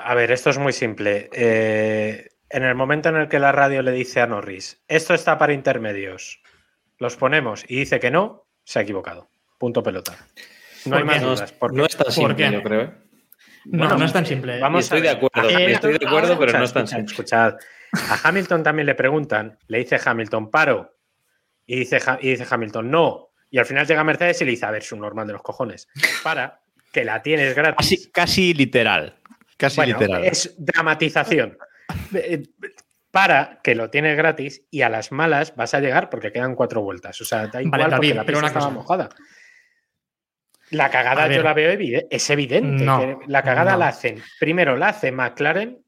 A 0.06 0.16
ver, 0.16 0.32
esto 0.32 0.50
es 0.50 0.58
muy 0.58 0.74
simple. 0.74 1.30
Eh, 1.34 2.30
en 2.50 2.64
el 2.64 2.76
momento 2.76 3.10
en 3.10 3.16
el 3.16 3.30
que 3.30 3.40
la 3.40 3.52
radio 3.52 3.82
le 3.82 3.92
dice 3.92 4.22
a 4.22 4.28
Norris, 4.28 4.84
esto 4.88 5.14
está 5.14 5.38
para 5.38 5.54
intermedios, 5.54 6.42
los 7.00 7.16
ponemos 7.16 7.64
y 7.68 7.78
dice 7.78 8.00
que 8.00 8.12
no, 8.12 8.46
se 8.64 8.80
ha 8.80 8.82
equivocado. 8.82 9.30
Punto 9.58 9.82
pelota. 9.82 10.16
No 10.86 10.98
hay 10.98 11.04
más 11.04 11.22
dudas. 11.22 11.52
porque- 11.54 11.78
no 11.78 11.86
es 11.86 11.96
tan 11.96 12.12
simple, 12.12 12.52
yo 12.52 12.62
creo. 12.62 12.82
¿eh? 12.82 12.94
No, 13.66 13.80
Bueno, 13.80 13.98
no 13.98 14.06
es 14.06 14.14
tan 14.14 14.26
simple. 14.26 14.60
Vamos 14.60 14.84
estoy 14.84 15.02
de 15.02 15.10
acuerdo, 15.10 15.50
estoy 15.50 15.98
de 15.98 16.06
acuerdo, 16.06 16.38
pero 16.38 16.58
no 16.58 16.66
es 16.66 16.74
tan 16.74 16.88
simple. 16.88 17.06
escuchad. 17.06 17.56
A 17.94 18.28
Hamilton 18.28 18.64
también 18.64 18.88
le 18.88 18.96
preguntan, 18.96 19.58
le 19.68 19.78
dice 19.80 20.00
Hamilton, 20.04 20.52
paro. 20.52 20.98
Y 21.66 21.78
dice, 21.78 22.00
y 22.20 22.32
dice 22.32 22.46
Hamilton, 22.50 22.92
no. 22.92 23.30
Y 23.50 23.60
al 23.60 23.66
final 23.66 23.88
llega 23.88 24.04
Mercedes 24.04 24.42
y 24.42 24.46
le 24.46 24.52
dice, 24.52 24.66
a 24.66 24.72
ver, 24.72 24.82
es 24.82 24.92
un 24.92 25.00
normal 25.00 25.28
de 25.28 25.34
los 25.34 25.44
cojones. 25.44 25.88
Para, 26.24 26.62
que 26.92 27.04
la 27.06 27.22
tienes 27.22 27.56
gratis. 27.56 27.78
Casi, 27.78 28.12
casi 28.12 28.54
literal. 28.54 29.16
Casi 29.68 29.76
Bueno, 29.78 30.00
literal. 30.00 30.26
es 30.26 30.56
dramatización. 30.58 31.58
Eh, 32.16 32.44
Para 33.12 33.60
que 33.64 33.76
lo 33.76 33.90
tienes 33.90 34.16
gratis 34.18 34.66
y 34.72 34.82
a 34.82 34.90
las 34.90 35.12
malas 35.12 35.56
vas 35.56 35.74
a 35.74 35.80
llegar 35.80 36.10
porque 36.10 36.32
quedan 36.32 36.56
cuatro 36.56 36.82
vueltas. 36.82 37.20
O 37.22 37.26
sea, 37.26 37.48
da 37.48 37.62
igual 37.62 37.82
Vale, 37.82 37.96
porque 37.96 38.14
la 38.14 38.24
pista 38.26 38.40
una 38.40 38.48
estaba 38.48 38.66
cosa. 38.66 38.76
mojada. 38.76 39.10
La 40.72 40.90
cagada 40.90 41.28
yo 41.28 41.44
la 41.44 41.54
veo 41.54 41.70
evidente, 41.72 42.08
es 42.16 42.28
evidente. 42.30 42.84
No, 42.84 43.00
que 43.00 43.18
la 43.28 43.44
cagada 43.44 43.74
no. 43.74 43.78
la 43.80 43.88
hacen. 43.90 44.24
Primero 44.40 44.76
la 44.78 44.90
hace 44.90 45.12
McLaren, 45.12 45.84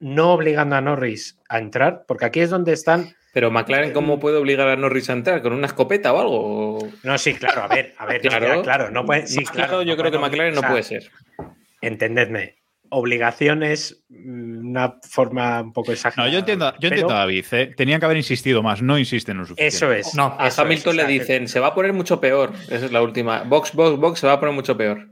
no 0.00 0.32
obligando 0.32 0.76
a 0.76 0.80
Norris 0.80 1.38
a 1.48 1.58
entrar, 1.58 2.04
porque 2.06 2.26
aquí 2.26 2.40
es 2.40 2.50
donde 2.50 2.72
están. 2.72 3.14
Pero 3.32 3.50
McLaren. 3.50 3.92
¿cómo 3.92 4.20
puede 4.20 4.36
obligar 4.36 4.68
a 4.68 4.76
Norris 4.76 5.10
a 5.10 5.14
entrar? 5.14 5.42
¿Con 5.42 5.52
una 5.54 5.66
escopeta 5.66 6.12
o 6.12 6.20
algo? 6.20 6.78
No, 7.02 7.18
sí, 7.18 7.34
claro, 7.34 7.62
a 7.64 7.68
ver, 7.68 7.94
a 7.98 8.06
ver, 8.06 8.20
Claro, 8.20 8.56
ya, 8.56 8.62
claro, 8.62 8.90
no 8.90 9.04
puede. 9.04 9.26
Sí, 9.26 9.44
claro, 9.44 9.68
claro, 9.68 9.82
yo 9.82 9.96
no 9.96 9.96
creo 10.02 10.12
que 10.12 10.18
McLaren 10.18 10.54
no 10.54 10.60
obli- 10.60 10.64
o 10.64 10.66
sea, 10.66 10.70
puede 10.70 10.82
ser. 10.84 11.10
Entendedme. 11.80 12.56
Obligación 12.90 13.62
es 13.62 14.04
mm, 14.08 14.68
una 14.70 14.94
forma 15.02 15.60
un 15.62 15.72
poco 15.72 15.88
No, 15.88 15.94
exagerada. 15.94 16.30
yo 16.30 16.38
entiendo, 16.38 16.66
yo 16.72 16.76
pero 16.80 16.88
entiendo 16.94 17.14
a 17.14 17.18
David. 17.18 17.44
¿eh? 17.52 17.74
Tenían 17.76 18.00
que 18.00 18.06
haber 18.06 18.16
insistido 18.16 18.62
más, 18.62 18.82
no 18.82 18.98
insisten 18.98 19.36
lo 19.38 19.44
suficiente. 19.46 19.76
Eso 19.76 19.92
es. 19.92 20.14
No, 20.14 20.36
A 20.38 20.48
eso 20.48 20.62
Hamilton 20.62 20.98
es, 21.00 21.06
le 21.06 21.12
dicen, 21.12 21.48
se 21.48 21.60
va 21.60 21.68
a 21.68 21.74
poner 21.74 21.92
mucho 21.92 22.20
peor. 22.20 22.52
Esa 22.70 22.86
es 22.86 22.92
la 22.92 23.02
última. 23.02 23.42
Box, 23.42 23.72
box, 23.74 23.98
box, 23.98 24.20
se 24.20 24.26
va 24.26 24.34
a 24.34 24.40
poner 24.40 24.54
mucho 24.54 24.76
peor. 24.76 25.08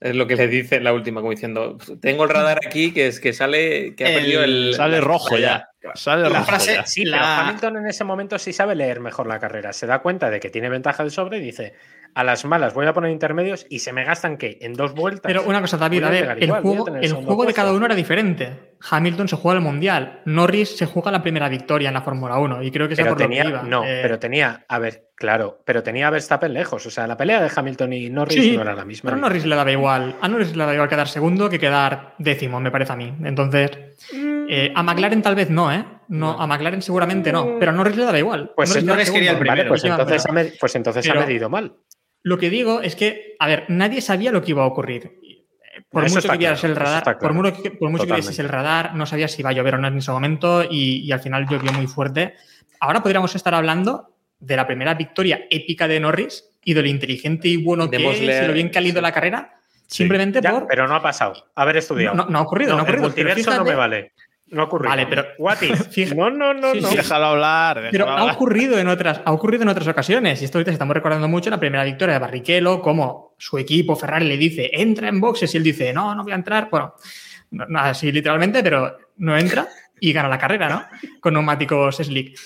Es 0.00 0.14
lo 0.14 0.26
que 0.26 0.36
le 0.36 0.48
dice 0.48 0.80
la 0.80 0.92
última, 0.92 1.20
como 1.22 1.30
diciendo, 1.30 1.78
tengo 2.02 2.24
el 2.24 2.28
radar 2.30 2.60
aquí 2.66 2.92
que 2.92 3.06
es 3.06 3.20
que 3.20 3.32
sale, 3.32 3.94
que 3.94 4.04
ha 4.04 4.08
El- 4.10 4.14
perdido 4.16 4.44
el... 4.44 4.74
Sale 4.74 5.00
rojo 5.00 5.38
ya. 5.38 5.68
Sale 5.94 6.22
La 6.28 6.40
rojo 6.40 6.44
frase- 6.50 6.74
ya. 6.74 6.84
Sí, 6.84 7.04
La- 7.06 7.18
pero 7.18 7.26
Hamilton 7.48 7.76
en 7.78 7.86
ese 7.86 8.04
momento 8.04 8.38
sí 8.38 8.52
sabe 8.52 8.74
leer 8.74 9.00
mejor 9.00 9.26
la 9.26 9.38
carrera. 9.38 9.72
Se 9.72 9.86
da 9.86 10.00
cuenta 10.00 10.28
de 10.28 10.40
que 10.40 10.50
tiene 10.50 10.68
ventaja 10.68 11.04
de 11.04 11.10
sobre 11.10 11.38
y 11.38 11.40
dice: 11.40 11.72
A 12.16 12.22
las 12.22 12.44
malas 12.44 12.74
voy 12.74 12.86
a 12.86 12.92
poner 12.92 13.10
intermedios 13.10 13.66
y 13.68 13.80
se 13.80 13.92
me 13.92 14.04
gastan 14.04 14.36
que 14.36 14.58
en 14.60 14.74
dos 14.74 14.94
vueltas. 14.94 15.22
Pero 15.24 15.42
una 15.42 15.60
cosa, 15.60 15.76
David, 15.76 16.04
a 16.04 16.10
ver, 16.10 16.30
el 16.38 16.44
igual, 16.44 16.62
juego, 16.62 16.86
el 16.96 17.12
juego 17.12 17.44
de 17.44 17.52
cada 17.52 17.72
uno 17.72 17.86
era 17.86 17.94
diferente. 17.96 18.76
Hamilton 18.88 19.26
se 19.26 19.34
juega 19.36 19.58
el 19.58 19.64
Mundial, 19.64 20.20
Norris 20.24 20.76
se 20.76 20.86
juega 20.86 21.10
la 21.10 21.22
primera 21.22 21.48
victoria 21.48 21.88
en 21.88 21.94
la 21.94 22.02
Fórmula 22.02 22.38
1 22.38 22.62
y 22.62 22.70
creo 22.70 22.86
que 22.88 22.94
Pero 22.94 23.08
por 23.10 23.18
lo 23.20 23.24
tenía, 23.26 23.42
que 23.42 23.48
iba. 23.48 23.62
no, 23.62 23.84
Eh, 23.84 23.98
pero 24.02 24.18
tenía, 24.20 24.64
a 24.68 24.78
ver, 24.78 25.08
claro, 25.16 25.62
pero 25.64 25.82
tenía 25.82 26.06
a 26.06 26.10
Verstappen 26.10 26.52
lejos. 26.54 26.86
O 26.86 26.90
sea, 26.90 27.06
la 27.08 27.16
pelea 27.16 27.40
de 27.42 27.50
Hamilton 27.54 27.92
y 27.94 28.10
Norris 28.10 28.40
sí, 28.40 28.54
no 28.56 28.62
era 28.62 28.74
la 28.74 28.84
misma. 28.84 29.10
pero 29.10 29.18
a 29.18 29.20
Norris 29.20 29.44
le 29.46 29.56
daba 29.56 29.72
igual. 29.72 30.14
A 30.20 30.28
Norris 30.28 30.52
le 30.54 30.58
daba 30.58 30.74
igual 30.74 30.88
quedar 30.88 31.08
segundo 31.08 31.48
que 31.50 31.58
quedar 31.58 32.14
décimo, 32.18 32.60
me 32.60 32.70
parece 32.70 32.92
a 32.92 32.96
mí. 32.96 33.12
Entonces, 33.24 33.70
eh, 34.48 34.72
a 34.72 34.82
McLaren 34.84 35.20
tal 35.22 35.34
vez 35.34 35.50
no, 35.50 35.72
¿eh? 35.72 35.84
No, 36.08 36.38
a 36.40 36.46
McLaren 36.46 36.82
seguramente 36.82 37.32
no, 37.32 37.56
pero 37.58 37.72
a 37.72 37.74
Norris 37.74 37.96
le 37.96 38.04
daba 38.04 38.18
igual. 38.18 38.52
Pues 38.54 38.84
Norris 38.84 39.10
quería 39.10 39.32
el. 39.32 39.42
Vale, 39.44 39.64
pues 39.64 39.84
Iba 39.84 39.94
entonces, 39.96 40.26
ha, 40.26 40.32
pues 40.60 40.76
entonces 40.76 41.06
Pero- 41.08 41.20
ha 41.22 41.26
medido 41.26 41.48
mal. 41.50 41.72
Lo 42.24 42.38
que 42.38 42.50
digo 42.50 42.80
es 42.80 42.96
que, 42.96 43.36
a 43.38 43.46
ver, 43.46 43.64
nadie 43.68 44.00
sabía 44.00 44.32
lo 44.32 44.42
que 44.42 44.50
iba 44.50 44.64
a 44.64 44.66
ocurrir. 44.66 45.20
Por 45.90 46.04
Eso 46.04 46.16
mucho 46.16 46.28
que 46.28 46.38
vieras 46.38 46.58
claro, 46.60 46.72
el 46.74 46.80
radar, 46.80 46.98
está 46.98 47.12
por 47.12 47.18
claro. 47.20 47.34
mucho 47.34 47.62
que, 47.62 47.70
por 47.70 47.90
mucho 47.90 48.06
que 48.06 48.12
vieses 48.14 48.38
el 48.40 48.48
radar, 48.48 48.94
no 48.94 49.06
sabías 49.06 49.30
si 49.32 49.42
iba 49.42 49.50
a 49.50 49.52
llover 49.52 49.74
o 49.74 49.78
no 49.78 49.86
en 49.88 49.98
ese 49.98 50.10
momento 50.10 50.64
y, 50.68 51.00
y 51.04 51.12
al 51.12 51.20
final 51.20 51.46
llovió 51.48 51.72
muy 51.72 51.86
fuerte. 51.86 52.34
Ahora 52.80 53.02
podríamos 53.02 53.34
estar 53.36 53.54
hablando 53.54 54.10
de 54.40 54.56
la 54.56 54.66
primera 54.66 54.94
victoria 54.94 55.46
épica 55.50 55.86
de 55.86 56.00
Norris 56.00 56.44
y 56.64 56.74
de 56.74 56.82
lo 56.82 56.88
inteligente 56.88 57.48
y 57.48 57.56
bueno 57.62 57.90
que 57.90 57.96
es 57.96 58.20
y 58.20 58.46
lo 58.46 58.52
bien 58.52 58.70
que 58.70 58.78
ha 58.78 58.82
ido 58.82 59.00
la 59.00 59.12
carrera, 59.12 59.54
simplemente 59.86 60.40
Ya, 60.42 60.52
por... 60.52 60.66
pero 60.66 60.88
no 60.88 60.94
ha 60.96 61.02
pasado. 61.02 61.50
Haber 61.54 61.76
estudiado. 61.76 62.16
No, 62.16 62.26
no 62.26 62.38
ha 62.38 62.42
ocurrido, 62.42 62.70
no, 62.72 62.78
ha 62.78 62.80
el 62.80 62.82
ocurrido. 62.84 63.12
pero 63.14 63.28
multiverso 63.28 63.50
no 63.50 63.56
fíjate- 63.64 63.70
me 63.70 63.76
vale. 63.76 64.12
No 64.48 64.62
ha 64.62 64.64
ocurrido. 64.66 64.90
Vale, 64.90 65.06
pero- 65.06 65.24
What? 65.38 65.56
Fija- 65.58 66.14
No, 66.16 66.30
no, 66.30 66.52
no, 66.54 66.72
Sí, 66.74 66.80
no. 66.80 66.88
sí. 66.88 66.96
Déjalo 66.96 67.26
hablar. 67.26 67.76
déjalo 67.76 67.90
Pero 67.92 68.08
ha 68.10 68.32
ocurrido 68.32 68.78
en 68.78 68.88
otras, 68.88 69.20
ha 69.24 69.32
ocurrido 69.32 69.62
en 69.62 69.68
otras 69.70 69.88
ocasiones. 69.88 70.40
Y 70.42 70.44
esto 70.44 70.58
ahorita 70.58 70.70
estamos 70.70 70.94
recordando 70.94 71.28
mucho 71.28 71.50
la 71.50 71.58
primera 71.58 71.82
victoria 71.84 72.14
de 72.14 72.20
Barrichello, 72.20 72.80
como 72.82 73.34
su 73.38 73.58
equipo 73.58 73.96
Ferrari 73.96 74.26
le 74.28 74.36
dice, 74.36 74.70
entra 74.72 75.08
en 75.08 75.20
boxes, 75.20 75.52
y 75.54 75.56
él 75.56 75.62
dice, 75.64 75.92
no, 75.92 76.14
no 76.14 76.22
voy 76.22 76.32
a 76.32 76.36
entrar. 76.36 76.68
Bueno, 76.70 76.94
no, 77.50 77.66
no 77.66 77.78
así 77.80 78.12
literalmente, 78.12 78.62
pero 78.62 78.96
no 79.16 79.36
entra 79.36 79.66
y 79.98 80.12
gana 80.12 80.28
la 80.28 80.38
carrera, 80.38 80.68
¿no? 80.68 80.84
Con 81.20 81.34
neumáticos 81.34 81.96
slick. 81.96 82.38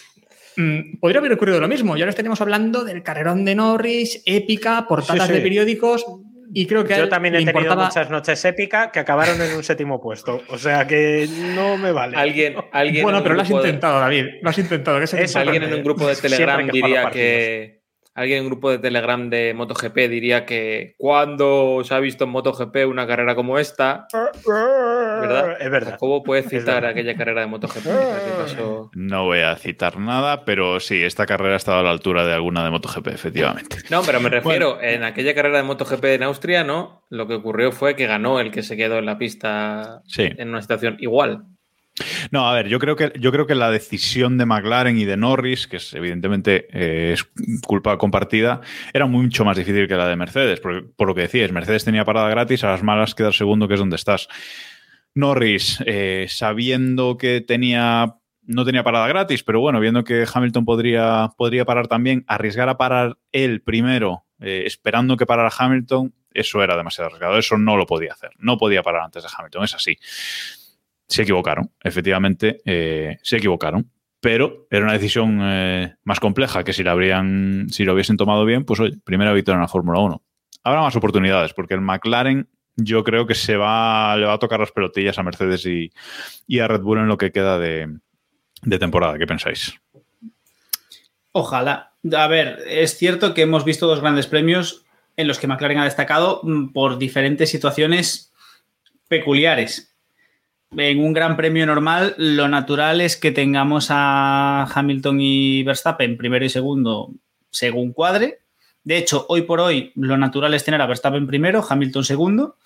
Mm, 0.56 0.98
podría 1.00 1.18
haber 1.20 1.32
ocurrido 1.32 1.60
lo 1.60 1.68
mismo. 1.68 1.96
Y 1.96 2.00
ahora 2.00 2.10
estaríamos 2.10 2.40
hablando 2.40 2.84
del 2.84 3.02
carrerón 3.02 3.44
de 3.44 3.54
Norris, 3.54 4.22
épica, 4.26 4.86
portadas 4.88 5.22
Sí, 5.22 5.28
sí. 5.28 5.32
de 5.34 5.40
periódicos. 5.40 6.04
Y 6.52 6.66
creo 6.66 6.84
que 6.84 6.96
Yo 6.96 7.08
también 7.08 7.34
he 7.34 7.38
tenido 7.38 7.58
importaba- 7.60 7.84
muchas 7.86 8.10
noches 8.10 8.44
épicas 8.44 8.88
que 8.92 9.00
acabaron 9.00 9.40
en 9.40 9.54
un 9.54 9.62
séptimo 9.62 10.00
puesto. 10.00 10.42
O 10.48 10.58
sea 10.58 10.86
que 10.86 11.28
no 11.54 11.76
me 11.76 11.92
vale. 11.92 12.16
Alguien, 12.16 12.56
alguien 12.72 13.02
Bueno, 13.02 13.22
pero 13.22 13.34
lo 13.34 13.42
has 13.42 13.48
de- 13.48 13.54
intentado, 13.54 14.00
David. 14.00 14.26
Lo 14.42 14.50
has 14.50 14.58
intentado. 14.58 14.98
que 14.98 15.38
alguien 15.38 15.62
en 15.62 15.74
un 15.74 15.82
grupo 15.82 16.06
de 16.06 16.16
Telegram 16.16 16.66
diría 16.68 17.10
que. 17.10 17.77
Alguien 18.18 18.38
en 18.38 18.44
un 18.46 18.50
grupo 18.50 18.70
de 18.70 18.78
Telegram 18.78 19.30
de 19.30 19.54
MotoGP 19.54 19.96
diría 20.08 20.44
que 20.44 20.94
cuando 20.98 21.82
se 21.84 21.94
ha 21.94 22.00
visto 22.00 22.24
en 22.24 22.30
MotoGP 22.30 22.76
una 22.88 23.06
carrera 23.06 23.36
como 23.36 23.58
esta, 23.58 24.08
¿verdad? 24.44 25.56
Es 25.60 25.70
verdad. 25.70 25.96
¿Cómo 26.00 26.22
puedes 26.24 26.48
citar 26.48 26.84
aquella 26.84 27.14
carrera 27.16 27.42
de 27.42 27.46
MotoGP? 27.46 27.86
No 28.94 29.24
voy 29.24 29.40
a 29.40 29.54
citar 29.56 29.98
nada, 29.98 30.44
pero 30.44 30.80
sí, 30.80 31.02
esta 31.02 31.26
carrera 31.26 31.54
ha 31.54 31.56
estado 31.58 31.78
a 31.78 31.82
la 31.82 31.90
altura 31.90 32.24
de 32.26 32.32
alguna 32.34 32.64
de 32.64 32.70
MotoGP, 32.70 33.06
efectivamente. 33.08 33.76
No, 33.90 34.02
pero 34.02 34.20
me 34.20 34.28
refiero, 34.30 34.80
en 34.82 35.04
aquella 35.04 35.34
carrera 35.34 35.58
de 35.58 35.62
MotoGP 35.64 36.04
en 36.06 36.22
Austria, 36.24 36.64
¿no? 36.64 37.04
Lo 37.10 37.26
que 37.28 37.34
ocurrió 37.34 37.70
fue 37.72 37.94
que 37.94 38.06
ganó 38.06 38.40
el 38.40 38.50
que 38.50 38.62
se 38.62 38.76
quedó 38.76 38.98
en 38.98 39.06
la 39.06 39.16
pista 39.18 40.02
Sí. 40.06 40.28
en 40.36 40.48
una 40.48 40.60
situación 40.62 40.96
igual. 40.98 41.44
No, 42.30 42.48
a 42.48 42.54
ver, 42.54 42.68
yo 42.68 42.78
creo 42.78 42.96
que, 42.96 43.12
yo 43.18 43.32
creo 43.32 43.46
que 43.46 43.54
la 43.54 43.70
decisión 43.70 44.38
de 44.38 44.46
McLaren 44.46 44.98
y 44.98 45.04
de 45.04 45.16
Norris, 45.16 45.66
que 45.66 45.76
es 45.76 45.94
evidentemente 45.94 46.68
eh, 46.72 47.12
es 47.12 47.28
culpa 47.66 47.98
compartida, 47.98 48.60
era 48.92 49.06
mucho 49.06 49.44
más 49.44 49.56
difícil 49.56 49.88
que 49.88 49.94
la 49.94 50.08
de 50.08 50.16
Mercedes, 50.16 50.60
porque, 50.60 50.86
por 50.96 51.08
lo 51.08 51.14
que 51.14 51.22
decías, 51.22 51.52
Mercedes 51.52 51.84
tenía 51.84 52.04
parada 52.04 52.28
gratis, 52.28 52.64
a 52.64 52.70
las 52.70 52.82
malas 52.82 53.14
quedar 53.14 53.34
segundo, 53.34 53.68
que 53.68 53.74
es 53.74 53.80
donde 53.80 53.96
estás. 53.96 54.28
Norris, 55.14 55.82
eh, 55.86 56.26
sabiendo 56.28 57.16
que 57.16 57.40
tenía 57.40 58.14
no 58.48 58.64
tenía 58.64 58.82
parada 58.82 59.06
gratis, 59.08 59.44
pero 59.44 59.60
bueno, 59.60 59.78
viendo 59.78 60.04
que 60.04 60.24
Hamilton 60.32 60.64
podría, 60.64 61.32
podría 61.36 61.66
parar 61.66 61.86
también, 61.86 62.24
arriesgar 62.26 62.70
a 62.70 62.78
parar 62.78 63.18
él 63.30 63.60
primero, 63.60 64.24
eh, 64.40 64.62
esperando 64.64 65.18
que 65.18 65.26
parara 65.26 65.50
Hamilton, 65.56 66.14
eso 66.32 66.62
era 66.62 66.74
demasiado 66.74 67.08
arriesgado, 67.08 67.38
eso 67.38 67.58
no 67.58 67.76
lo 67.76 67.84
podía 67.84 68.14
hacer, 68.14 68.30
no 68.38 68.56
podía 68.56 68.82
parar 68.82 69.02
antes 69.02 69.22
de 69.22 69.28
Hamilton, 69.36 69.64
es 69.64 69.74
así 69.74 69.98
se 71.08 71.22
equivocaron, 71.22 71.70
efectivamente, 71.82 72.60
eh, 72.64 73.18
se 73.22 73.36
equivocaron. 73.36 73.90
Pero 74.20 74.66
era 74.70 74.84
una 74.84 74.94
decisión 74.94 75.38
eh, 75.42 75.94
más 76.02 76.18
compleja 76.18 76.64
que 76.64 76.72
si 76.72 76.82
la 76.82 76.90
habrían, 76.90 77.68
si 77.70 77.84
lo 77.84 77.94
hubiesen 77.94 78.16
tomado 78.16 78.44
bien, 78.44 78.64
pues 78.64 78.80
oye, 78.80 78.96
primera 79.04 79.32
victoria 79.32 79.56
en 79.56 79.62
la 79.62 79.68
Fórmula 79.68 80.00
1. 80.00 80.22
Habrá 80.64 80.80
más 80.80 80.96
oportunidades, 80.96 81.54
porque 81.54 81.74
el 81.74 81.80
McLaren 81.80 82.48
yo 82.74 83.04
creo 83.04 83.26
que 83.26 83.36
se 83.36 83.56
va, 83.56 84.16
le 84.16 84.26
va 84.26 84.34
a 84.34 84.38
tocar 84.38 84.58
las 84.58 84.72
pelotillas 84.72 85.18
a 85.18 85.22
Mercedes 85.22 85.66
y, 85.66 86.58
a 86.58 86.68
Red 86.68 86.80
Bull 86.80 86.98
en 86.98 87.08
lo 87.08 87.16
que 87.16 87.30
queda 87.30 87.58
de, 87.58 87.96
de 88.62 88.78
temporada. 88.78 89.18
¿Qué 89.18 89.26
pensáis? 89.26 89.80
Ojalá. 91.32 91.92
A 92.16 92.26
ver, 92.26 92.58
es 92.66 92.96
cierto 92.96 93.34
que 93.34 93.42
hemos 93.42 93.64
visto 93.64 93.86
dos 93.86 94.00
grandes 94.00 94.26
premios 94.26 94.84
en 95.16 95.28
los 95.28 95.38
que 95.38 95.46
McLaren 95.46 95.78
ha 95.78 95.84
destacado 95.84 96.40
mm, 96.42 96.72
por 96.72 96.98
diferentes 96.98 97.50
situaciones 97.50 98.32
peculiares. 99.08 99.96
En 100.76 101.00
un 101.00 101.12
gran 101.12 101.36
premio 101.36 101.64
normal, 101.64 102.14
lo 102.18 102.46
natural 102.46 103.00
es 103.00 103.16
que 103.16 103.32
tengamos 103.32 103.88
a 103.90 104.64
Hamilton 104.74 105.20
y 105.20 105.62
Verstappen 105.62 106.16
primero 106.16 106.44
y 106.44 106.50
segundo 106.50 107.14
según 107.50 107.92
cuadre. 107.92 108.40
De 108.84 108.98
hecho, 108.98 109.24
hoy 109.28 109.42
por 109.42 109.60
hoy 109.60 109.92
lo 109.96 110.16
natural 110.16 110.52
es 110.54 110.64
tener 110.64 110.80
a 110.82 110.86
Verstappen 110.86 111.26
primero, 111.26 111.64
Hamilton 111.66 112.04
segundo 112.04 112.56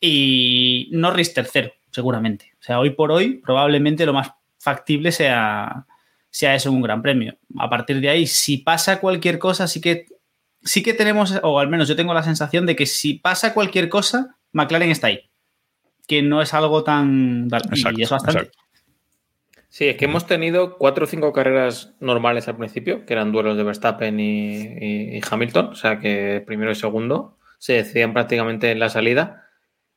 y 0.00 0.88
Norris 0.92 1.34
tercero, 1.34 1.72
seguramente. 1.90 2.52
O 2.60 2.62
sea, 2.62 2.78
hoy 2.78 2.90
por 2.90 3.10
hoy 3.10 3.38
probablemente 3.38 4.06
lo 4.06 4.12
más 4.12 4.30
factible 4.58 5.10
sea, 5.10 5.86
sea 6.30 6.54
eso 6.54 6.70
un 6.70 6.82
gran 6.82 7.02
premio. 7.02 7.36
A 7.58 7.68
partir 7.68 8.00
de 8.00 8.08
ahí, 8.08 8.26
si 8.26 8.58
pasa 8.58 9.00
cualquier 9.00 9.40
cosa, 9.40 9.66
sí 9.66 9.80
que, 9.80 10.06
sí 10.62 10.82
que 10.82 10.94
tenemos, 10.94 11.34
o 11.42 11.58
al 11.58 11.68
menos 11.68 11.88
yo 11.88 11.96
tengo 11.96 12.14
la 12.14 12.22
sensación 12.22 12.66
de 12.66 12.76
que 12.76 12.86
si 12.86 13.14
pasa 13.14 13.52
cualquier 13.52 13.88
cosa, 13.88 14.36
McLaren 14.52 14.90
está 14.90 15.08
ahí. 15.08 15.31
Que 16.06 16.22
no 16.22 16.42
es 16.42 16.54
algo 16.54 16.84
tan... 16.84 17.48
y 17.96 18.02
es 18.02 18.10
bastante. 18.10 18.50
Sí, 19.72 19.88
es 19.88 19.96
que 19.96 20.04
hemos 20.04 20.26
tenido 20.26 20.76
cuatro 20.76 21.04
o 21.04 21.06
cinco 21.06 21.32
carreras 21.32 21.94
normales 21.98 22.46
al 22.46 22.58
principio, 22.58 23.06
que 23.06 23.14
eran 23.14 23.32
duelos 23.32 23.56
de 23.56 23.62
Verstappen 23.62 24.20
y, 24.20 25.18
Hamilton, 25.30 25.68
o 25.68 25.74
sea 25.74 25.98
que 25.98 26.42
primero 26.46 26.70
y 26.72 26.74
segundo 26.74 27.38
se 27.58 27.72
decidían 27.72 28.12
prácticamente 28.12 28.70
en 28.70 28.78
la 28.78 28.90
salida 28.90 29.48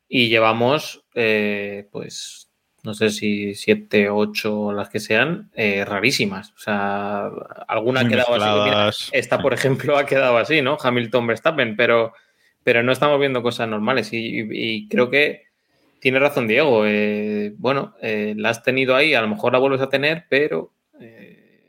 y 0.08 0.30
llevamos, 0.30 1.04
eh, 1.14 1.88
pues, 1.92 2.50
no 2.84 2.94
sé 2.94 3.10
si 3.10 3.54
siete, 3.54 4.08
ocho, 4.08 4.72
las 4.72 4.88
que 4.88 4.98
sean, 4.98 5.50
eh, 5.52 5.84
rarísimas. 5.84 6.52
O 6.52 6.58
sea, 6.58 7.26
alguna 7.68 8.00
ha 8.00 8.08
quedado 8.08 8.34
así. 8.88 9.10
esta, 9.12 9.42
por 9.42 9.52
ejemplo, 9.52 9.98
ha 9.98 10.06
quedado 10.06 10.38
así, 10.38 10.62
¿no? 10.62 10.78
Hamilton-Verstappen, 10.82 11.76
pero, 11.76 12.14
pero 12.64 12.82
no 12.82 12.92
estamos 12.92 13.20
viendo 13.20 13.42
cosas 13.42 13.68
normales 13.68 14.08
y 14.10 14.88
creo 14.88 15.10
que 15.10 15.45
tiene 16.06 16.20
razón 16.20 16.46
Diego. 16.46 16.86
Eh, 16.86 17.52
bueno, 17.58 17.96
eh, 18.00 18.34
la 18.36 18.50
has 18.50 18.62
tenido 18.62 18.94
ahí, 18.94 19.14
a 19.14 19.20
lo 19.20 19.26
mejor 19.26 19.52
la 19.52 19.58
vuelves 19.58 19.80
a 19.80 19.88
tener, 19.88 20.26
pero 20.28 20.72
eh, 21.00 21.68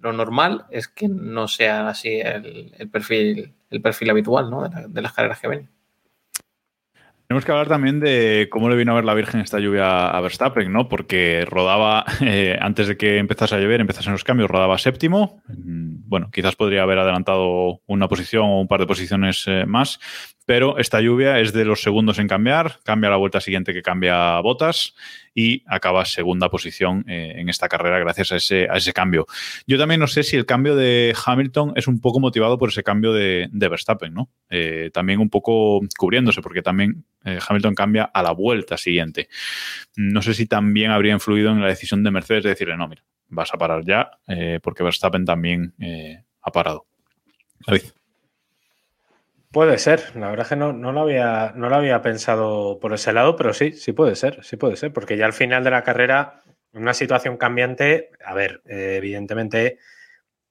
lo 0.00 0.14
normal 0.14 0.64
es 0.70 0.88
que 0.88 1.06
no 1.06 1.48
sea 1.48 1.90
así 1.90 2.18
el, 2.18 2.88
perfil, 2.90 3.52
el 3.68 3.82
perfil 3.82 4.08
habitual 4.08 4.48
¿no? 4.48 4.66
de, 4.66 5.02
las 5.02 5.12
carreras 5.12 5.38
que 5.38 5.48
ven. 5.48 5.68
Tenemos 7.28 7.44
que 7.44 7.52
hablar 7.52 7.68
también 7.68 8.00
de 8.00 8.48
cómo 8.50 8.70
le 8.70 8.76
vino 8.76 8.92
a 8.92 8.94
ver 8.94 9.04
la 9.04 9.12
Virgen 9.12 9.42
esta 9.42 9.58
lluvia 9.58 10.08
a 10.08 10.18
Verstappen, 10.22 10.72
¿no? 10.72 10.88
Porque 10.88 11.44
rodaba, 11.46 12.06
antes 12.60 12.88
de 12.88 12.96
que 12.96 13.18
empezase 13.18 13.54
a 13.54 13.58
llover, 13.58 13.82
empezasen 13.82 14.12
los 14.12 14.24
cambios, 14.24 14.50
rodaba 14.50 14.78
séptimo. 14.78 15.42
Bueno, 16.06 16.30
quizás 16.32 16.56
podría 16.56 16.82
haber 16.82 16.98
adelantado 16.98 17.80
una 17.86 18.08
posición 18.08 18.44
o 18.44 18.60
un 18.60 18.68
par 18.68 18.80
de 18.80 18.86
posiciones 18.86 19.46
más, 19.66 19.98
pero 20.46 20.76
esta 20.78 21.00
lluvia 21.00 21.40
es 21.40 21.52
de 21.52 21.64
los 21.64 21.80
segundos 21.80 22.18
en 22.18 22.28
cambiar, 22.28 22.78
cambia 22.84 23.08
la 23.08 23.16
vuelta 23.16 23.40
siguiente 23.40 23.72
que 23.72 23.82
cambia 23.82 24.38
botas 24.40 24.94
y 25.34 25.62
acaba 25.66 26.04
segunda 26.04 26.50
posición 26.50 27.04
eh, 27.08 27.32
en 27.36 27.48
esta 27.48 27.68
carrera 27.68 27.98
gracias 27.98 28.32
a 28.32 28.36
ese, 28.36 28.68
a 28.70 28.76
ese 28.76 28.92
cambio. 28.92 29.26
Yo 29.66 29.78
también 29.78 30.00
no 30.00 30.06
sé 30.06 30.22
si 30.22 30.36
el 30.36 30.44
cambio 30.44 30.76
de 30.76 31.14
Hamilton 31.24 31.72
es 31.76 31.88
un 31.88 31.98
poco 32.00 32.20
motivado 32.20 32.58
por 32.58 32.68
ese 32.68 32.82
cambio 32.82 33.12
de, 33.12 33.48
Verstappen, 33.52 34.12
¿no? 34.12 34.28
Eh, 34.50 34.90
también 34.92 35.20
un 35.20 35.30
poco 35.30 35.80
cubriéndose, 35.96 36.42
porque 36.42 36.60
también 36.60 37.06
eh, 37.24 37.38
Hamilton 37.48 37.74
cambia 37.74 38.04
a 38.04 38.22
la 38.22 38.32
vuelta 38.32 38.76
siguiente. 38.76 39.28
No 39.96 40.20
sé 40.20 40.34
si 40.34 40.46
también 40.46 40.90
habría 40.90 41.14
influido 41.14 41.50
en 41.50 41.60
la 41.62 41.68
decisión 41.68 42.02
de 42.04 42.10
Mercedes 42.10 42.44
de 42.44 42.50
decirle, 42.50 42.76
no, 42.76 42.86
mira, 42.86 43.02
vas 43.34 43.52
a 43.52 43.58
parar 43.58 43.84
ya, 43.84 44.10
porque 44.62 44.82
Verstappen 44.82 45.24
también 45.24 45.74
ha 46.40 46.50
parado. 46.50 46.86
Puede 49.54 49.78
ser, 49.78 50.16
la 50.16 50.30
verdad 50.30 50.46
es 50.46 50.48
que 50.48 50.56
no, 50.56 50.72
no, 50.72 50.90
lo 50.90 51.02
había, 51.02 51.52
no 51.54 51.68
lo 51.68 51.76
había 51.76 52.02
pensado 52.02 52.80
por 52.80 52.92
ese 52.92 53.12
lado, 53.12 53.36
pero 53.36 53.54
sí, 53.54 53.70
sí 53.70 53.92
puede 53.92 54.16
ser, 54.16 54.42
sí 54.42 54.56
puede 54.56 54.74
ser, 54.74 54.92
porque 54.92 55.16
ya 55.16 55.26
al 55.26 55.32
final 55.32 55.62
de 55.62 55.70
la 55.70 55.84
carrera, 55.84 56.42
una 56.72 56.92
situación 56.92 57.36
cambiante, 57.36 58.10
a 58.24 58.34
ver, 58.34 58.62
eh, 58.66 58.96
evidentemente 58.96 59.78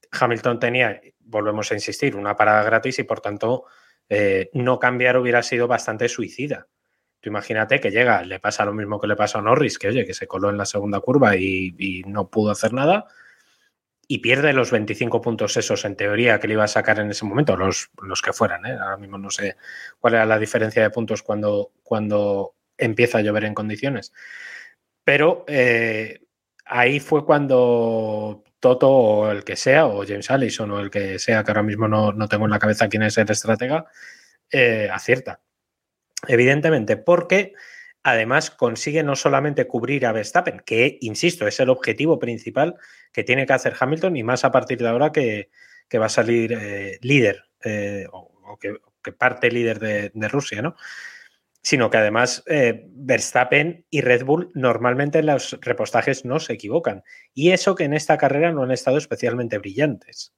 Hamilton 0.09 0.57
tenía, 0.57 1.01
volvemos 1.19 1.69
a 1.69 1.73
insistir, 1.73 2.15
una 2.15 2.37
parada 2.37 2.63
gratis 2.63 2.97
y 2.99 3.03
por 3.03 3.19
tanto 3.19 3.65
eh, 4.07 4.49
no 4.53 4.79
cambiar 4.79 5.17
hubiera 5.17 5.43
sido 5.43 5.67
bastante 5.67 6.07
suicida. 6.07 6.67
Tú 7.23 7.29
imagínate 7.29 7.79
que 7.79 7.89
llega, 7.89 8.21
le 8.23 8.41
pasa 8.41 8.65
lo 8.65 8.73
mismo 8.73 8.99
que 8.99 9.07
le 9.07 9.15
pasó 9.15 9.37
a 9.37 9.41
Norris, 9.41 9.79
que 9.79 9.87
oye, 9.87 10.05
que 10.05 10.13
se 10.13 10.27
coló 10.27 10.49
en 10.49 10.57
la 10.57 10.65
segunda 10.65 10.99
curva 10.99 11.37
y, 11.37 12.03
no 12.05 12.29
pudo 12.29 12.51
hacer 12.51 12.73
nada 12.73 13.07
y 14.09 14.17
pierde 14.17 14.51
los 14.51 14.71
25 14.71 15.21
puntos 15.21 15.55
esos 15.55 15.85
en 15.85 15.95
teoría 15.95 16.37
que 16.41 16.49
le 16.49 16.55
iba 16.55 16.65
a 16.65 16.67
sacar 16.67 16.99
en 16.99 17.11
ese 17.11 17.23
momento, 17.23 17.55
los, 17.55 17.91
los 18.01 18.21
que 18.21 18.33
fueran. 18.33 18.65
¿eh? 18.65 18.73
Ahora 18.73 18.97
mismo 18.97 19.17
no 19.17 19.29
sé 19.29 19.55
cuál 20.01 20.15
era 20.15 20.25
la 20.25 20.37
diferencia 20.37 20.81
de 20.81 20.89
puntos 20.89 21.23
cuando, 21.23 21.71
cuando 21.81 22.55
empieza 22.77 23.19
a 23.19 23.21
llover 23.21 23.45
en 23.45 23.53
condiciones. 23.53 24.11
Pero 25.05 25.45
eh, 25.47 26.25
ahí 26.65 26.99
fue 26.99 27.25
cuando 27.25 28.43
Toto 28.59 28.89
o 28.89 29.31
el 29.31 29.45
que 29.45 29.55
sea, 29.55 29.85
o 29.85 30.05
James 30.05 30.29
Allison 30.29 30.71
o 30.71 30.81
el 30.81 30.89
que 30.89 31.19
sea, 31.19 31.41
que 31.45 31.51
ahora 31.51 31.63
mismo 31.63 31.87
no, 31.87 32.27
tengo 32.27 32.43
en 32.43 32.51
la 32.51 32.59
cabeza 32.59 32.89
quién 32.89 33.03
es 33.03 33.17
el 33.17 33.31
estratega, 33.31 33.85
eh, 34.51 34.89
acierta. 34.91 35.39
Evidentemente, 36.27 36.97
porque 36.97 37.53
además 38.03 38.51
consigue 38.51 39.01
no 39.03 39.15
solamente 39.15 39.65
cubrir 39.65 40.05
a 40.05 40.11
Verstappen, 40.11 40.61
que, 40.65 40.97
insisto, 41.01 41.47
es 41.47 41.59
el 41.59 41.69
objetivo 41.69 42.19
principal 42.19 42.75
que 43.11 43.23
tiene 43.23 43.45
que 43.45 43.53
hacer 43.53 43.75
Hamilton 43.79 44.17
y 44.17 44.23
más 44.23 44.43
a 44.43 44.51
partir 44.51 44.79
de 44.79 44.87
ahora 44.87 45.11
que, 45.11 45.49
va 45.95 46.07
a 46.07 46.09
salir 46.09 46.53
eh, 46.53 46.97
líder 47.01 47.43
eh, 47.63 48.07
o, 48.11 48.57
que, 48.59 48.73
parte 49.11 49.51
líder 49.51 49.79
de, 49.79 50.27
Rusia, 50.27 50.61
¿no? 50.61 50.75
Sino 51.61 51.89
que 51.89 51.97
además 51.97 52.43
eh, 52.47 52.83
Verstappen 52.87 53.85
y 53.89 54.01
Red 54.01 54.25
Bull 54.25 54.51
normalmente 54.55 55.19
en 55.19 55.27
los 55.27 55.57
repostajes 55.61 56.25
no 56.25 56.39
se 56.39 56.53
equivocan. 56.53 57.03
Y 57.33 57.51
eso 57.51 57.75
que 57.75 57.83
en 57.83 57.93
esta 57.93 58.17
carrera 58.17 58.51
no 58.51 58.63
han 58.63 58.71
estado 58.71 58.97
especialmente 58.97 59.59
brillantes. 59.59 60.33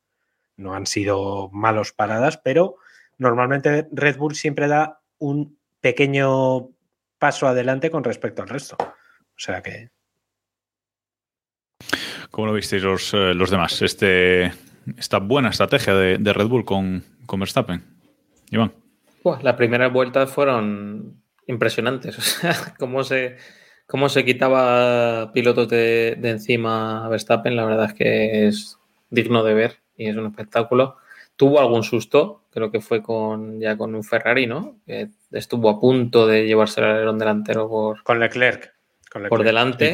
No 0.57 0.75
han 0.75 0.85
sido 0.85 1.49
malos 1.51 1.93
paradas, 1.93 2.37
pero 2.37 2.75
normalmente 3.17 3.87
Red 3.91 4.17
Bull 4.17 4.35
siempre 4.35 4.67
da 4.67 5.01
un 5.17 5.57
pequeño 5.85 6.71
paso 7.19 7.47
adelante 7.47 7.91
con 7.91 8.03
respecto 8.03 8.41
al 8.41 8.49
resto. 8.49 8.75
O 8.79 9.37
sea 9.37 9.61
que. 9.61 9.91
¿Cómo 12.31 12.47
lo 12.47 12.53
visteis 12.53 12.81
los, 12.81 13.13
eh, 13.13 13.35
los 13.35 13.51
demás? 13.51 13.83
Este, 13.83 14.51
esta 14.97 15.19
buena 15.19 15.49
estrategia 15.49 15.93
de, 15.93 16.33
Red 16.33 16.47
Bull 16.47 16.65
con, 16.65 17.03
con, 17.27 17.39
Verstappen. 17.39 17.83
Iván. 18.49 18.73
las 19.43 19.53
primeras 19.53 19.93
vueltas 19.93 20.31
fueron 20.31 21.21
impresionantes. 21.45 22.17
O 22.17 22.21
sea, 22.21 22.73
cómo 22.79 23.03
se, 23.03 23.37
cómo 23.85 24.09
se 24.09 24.25
quitaba 24.25 25.31
pilotos 25.33 25.69
de, 25.69 26.17
de 26.19 26.29
encima 26.31 27.05
a 27.05 27.09
Verstappen, 27.09 27.55
la 27.55 27.65
verdad 27.65 27.91
es 27.91 27.93
que 27.93 28.47
es 28.47 28.79
digno 29.11 29.43
de 29.43 29.53
ver 29.53 29.77
y 29.95 30.07
es 30.07 30.15
un 30.15 30.25
espectáculo. 30.25 30.97
Tuvo 31.35 31.59
algún 31.59 31.83
susto, 31.83 32.43
creo 32.51 32.71
que 32.71 32.79
fue 32.79 33.01
con 33.01 33.59
ya 33.59 33.77
con 33.77 33.93
un 33.93 34.03
Ferrari, 34.03 34.47
¿no? 34.47 34.77
Que 34.85 35.09
estuvo 35.31 35.69
a 35.69 35.79
punto 35.79 36.27
de 36.27 36.45
llevarse 36.45 36.79
el 36.79 36.87
alerón 36.87 37.19
delantero 37.19 37.67
por. 37.67 38.03
Con 38.03 38.19
Leclerc. 38.19 38.73
Por 39.29 39.43
delante. 39.43 39.93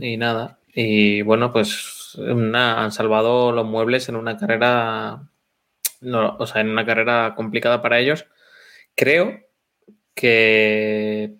Y, 0.00 0.16
nada. 0.16 0.58
Y 0.72 1.22
bueno, 1.22 1.52
pues 1.52 2.16
han 2.18 2.92
salvado 2.92 3.52
los 3.52 3.66
muebles 3.66 4.08
en 4.08 4.16
una 4.16 4.36
carrera. 4.36 5.28
No, 6.00 6.36
o 6.38 6.46
sea, 6.46 6.60
en 6.60 6.70
una 6.70 6.86
carrera 6.86 7.34
complicada 7.36 7.82
para 7.82 7.98
ellos. 7.98 8.26
Creo 8.94 9.40
que 10.14 11.34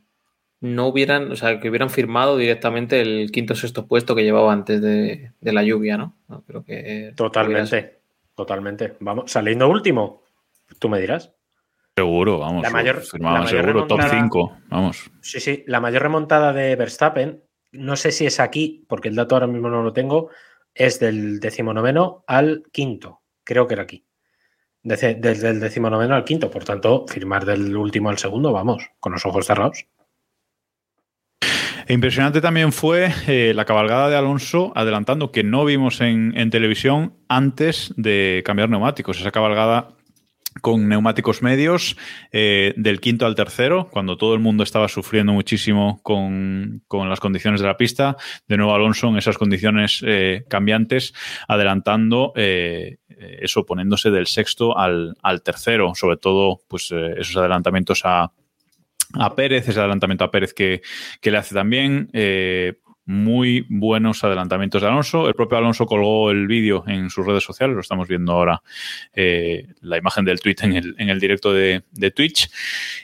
no 0.61 0.89
hubieran, 0.89 1.31
o 1.31 1.37
sea, 1.37 1.61
que 1.61 1.69
hubieran 1.69 1.91
firmado 1.91 2.37
directamente 2.37 3.01
el 3.01 3.31
quinto 3.31 3.53
o 3.53 3.57
sexto 3.57 3.87
puesto 3.87 4.17
que 4.17 4.25
llevaba 4.25 4.53
antes 4.53 4.81
de, 4.81 5.31
la 5.41 5.63
lluvia, 5.63 5.97
¿no? 5.97 6.17
creo 6.47 6.65
que. 6.65 7.13
Totalmente. 7.15 8.04
Totalmente. 8.35 8.97
Vamos, 9.01 9.31
saliendo 9.31 9.69
último, 9.69 10.23
tú 10.79 10.89
me 10.89 11.01
dirás. 11.01 11.33
Seguro, 11.97 12.41
vamos. 12.41 12.63
La 12.63 12.71
mayor, 12.71 13.03
seguro, 13.05 13.87
top 13.87 14.01
5, 14.11 14.59
vamos. 14.69 15.11
Sí, 15.21 15.39
sí, 15.39 15.63
la 15.67 15.81
mayor 15.81 16.03
remontada 16.03 16.53
de 16.53 16.75
Verstappen, 16.75 17.45
no 17.71 17.97
sé 17.97 18.11
si 18.11 18.27
es 18.27 18.41
aquí, 18.41 18.85
porque 18.89 19.09
el 19.09 19.15
dato 19.15 19.37
ahora 19.37 19.47
mismo 19.47 19.69
no 19.69 19.83
lo 19.83 19.93
tengo, 19.93 20.31
es 20.75 20.99
del 20.99 21.39
decimonoveno 21.39 22.25
al 22.27 22.65
quinto. 22.73 23.23
Creo 23.45 23.69
que 23.69 23.75
era 23.75 23.85
aquí. 23.85 24.05
Desde, 24.83 25.15
desde 25.15 25.51
el 25.51 25.61
decimonoveno 25.61 26.17
al 26.17 26.25
quinto, 26.25 26.51
por 26.51 26.65
tanto, 26.65 27.07
firmar 27.07 27.45
del 27.45 27.77
último 27.77 28.11
al 28.11 28.19
segundo, 28.19 28.53
vamos, 28.53 28.91
con 28.99 29.13
los 29.13 29.25
ojos 29.25 29.47
cerrados. 29.47 29.87
Impresionante 31.89 32.41
también 32.41 32.73
fue 32.73 33.13
eh, 33.27 33.53
la 33.55 33.67
cabalgada 33.67 34.09
de 34.09 34.17
Alonso 34.17 34.73
adelantando 34.75 35.31
que 35.31 35.45
no 35.45 35.65
vimos 35.65 36.01
en, 36.01 36.33
televisión 36.51 37.15
antes 37.29 37.93
de 37.97 38.43
cambiar 38.45 38.71
neumáticos. 38.71 39.21
Esa 39.21 39.31
cabalgada 39.31 39.89
con 40.63 40.89
neumáticos 40.89 41.43
medios 41.43 41.97
eh, 42.33 42.73
del 42.77 43.01
quinto 43.01 43.27
al 43.27 43.35
tercero, 43.35 43.89
cuando 43.91 44.17
todo 44.17 44.35
el 44.35 44.41
mundo 44.41 44.63
estaba 44.63 44.89
sufriendo 44.89 45.33
muchísimo 45.33 46.01
con, 46.03 46.83
las 46.91 47.21
condiciones 47.21 47.61
de 47.61 47.67
la 47.67 47.77
pista. 47.77 48.17
De 48.47 48.57
nuevo 48.57 48.75
Alonso 48.75 49.09
en 49.09 49.19
esas 49.19 49.37
condiciones 49.37 50.03
eh, 50.07 50.45
cambiantes, 50.49 51.13
adelantando 51.49 52.33
eso, 52.37 53.67
poniéndose 53.67 54.11
del 54.11 54.27
sexto 54.27 54.79
al, 54.79 55.17
al 55.23 55.43
tercero, 55.43 55.95
sobre 55.95 56.17
todo 56.17 56.61
pues 56.69 56.93
esos 56.93 57.37
adelantamientos 57.37 58.03
a, 58.05 58.33
a 59.13 59.35
Pérez, 59.35 59.69
ese 59.69 59.79
adelantamiento 59.79 60.25
a 60.25 60.31
Pérez 60.31 60.55
que, 60.55 60.83
le 61.23 61.37
hace 61.37 61.55
también. 61.55 62.11
Eh, 62.13 62.75
muy 63.07 63.67
buenos 63.69 64.25
adelantamientos 64.25 64.81
de 64.81 64.89
Alonso. 64.89 65.29
El 65.29 65.35
propio 65.35 65.59
Alonso 65.59 65.87
colgó 65.87 66.31
el 66.31 66.47
vídeo 66.47 66.85
en 66.87 67.11
sus 67.11 67.27
redes 67.27 67.45
sociales, 67.45 67.75
lo 67.75 67.83
estamos 67.83 68.09
viendo 68.09 68.33
ahora, 68.33 68.63
eh, 69.13 69.67
la 69.83 69.99
imagen 69.99 70.25
del 70.25 70.41
tweet 70.41 70.57
en 70.63 70.73
el, 70.75 70.95
en 70.99 71.11
el 71.11 71.21
directo 71.21 71.53
de, 71.53 71.85
de, 71.93 72.11
Twitch, 72.11 72.51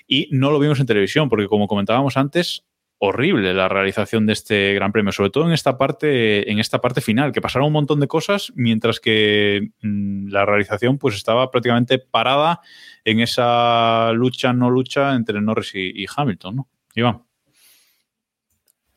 y 0.07 0.29
no 0.33 0.51
lo 0.51 0.59
vimos 0.59 0.81
en 0.81 0.87
televisión, 0.87 1.29
porque 1.29 1.49
como 1.49 1.67
comentábamos 1.67 2.17
antes, 2.17 2.65
horrible 3.03 3.55
la 3.55 3.69
realización 3.69 4.27
de 4.27 4.35
este 4.35 4.75
Gran 4.75 4.93
Premio, 4.93 5.11
sobre 5.11 5.31
todo 5.31 5.47
en 5.47 5.53
esta 5.53 5.79
parte, 5.79 6.51
en 6.51 6.59
esta 6.59 6.83
parte 6.83 7.01
final, 7.01 7.33
que 7.33 7.41
pasaron 7.41 7.69
un 7.69 7.73
montón 7.73 7.99
de 7.99 8.07
cosas, 8.07 8.53
mientras 8.55 9.01
que 9.01 9.71
mmm, 9.81 10.29
la 10.29 10.45
realización 10.45 10.99
pues 10.99 11.17
estaba 11.17 11.51
prácticamente 11.51 11.99
parada 11.99 12.61
en 13.05 13.21
esa 13.21 14.13
lucha 14.13 14.53
no 14.53 14.71
lucha 14.71 15.15
entre 15.15 15.41
Norris 15.41 15.73
y, 15.75 16.05
Hamilton, 16.15 16.57
¿no? 16.57 16.69
Iván. 16.95 17.23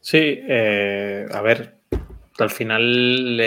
Sí, 0.01 0.19
eh, 0.19 1.25
a 1.31 1.41
ver, 1.41 1.79
al 2.39 2.49
final 2.49 3.41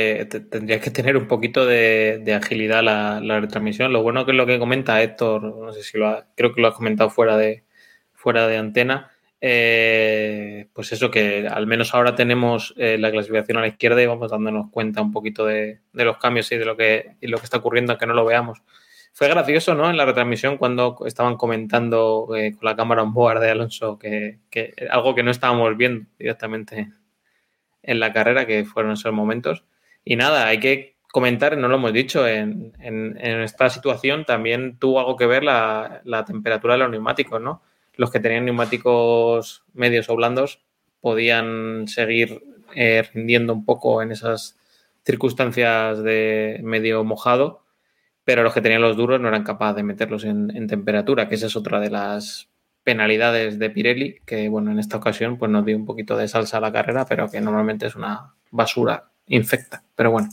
tendrías 0.50 0.80
que 0.80 0.90
tener 0.90 1.18
un 1.18 1.28
poquito 1.28 1.66
de, 1.66 2.22
de 2.24 2.32
agilidad 2.32 2.82
la, 2.82 3.20
la, 3.20 3.40
retransmisión. 3.40 3.92
Lo 3.92 4.02
bueno 4.02 4.24
que 4.24 4.30
es 4.30 4.36
lo 4.38 4.46
que 4.46 4.58
comenta 4.58 5.02
Héctor, 5.02 5.42
no 5.42 5.70
sé 5.74 5.82
si 5.82 5.98
lo 5.98 6.08
ha, 6.08 6.28
creo 6.34 6.54
que 6.54 6.62
lo 6.62 6.68
has 6.68 6.74
comentado 6.74 7.10
fuera 7.10 7.36
de, 7.36 7.64
fuera 8.14 8.48
de 8.48 8.56
antena, 8.56 9.10
eh, 9.40 10.68
pues 10.72 10.92
eso 10.92 11.10
que 11.10 11.46
al 11.46 11.66
menos 11.66 11.94
ahora 11.94 12.14
tenemos 12.14 12.74
eh, 12.76 12.96
la 12.98 13.10
clasificación 13.10 13.58
a 13.58 13.60
la 13.60 13.68
izquierda 13.68 14.02
y 14.02 14.06
vamos 14.06 14.30
dándonos 14.30 14.70
cuenta 14.70 15.02
un 15.02 15.12
poquito 15.12 15.44
de, 15.44 15.80
los 15.92 16.16
cambios 16.18 16.50
y 16.52 16.56
de 16.56 16.64
lo 16.64 16.76
que, 16.76 17.16
y 17.20 17.26
lo 17.26 17.38
que 17.38 17.44
está 17.44 17.58
ocurriendo, 17.58 17.92
aunque 17.92 18.06
no 18.06 18.14
lo 18.14 18.24
veamos. 18.24 18.62
Fue 19.12 19.28
gracioso, 19.28 19.74
¿no? 19.74 19.88
En 19.88 19.96
la 19.96 20.04
retransmisión 20.04 20.58
cuando 20.58 20.98
estaban 21.06 21.36
comentando 21.36 22.28
eh, 22.36 22.52
con 22.52 22.66
la 22.66 22.76
cámara 22.76 23.02
on 23.02 23.14
board 23.14 23.40
de 23.40 23.50
Alonso 23.50 23.98
que, 23.98 24.40
algo 24.90 25.14
que 25.14 25.22
no 25.22 25.30
estábamos 25.30 25.76
viendo 25.76 26.06
directamente 26.18 26.92
en 27.82 28.00
la 28.00 28.12
carrera, 28.12 28.46
que 28.46 28.64
fueron 28.64 28.92
esos 28.92 29.12
momentos. 29.12 29.64
Y 30.04 30.16
nada, 30.16 30.46
hay 30.46 30.60
que 30.60 30.96
comentar, 31.10 31.56
no 31.56 31.68
lo 31.68 31.76
hemos 31.76 31.92
dicho, 31.92 32.26
en 32.28 32.72
esta 33.18 33.70
situación 33.70 34.24
también 34.26 34.78
tuvo 34.78 35.00
algo 35.00 35.16
que 35.16 35.26
ver 35.26 35.44
la, 35.44 36.02
la, 36.04 36.24
temperatura 36.26 36.74
de 36.74 36.80
los 36.80 36.90
neumáticos, 36.90 37.40
¿no? 37.40 37.62
Los 37.96 38.10
que 38.10 38.20
tenían 38.20 38.44
neumáticos 38.44 39.64
medios 39.72 40.08
o 40.08 40.16
blandos 40.16 40.60
podían 41.00 41.88
seguir 41.88 42.42
eh, 42.74 43.02
rindiendo 43.12 43.52
un 43.52 43.64
poco 43.64 44.02
en 44.02 44.12
esas 44.12 44.56
circunstancias 45.04 46.02
de 46.02 46.60
medio 46.62 47.04
mojado 47.04 47.66
pero 48.26 48.42
los 48.42 48.52
que 48.52 48.60
tenían 48.60 48.82
los 48.82 48.96
duros 48.96 49.20
no 49.20 49.28
eran 49.28 49.44
capaces 49.44 49.76
de 49.76 49.82
meterlos 49.84 50.24
en, 50.24 50.50
en, 50.56 50.66
temperatura, 50.66 51.28
que 51.28 51.36
esa 51.36 51.46
es 51.46 51.54
otra 51.54 51.78
de 51.78 51.90
las 51.90 52.48
penalidades 52.82 53.60
de 53.60 53.70
Pirelli, 53.70 54.18
que 54.26 54.48
bueno, 54.48 54.72
en 54.72 54.80
esta 54.80 54.96
ocasión 54.96 55.38
pues 55.38 55.48
nos 55.48 55.64
dio 55.64 55.76
un 55.76 55.86
poquito 55.86 56.16
de 56.16 56.26
salsa 56.26 56.56
a 56.56 56.60
la 56.60 56.72
carrera, 56.72 57.06
pero 57.06 57.30
que 57.30 57.40
normalmente 57.40 57.86
es 57.86 57.94
una 57.94 58.34
basura 58.50 59.10
infecta. 59.28 59.84
Pero 59.94 60.10
bueno. 60.10 60.28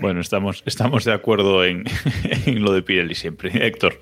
Bueno, 0.00 0.20
estamos, 0.20 0.62
estamos 0.66 1.04
de 1.04 1.12
acuerdo 1.12 1.64
en, 1.64 1.82
en 2.46 2.62
lo 2.62 2.72
de 2.72 2.82
Pirelli 2.82 3.16
siempre. 3.16 3.50
Héctor. 3.66 4.00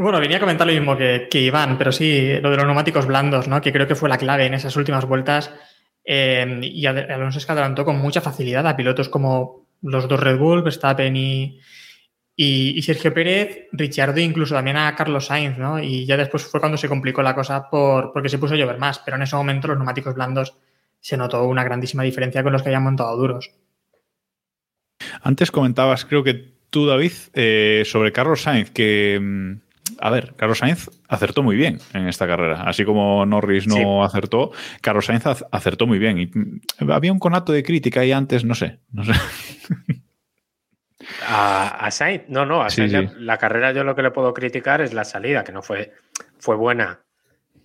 Bueno, 0.00 0.20
venía 0.20 0.36
a 0.36 0.40
comentar 0.40 0.64
lo 0.64 0.72
mismo 0.72 0.96
que, 0.96 1.28
Iván, 1.32 1.76
pero 1.76 1.90
sí, 1.90 2.38
lo 2.40 2.50
de 2.50 2.56
los 2.56 2.64
neumáticos 2.64 3.04
blandos, 3.04 3.48
¿no? 3.48 3.60
Que 3.60 3.72
creo 3.72 3.88
que 3.88 3.96
fue 3.96 4.08
la 4.08 4.16
clave 4.16 4.46
en 4.46 4.54
esas 4.54 4.76
últimas 4.76 5.04
vueltas. 5.04 5.52
Eh, 6.04 6.60
y 6.62 6.86
Alonso 6.86 7.38
es 7.38 7.44
que 7.44 7.50
adelantó 7.50 7.84
con 7.84 7.98
mucha 7.98 8.20
facilidad 8.20 8.64
a 8.68 8.76
pilotos 8.76 9.08
como 9.08 9.66
los 9.82 10.06
dos 10.06 10.20
Red 10.20 10.38
Bull, 10.38 10.62
Verstappen 10.62 11.16
y, 11.16 11.60
y, 12.36 12.78
y, 12.78 12.82
Sergio 12.82 13.12
Pérez, 13.12 13.66
Ricciardo 13.72 14.20
incluso 14.20 14.54
también 14.54 14.76
a 14.76 14.94
Carlos 14.94 15.26
Sainz, 15.26 15.58
¿no? 15.58 15.82
Y 15.82 16.06
ya 16.06 16.16
después 16.16 16.44
fue 16.44 16.60
cuando 16.60 16.78
se 16.78 16.88
complicó 16.88 17.20
la 17.20 17.34
cosa 17.34 17.68
por, 17.68 18.12
porque 18.12 18.28
se 18.28 18.38
puso 18.38 18.54
a 18.54 18.56
llover 18.56 18.78
más, 18.78 19.00
pero 19.00 19.16
en 19.16 19.24
ese 19.24 19.34
momento 19.34 19.66
los 19.66 19.78
neumáticos 19.78 20.14
blandos 20.14 20.54
se 21.00 21.16
notó 21.16 21.42
una 21.42 21.64
grandísima 21.64 22.04
diferencia 22.04 22.44
con 22.44 22.52
los 22.52 22.62
que 22.62 22.68
habían 22.68 22.84
montado 22.84 23.16
duros. 23.16 23.50
Antes 25.22 25.50
comentabas, 25.50 26.04
creo 26.04 26.22
que 26.22 26.54
tú, 26.70 26.86
David, 26.86 27.12
eh, 27.34 27.82
sobre 27.84 28.12
Carlos 28.12 28.42
Sainz, 28.42 28.70
que 28.70 29.18
mm, 29.20 29.67
a 29.98 30.10
ver, 30.10 30.34
Carlos 30.36 30.58
Sainz 30.58 30.90
acertó 31.08 31.42
muy 31.42 31.56
bien 31.56 31.78
en 31.92 32.08
esta 32.08 32.26
carrera. 32.26 32.62
Así 32.62 32.84
como 32.84 33.24
Norris 33.26 33.66
no 33.66 33.74
sí. 33.74 33.82
acertó, 34.02 34.52
Carlos 34.80 35.06
Sainz 35.06 35.24
acertó 35.50 35.86
muy 35.86 35.98
bien. 35.98 36.18
Y 36.18 36.26
mm, 36.26 36.90
había 36.90 37.12
un 37.12 37.18
conato 37.18 37.52
de 37.52 37.62
crítica 37.62 38.00
ahí 38.00 38.12
antes, 38.12 38.44
no 38.44 38.54
sé. 38.54 38.80
No 38.92 39.04
sé. 39.04 39.12
A, 41.26 41.86
a, 41.86 41.90
Sainz, 41.90 42.24
no, 42.28 42.44
no, 42.44 42.60
a 42.60 42.70
Sainz 42.70 42.92
sí, 42.92 42.98
sí. 42.98 43.06
La, 43.14 43.20
la, 43.20 43.38
carrera 43.38 43.72
yo 43.72 43.84
lo 43.84 43.94
que 43.94 44.02
le 44.02 44.10
puedo 44.10 44.34
criticar 44.34 44.80
es 44.80 44.92
la 44.92 45.04
salida, 45.04 45.44
que 45.44 45.52
no 45.52 45.62
fue, 45.62 45.92
fue 46.38 46.56
buena, 46.56 47.00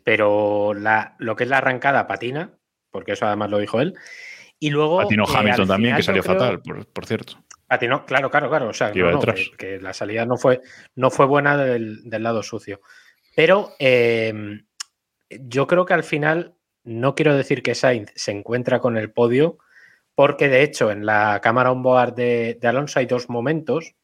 pero 0.04 0.74
la, 0.74 1.16
lo 1.18 1.36
que 1.36 1.44
es 1.44 1.50
la 1.50 1.58
arrancada 1.58 2.08
patina, 2.08 2.52
porque 2.92 3.14
eso 3.14 3.26
además 3.26 3.50
lo 3.50 3.58
dijo 3.58 3.82
él, 3.82 3.96
y 4.60 4.70
luego... 4.70 5.00
Patinó 5.00 5.26
eh, 5.26 5.34
Hamilton 5.36 5.68
también, 5.68 5.96
que 5.96 6.04
salió 6.04 6.24
creo, 6.24 6.36
fatal, 6.36 6.62
por, 6.62 6.86
por 6.88 7.06
cierto. 7.06 7.43
Claro, 7.78 8.30
claro, 8.30 8.50
claro, 8.50 8.70
o 8.70 8.74
sea, 8.74 8.92
no, 8.94 9.12
no, 9.12 9.20
que, 9.20 9.52
que, 9.58 9.80
la 9.80 9.94
salida 9.94 10.26
no 10.26 10.38
fue, 10.38 10.62
no 10.96 11.12
fue 11.12 11.26
buena 11.26 11.58
del, 11.58 12.10
del 12.10 12.24
lado 12.24 12.44
sucio. 12.44 12.82
Pero 13.36 13.72
eh, 13.80 14.34
yo 15.30 15.68
creo 15.68 15.86
que 15.86 15.94
al 15.94 16.04
final, 16.04 16.56
no 16.84 17.16
quiero 17.16 17.36
decir 17.36 17.64
que 17.64 17.76
Sainz 17.76 18.12
se 18.16 18.32
encuentra 18.32 18.80
con 18.80 18.98
el 18.98 19.12
podio, 19.12 19.58
porque 20.16 20.50
de 20.50 20.64
hecho 20.64 20.92
en 20.92 21.06
la 21.06 21.40
cámara 21.42 21.72
on-board 21.72 22.14
de, 22.14 22.58
de, 22.60 22.68
Alonso 22.68 23.00
hay 23.00 23.06
dos 23.06 23.30
momentos. 23.30 23.96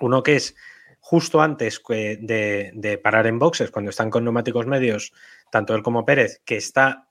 Uno 0.00 0.22
que 0.22 0.36
es 0.36 0.56
justo 1.00 1.40
antes 1.40 1.80
de, 1.88 2.72
de, 2.74 2.98
parar 2.98 3.26
en 3.26 3.38
boxes, 3.38 3.70
cuando 3.70 3.90
están 3.90 4.10
con 4.10 4.24
neumáticos 4.24 4.66
medios, 4.66 5.12
tanto 5.50 5.74
él 5.74 5.82
como 5.82 6.04
Pérez, 6.04 6.42
que 6.44 6.56
está, 6.56 7.08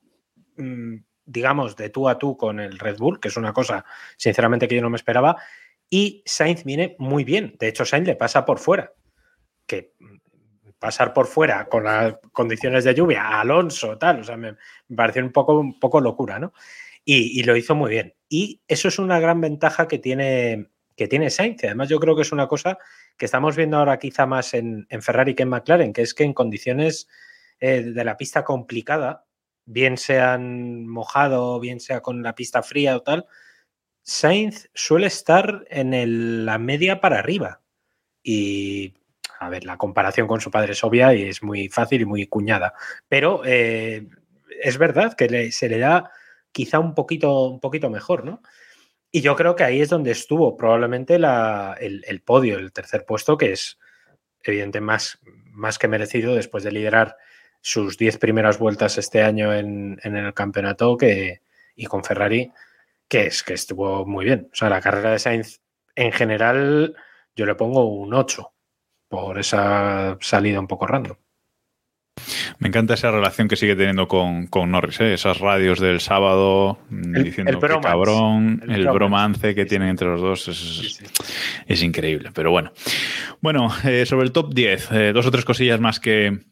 mm, 0.57 0.97
digamos, 1.25 1.75
de 1.75 1.89
tú 1.89 2.07
a 2.07 2.17
tú 2.17 2.37
con 2.37 2.59
el 2.59 2.79
Red 2.79 2.97
Bull, 2.97 3.19
que 3.19 3.29
es 3.29 3.37
una 3.37 3.53
cosa, 3.53 3.85
sinceramente, 4.17 4.67
que 4.67 4.75
yo 4.75 4.81
no 4.81 4.89
me 4.89 4.97
esperaba. 4.97 5.37
Y 5.89 6.23
Sainz 6.25 6.63
viene 6.63 6.95
muy 6.99 7.23
bien. 7.23 7.55
De 7.59 7.67
hecho, 7.67 7.85
Sainz 7.85 8.07
le 8.07 8.15
pasa 8.15 8.45
por 8.45 8.59
fuera. 8.59 8.93
Que 9.65 9.93
pasar 10.79 11.13
por 11.13 11.25
fuera 11.25 11.65
con 11.65 11.85
las 11.85 12.17
condiciones 12.31 12.83
de 12.83 12.93
lluvia 12.93 13.23
a 13.23 13.41
Alonso, 13.41 13.97
tal, 13.97 14.19
o 14.19 14.23
sea, 14.23 14.37
me, 14.37 14.55
pareció 14.95 15.23
un 15.23 15.31
poco, 15.31 15.59
un 15.59 15.79
poco 15.79 15.99
locura, 15.99 16.37
¿no? 16.37 16.53
Y, 17.03 17.43
lo 17.43 17.55
hizo 17.55 17.75
muy 17.75 17.91
bien. 17.91 18.15
Y 18.29 18.61
eso 18.67 18.87
es 18.87 18.97
una 18.97 19.19
gran 19.19 19.39
ventaja 19.39 19.87
que 19.87 19.99
tiene, 19.99 20.69
que 20.95 21.07
tiene 21.07 21.29
Sainz. 21.29 21.63
Además, 21.63 21.87
yo 21.87 21.99
creo 21.99 22.15
que 22.15 22.23
es 22.23 22.31
una 22.31 22.47
cosa 22.47 22.79
que 23.15 23.25
estamos 23.25 23.55
viendo 23.55 23.77
ahora 23.77 23.99
quizá 23.99 24.25
más 24.25 24.55
en, 24.55 24.87
en 24.89 25.03
Ferrari 25.03 25.35
que 25.35 25.43
en 25.43 25.49
McLaren, 25.49 25.93
que 25.93 26.01
es 26.01 26.15
que 26.15 26.23
en 26.23 26.33
condiciones 26.33 27.07
eh, 27.59 27.83
de 27.83 28.03
la 28.03 28.17
pista 28.17 28.43
complicada, 28.43 29.25
bien 29.65 29.97
sean 29.97 30.87
mojado, 30.87 31.59
bien 31.59 31.79
sea 31.79 32.01
con 32.01 32.23
la 32.23 32.35
pista 32.35 32.63
fría 32.63 32.95
o 32.95 33.01
tal, 33.01 33.25
Sainz 34.03 34.69
suele 34.73 35.07
estar 35.07 35.65
en 35.69 36.45
la 36.45 36.59
media 36.59 37.01
para 37.01 37.19
arriba. 37.19 37.61
Y, 38.21 38.93
a 39.39 39.49
ver, 39.49 39.65
la 39.65 39.77
comparación 39.77 40.27
con 40.27 40.41
su 40.41 40.51
padre 40.51 40.73
es 40.73 40.83
obvia 40.83 41.13
y 41.15 41.23
es 41.23 41.41
muy 41.41 41.69
fácil 41.69 42.01
y 42.01 42.05
muy 42.05 42.27
cuñada. 42.27 42.73
Pero 43.07 43.41
eh, 43.45 44.07
es 44.61 44.77
verdad 44.77 45.15
que 45.15 45.27
le, 45.27 45.51
se 45.51 45.69
le 45.69 45.79
da 45.79 46.11
quizá 46.51 46.79
un 46.79 46.93
poquito, 46.93 47.47
un 47.47 47.59
poquito 47.59 47.89
mejor, 47.89 48.25
¿no? 48.25 48.41
Y 49.11 49.21
yo 49.21 49.35
creo 49.35 49.55
que 49.55 49.63
ahí 49.63 49.81
es 49.81 49.89
donde 49.89 50.11
estuvo 50.11 50.55
probablemente 50.57 51.17
la, 51.17 51.75
el, 51.79 52.03
el, 52.07 52.21
podio, 52.21 52.57
el 52.57 52.73
tercer 52.73 53.05
puesto, 53.05 53.37
que 53.37 53.53
es 53.53 53.79
evidente 54.43 54.81
más, 54.81 55.19
más 55.51 55.79
que 55.79 55.87
merecido 55.87 56.35
después 56.35 56.63
de 56.63 56.71
liderar 56.71 57.17
sus 57.65 57.97
diez 57.97 58.19
primeras 58.19 58.59
vueltas 58.59 58.99
este 58.99 59.23
año 59.23 59.51
en, 59.51 59.99
en, 60.03 60.15
el 60.15 60.35
campeonato 60.35 60.95
que, 60.97 61.41
y 61.75 61.87
con 61.87 62.03
Ferrari, 62.03 62.51
que 63.07 63.25
es 63.25 63.41
que 63.41 63.55
estuvo 63.55 64.05
muy 64.05 64.23
bien. 64.23 64.49
O 64.53 64.55
sea, 64.55 64.69
la 64.69 64.79
carrera 64.79 65.09
de 65.09 65.17
Sainz 65.17 65.61
en 65.95 66.11
general 66.11 66.95
yo 67.35 67.47
le 67.47 67.55
pongo 67.55 67.85
un 67.85 68.13
8 68.13 68.53
por 69.07 69.39
esa 69.39 70.15
salida 70.21 70.59
un 70.59 70.67
poco 70.67 70.85
random. 70.85 71.17
Me 72.59 72.67
encanta 72.67 72.93
esa 72.93 73.09
relación 73.09 73.47
que 73.47 73.55
sigue 73.55 73.75
teniendo 73.75 74.07
con, 74.07 74.45
con 74.45 74.69
Norris, 74.69 75.01
¿eh? 75.01 75.15
esas 75.15 75.39
radios 75.39 75.79
del 75.79 76.01
sábado 76.01 76.77
mm, 76.91 77.15
el, 77.15 77.23
diciendo 77.23 77.51
el 77.51 77.59
que 77.59 77.79
cabrón, 77.81 78.61
el, 78.67 78.81
el 78.81 78.89
bromance 78.89 79.55
que 79.55 79.63
sí, 79.63 79.69
tienen 79.69 79.89
entre 79.89 80.07
los 80.09 80.21
dos 80.21 80.47
es, 80.49 80.57
sí, 80.57 80.89
sí. 80.89 81.05
es, 81.65 81.81
increíble. 81.81 82.29
Pero 82.31 82.51
bueno, 82.51 82.71
bueno 83.41 83.69
eh, 83.83 84.05
sobre 84.05 84.25
el 84.25 84.31
top 84.31 84.53
10, 84.53 84.91
eh, 84.91 85.11
dos 85.13 85.25
o 85.25 85.31
tres 85.31 85.45
cosillas 85.45 85.79
más 85.79 85.99
que, 85.99 86.45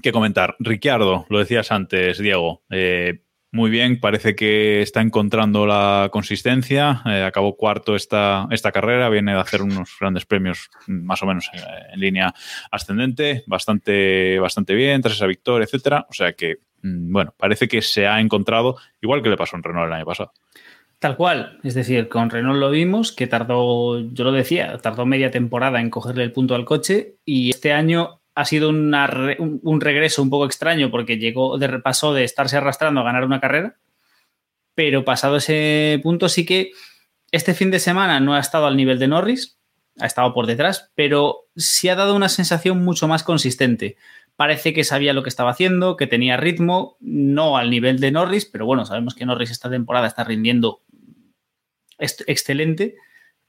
que 0.00 0.12
comentar. 0.12 0.56
Ricciardo, 0.58 1.26
lo 1.28 1.38
decías 1.38 1.72
antes, 1.72 2.18
Diego, 2.18 2.62
eh, 2.70 3.22
muy 3.52 3.68
bien, 3.68 3.98
parece 3.98 4.36
que 4.36 4.80
está 4.80 5.00
encontrando 5.00 5.66
la 5.66 6.08
consistencia. 6.12 7.02
Eh, 7.06 7.24
acabó 7.24 7.56
cuarto 7.56 7.96
esta, 7.96 8.46
esta 8.52 8.70
carrera, 8.70 9.08
viene 9.08 9.32
de 9.32 9.40
hacer 9.40 9.62
unos 9.62 9.96
grandes 9.98 10.24
premios 10.24 10.70
más 10.86 11.20
o 11.22 11.26
menos 11.26 11.50
en, 11.52 11.60
en, 11.94 12.00
línea 12.00 12.32
ascendente, 12.70 13.42
bastante, 13.48 14.38
bastante 14.38 14.74
bien, 14.74 15.02
tras 15.02 15.16
esa 15.16 15.26
victoria, 15.26 15.64
etcétera. 15.64 16.06
O 16.08 16.12
sea 16.12 16.32
que, 16.34 16.58
mm, 16.82 17.12
bueno, 17.12 17.34
parece 17.36 17.66
que 17.66 17.82
se 17.82 18.06
ha 18.06 18.20
encontrado, 18.20 18.76
igual 19.00 19.20
que 19.20 19.30
le 19.30 19.36
pasó 19.36 19.56
en 19.56 19.64
Renault 19.64 19.88
el 19.88 19.94
año 19.94 20.06
pasado. 20.06 20.32
Tal 21.00 21.16
cual, 21.16 21.58
es 21.64 21.74
decir, 21.74 22.08
con 22.08 22.28
Renault 22.28 22.60
lo 22.60 22.70
vimos, 22.70 23.10
que 23.10 23.26
tardó, 23.26 23.98
yo 23.98 24.22
lo 24.22 24.32
decía, 24.32 24.76
tardó 24.78 25.06
media 25.06 25.30
temporada 25.30 25.80
en 25.80 25.88
cogerle 25.88 26.22
el 26.22 26.32
punto 26.32 26.54
al 26.54 26.66
coche 26.66 27.16
y 27.24 27.50
este 27.50 27.72
año 27.72 28.19
ha 28.34 28.44
sido 28.44 28.68
un, 28.68 28.94
un 29.62 29.80
regreso 29.80 30.22
un 30.22 30.30
poco 30.30 30.46
extraño 30.46 30.90
porque 30.90 31.18
llegó 31.18 31.58
de 31.58 31.68
pasó 31.80 32.14
de 32.14 32.24
estarse 32.24 32.56
arrastrando 32.56 33.00
a 33.00 33.04
ganar 33.04 33.24
una 33.24 33.40
carrera, 33.40 33.76
pero 34.74 35.04
pasado 35.04 35.36
ese 35.36 36.00
punto 36.02 36.28
sí 36.28 36.46
que 36.46 36.72
este 37.32 37.54
fin 37.54 37.70
de 37.70 37.80
semana 37.80 38.20
no 38.20 38.34
ha 38.34 38.40
estado 38.40 38.66
al 38.66 38.76
nivel 38.76 38.98
de 38.98 39.08
Norris, 39.08 39.58
ha 39.98 40.06
estado 40.06 40.32
por 40.32 40.46
detrás, 40.46 40.90
pero 40.94 41.48
sí 41.56 41.88
ha 41.88 41.94
dado 41.94 42.14
una 42.14 42.28
sensación 42.28 42.84
mucho 42.84 43.06
más 43.08 43.22
consistente. 43.22 43.96
Parece 44.36 44.72
que 44.72 44.84
sabía 44.84 45.12
lo 45.12 45.22
que 45.22 45.28
estaba 45.28 45.50
haciendo, 45.50 45.96
que 45.96 46.06
tenía 46.06 46.36
ritmo, 46.36 46.96
no 47.00 47.56
al 47.58 47.70
nivel 47.70 48.00
de 48.00 48.10
Norris, 48.10 48.46
pero 48.46 48.64
bueno, 48.64 48.86
sabemos 48.86 49.14
que 49.14 49.26
Norris 49.26 49.50
esta 49.50 49.68
temporada 49.68 50.06
está 50.06 50.24
rindiendo 50.24 50.80
excelente, 51.98 52.96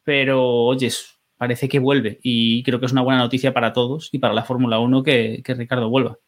pero 0.04 0.44
oyes, 0.44 1.21
parece 1.42 1.68
que 1.68 1.80
vuelve 1.80 2.20
y 2.22 2.62
creo 2.62 2.80
que 2.80 2.86
es 2.86 2.92
una 2.92 3.02
buena 3.02 3.20
noticia 3.20 3.52
para 3.52 3.74
todos 3.74 4.10
y 4.12 4.20
para 4.20 4.36
la 4.36 4.44
Fórmula 4.44 4.78
1 4.78 5.02
que, 5.02 5.42
Ricardo 5.44 5.90
vuelva. 5.90 6.20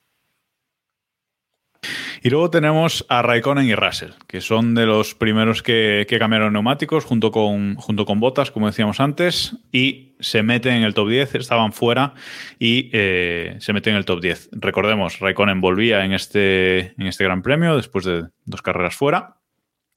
Y 2.24 2.32
luego 2.32 2.50
tenemos 2.50 3.06
a 3.10 3.22
Raikkonen 3.22 3.68
y 3.68 3.76
Russell, 3.76 4.14
que 4.26 4.42
son 4.42 4.74
de 4.74 4.88
los 4.88 5.14
primeros 5.14 5.62
que, 5.62 6.08
que 6.10 6.18
cambiaron 6.18 6.54
neumáticos 6.54 7.06
junto 7.06 7.30
con, 7.30 7.76
junto 7.76 8.06
con 8.06 8.20
Botas, 8.20 8.50
como 8.50 8.66
decíamos 8.66 9.00
antes, 9.00 9.56
y 9.72 10.16
se 10.20 10.42
meten 10.42 10.78
en 10.78 10.84
el 10.84 10.96
top 10.96 11.10
10, 11.10 11.36
estaban 11.36 11.74
fuera 11.74 12.16
y 12.58 12.90
eh, 12.92 13.58
se 13.60 13.72
meten 13.72 13.94
en 13.94 13.98
el 13.98 14.06
top 14.06 14.20
10. 14.20 14.50
Recordemos, 14.54 15.20
Raikkonen 15.20 15.62
volvía 15.62 16.04
en 16.06 16.14
este, 16.14 17.00
en 17.00 17.06
este 17.06 17.24
Gran 17.24 17.44
Premio 17.44 17.76
después 17.76 18.04
de 18.04 18.30
dos 18.46 18.64
carreras 18.64 18.96
fuera. 18.96 19.43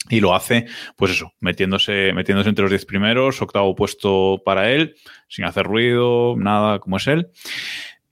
Y 0.08 0.20
lo 0.20 0.34
hace, 0.34 0.66
pues 0.96 1.12
eso, 1.12 1.32
metiéndose, 1.40 2.12
metiéndose 2.14 2.48
entre 2.48 2.62
los 2.62 2.70
10 2.70 2.86
primeros, 2.86 3.42
octavo 3.42 3.74
puesto 3.74 4.40
para 4.44 4.70
él, 4.70 4.94
sin 5.28 5.44
hacer 5.44 5.66
ruido, 5.66 6.36
nada 6.36 6.78
como 6.78 6.98
es 6.98 7.06
él. 7.08 7.30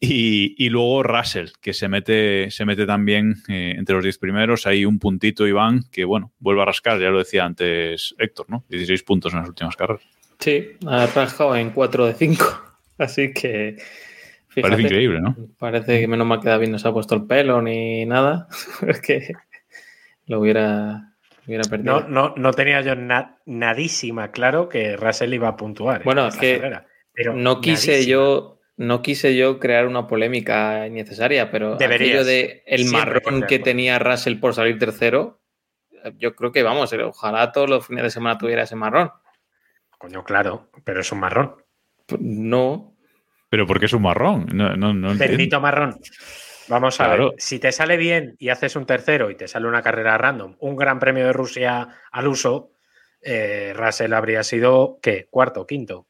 Y, 0.00 0.54
y 0.58 0.68
luego 0.68 1.02
Russell, 1.02 1.48
que 1.60 1.72
se 1.72 1.88
mete, 1.88 2.50
se 2.50 2.64
mete 2.64 2.84
también 2.84 3.36
eh, 3.48 3.74
entre 3.76 3.94
los 3.94 4.04
10 4.04 4.18
primeros. 4.18 4.66
Hay 4.66 4.84
un 4.84 4.98
puntito, 4.98 5.46
Iván, 5.46 5.84
que 5.90 6.04
bueno, 6.04 6.32
vuelve 6.38 6.62
a 6.62 6.66
rascar, 6.66 7.00
ya 7.00 7.08
lo 7.08 7.18
decía 7.18 7.44
antes 7.44 8.14
Héctor, 8.18 8.46
¿no? 8.50 8.64
16 8.68 9.02
puntos 9.02 9.32
en 9.32 9.40
las 9.40 9.48
últimas 9.48 9.76
carreras. 9.76 10.02
Sí, 10.38 10.72
ha 10.86 11.06
rajado 11.06 11.56
en 11.56 11.70
4 11.70 12.06
de 12.06 12.14
5. 12.14 12.44
Así 12.98 13.32
que. 13.32 13.76
fíjate, 14.48 14.62
Parece 14.62 14.82
increíble, 14.82 15.20
¿no? 15.20 15.36
Parece 15.58 16.00
que 16.00 16.08
menos 16.08 16.26
mal 16.26 16.40
que 16.40 16.50
David 16.50 16.68
no 16.68 16.78
se 16.78 16.88
ha 16.88 16.92
puesto 16.92 17.14
el 17.14 17.24
pelo 17.24 17.62
ni 17.62 18.04
nada. 18.04 18.48
Es 18.86 19.00
que 19.00 19.32
lo 20.26 20.40
hubiera, 20.40 21.13
hubiera 21.46 21.64
perdido. 21.64 22.00
No, 22.00 22.08
no, 22.08 22.34
no 22.36 22.52
tenía 22.52 22.80
yo 22.80 22.94
na- 22.94 23.38
nadísima 23.46 24.30
claro 24.32 24.68
que 24.68 24.96
Russell 24.96 25.32
iba 25.34 25.48
a 25.48 25.56
puntuar. 25.56 25.98
en 25.98 26.04
Bueno, 26.04 26.26
es 26.28 26.36
que 26.36 26.56
carrera, 26.58 26.86
pero 27.12 27.34
no 27.34 27.60
quise 27.60 27.92
nadísima. 27.92 28.10
yo. 28.12 28.50
No 28.76 29.02
quise 29.02 29.36
yo 29.36 29.60
crear 29.60 29.86
una 29.86 30.08
polémica 30.08 30.84
innecesaria, 30.88 31.48
pero 31.48 31.76
Deberías. 31.76 32.08
aquello 32.10 32.24
de 32.24 32.64
el 32.66 32.86
marrón 32.86 33.44
que 33.46 33.60
tenía 33.60 34.00
Russell 34.00 34.40
por 34.40 34.52
salir 34.52 34.80
tercero, 34.80 35.40
yo 36.18 36.34
creo 36.34 36.50
que 36.50 36.64
vamos, 36.64 36.92
ojalá 36.92 37.52
todos 37.52 37.70
los 37.70 37.86
fines 37.86 38.02
de 38.02 38.10
semana 38.10 38.36
tuviera 38.36 38.64
ese 38.64 38.74
marrón. 38.74 39.12
Coño, 39.96 40.24
claro, 40.24 40.70
pero 40.82 41.02
es 41.02 41.12
un 41.12 41.20
marrón. 41.20 41.54
No, 42.18 42.96
Pero 43.48 43.64
porque 43.66 43.86
es 43.86 43.92
un 43.92 44.02
marrón. 44.02 44.46
No, 44.52 44.76
no, 44.76 44.92
no. 44.92 45.14
Bendito 45.16 45.60
marrón. 45.60 45.96
Vamos 46.68 47.00
a 47.00 47.06
Claro. 47.06 47.30
ver, 47.30 47.34
si 47.40 47.58
te 47.58 47.72
sale 47.72 47.96
bien 47.96 48.36
y 48.38 48.48
haces 48.48 48.76
un 48.76 48.86
tercero 48.86 49.30
y 49.30 49.34
te 49.36 49.48
sale 49.48 49.66
una 49.68 49.82
carrera 49.82 50.16
random, 50.18 50.56
un 50.60 50.76
gran 50.76 50.98
premio 50.98 51.26
de 51.26 51.32
Rusia 51.32 51.88
al 52.10 52.26
uso, 52.28 52.70
eh, 53.20 53.72
Russell 53.76 54.12
habría 54.12 54.42
sido, 54.42 54.98
¿qué? 55.02 55.26
Cuarto, 55.30 55.66
quinto. 55.66 56.06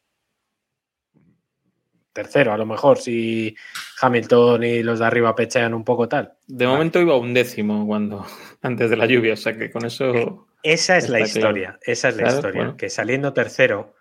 Tercero, 2.13 2.53
a 2.53 2.57
lo 2.57 2.65
mejor, 2.65 2.99
si 2.99 3.57
Hamilton 4.01 4.63
y 4.63 4.83
los 4.85 5.01
de 5.01 5.07
arriba 5.07 5.35
pechean 5.35 5.75
un 5.75 5.83
poco 5.85 6.09
tal. 6.09 6.35
de 6.47 6.65
momento 6.67 7.01
iba 7.01 7.17
un 7.17 7.35
décimo 7.35 7.85
cuando 7.89 8.25
antes 8.63 8.89
de 8.89 8.97
la 8.97 9.07
lluvia, 9.07 9.33
o 9.33 9.37
sea 9.37 9.57
que 9.57 9.69
con 9.71 9.85
eso 9.85 10.47
Esa 10.63 10.97
es 10.97 11.09
la 11.09 11.19
claro. 11.19 11.27
historia, 11.27 11.79
esa 11.83 12.09
es 12.11 12.17
la 12.17 12.23
Claro, 12.23 12.37
historia, 12.37 12.61
bueno. 12.61 12.77
que 12.77 12.89
saliendo 12.89 13.33
tercero 13.33 13.95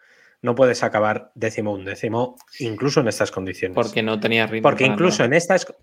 no 0.44 0.54
puedes 0.56 0.84
acabar 0.84 1.32
décimo 1.34 1.72
un 1.74 1.86
décimo, 1.86 2.36
incluso 2.60 3.00
en 3.00 3.08
estas 3.08 3.32
condiciones. 3.32 3.74
porque 3.76 4.04
no 4.04 4.20
tenía 4.20 4.46
ritmo. 4.46 4.70
Porque 4.70 4.86
incluso 4.86 5.20
nada. 5.24 5.28
en 5.28 5.34
estas... 5.34 5.74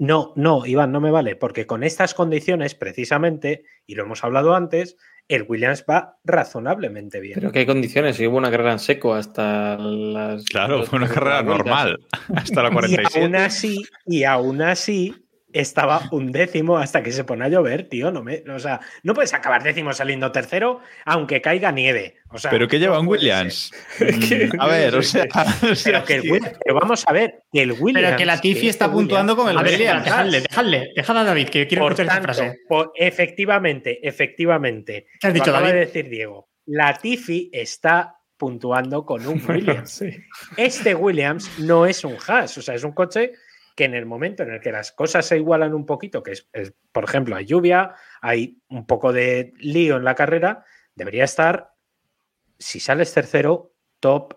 No, 0.00 0.32
no, 0.34 0.64
Iván, 0.64 0.92
no 0.92 1.00
me 1.02 1.10
vale, 1.10 1.36
porque 1.36 1.66
con 1.66 1.84
estas 1.84 2.14
condiciones, 2.14 2.74
precisamente, 2.74 3.64
y 3.86 3.96
lo 3.96 4.04
hemos 4.04 4.24
hablado 4.24 4.54
antes, 4.54 4.96
el 5.28 5.44
Williams 5.46 5.84
va 5.88 6.16
razonablemente 6.24 7.20
bien. 7.20 7.34
Pero 7.34 7.52
qué 7.52 7.66
condiciones, 7.66 8.16
si 8.16 8.26
hubo 8.26 8.38
una 8.38 8.50
carrera 8.50 8.72
en 8.72 8.78
seco 8.78 9.12
hasta 9.12 9.76
las. 9.76 10.46
Claro, 10.46 10.84
fue 10.84 11.00
una 11.00 11.08
carrera 11.08 11.42
normal. 11.42 12.00
Hasta 12.34 12.62
la 12.62 12.70
y 12.70 12.72
47. 12.72 13.20
aún 13.20 13.36
así, 13.36 13.84
y 14.06 14.24
aún 14.24 14.62
así, 14.62 15.14
estaba 15.52 16.02
un 16.12 16.32
décimo 16.32 16.78
hasta 16.78 17.02
que 17.02 17.12
se 17.12 17.24
pone 17.24 17.44
a 17.44 17.48
llover, 17.48 17.88
tío. 17.88 18.10
No 18.10 18.22
me, 18.22 18.42
o 18.48 18.58
sea, 18.58 18.80
no 19.02 19.14
puedes 19.14 19.34
acabar 19.34 19.62
décimo 19.62 19.92
saliendo 19.92 20.30
tercero, 20.32 20.80
aunque 21.04 21.40
caiga 21.40 21.72
nieve. 21.72 22.16
O 22.30 22.38
sea, 22.38 22.50
Pero 22.50 22.68
que 22.68 22.78
lleva 22.78 22.94
no 22.96 23.00
un 23.02 23.08
Williams. 23.08 23.72
a 24.58 24.66
ver, 24.66 24.94
o 24.94 25.02
sea. 25.02 25.26
o 25.70 25.74
sea, 25.74 26.04
Pero, 26.04 26.04
que 26.04 26.14
el 26.14 26.18
es 26.20 26.24
que- 26.24 26.30
Williams- 26.32 26.58
pero 26.64 26.74
vamos 26.80 27.04
a 27.06 27.12
ver, 27.12 27.42
que 27.52 27.62
el 27.62 27.72
Williams. 27.72 28.04
Pero 28.06 28.16
que 28.16 28.26
la 28.26 28.40
Tiffy 28.40 28.60
que 28.62 28.68
está 28.68 28.84
este 28.86 28.94
puntuando 28.94 29.36
con 29.36 29.48
el 29.50 29.58
A 29.58 29.62
ver, 29.62 29.72
Williams. 29.72 30.04
dejadle, 30.04 30.40
dejadle, 30.42 30.88
dejad 30.94 31.18
a 31.18 31.24
David, 31.24 31.48
que 31.48 31.66
quiero 31.66 31.82
Por 31.84 31.92
escuchar 31.92 32.06
esta 32.18 32.26
tanto, 32.26 32.34
frase. 32.42 32.58
por- 32.68 32.92
efectivamente, 32.94 34.06
efectivamente. 34.06 35.06
¿Qué 35.20 35.26
has 35.28 35.34
dicho, 35.34 35.50
acaba 35.50 35.60
David? 35.66 35.72
de 35.80 35.86
decir 35.86 36.08
Diego. 36.08 36.48
La 36.66 36.94
Tiffy 36.94 37.50
está 37.52 38.16
puntuando 38.36 39.04
con 39.04 39.26
un 39.26 39.42
Williams. 39.48 39.90
Sí. 39.90 40.10
Este 40.56 40.94
Williams 40.94 41.50
no 41.58 41.84
es 41.86 42.04
un 42.04 42.16
Haas, 42.26 42.56
o 42.58 42.62
sea, 42.62 42.74
es 42.74 42.84
un 42.84 42.92
coche 42.92 43.32
que 43.80 43.86
en 43.86 43.94
el 43.94 44.04
momento 44.04 44.42
en 44.42 44.50
el 44.52 44.60
que 44.60 44.72
las 44.72 44.92
cosas 44.92 45.24
se 45.24 45.38
igualan 45.38 45.72
un 45.72 45.86
poquito, 45.86 46.22
que 46.22 46.32
es, 46.32 46.46
es, 46.52 46.74
por 46.92 47.04
ejemplo, 47.04 47.34
hay 47.34 47.46
lluvia, 47.46 47.94
hay 48.20 48.58
un 48.68 48.86
poco 48.86 49.10
de 49.10 49.54
lío 49.56 49.96
en 49.96 50.04
la 50.04 50.14
carrera, 50.14 50.66
debería 50.94 51.24
estar, 51.24 51.70
si 52.58 52.78
sales 52.78 53.14
tercero, 53.14 53.72
top 54.00 54.34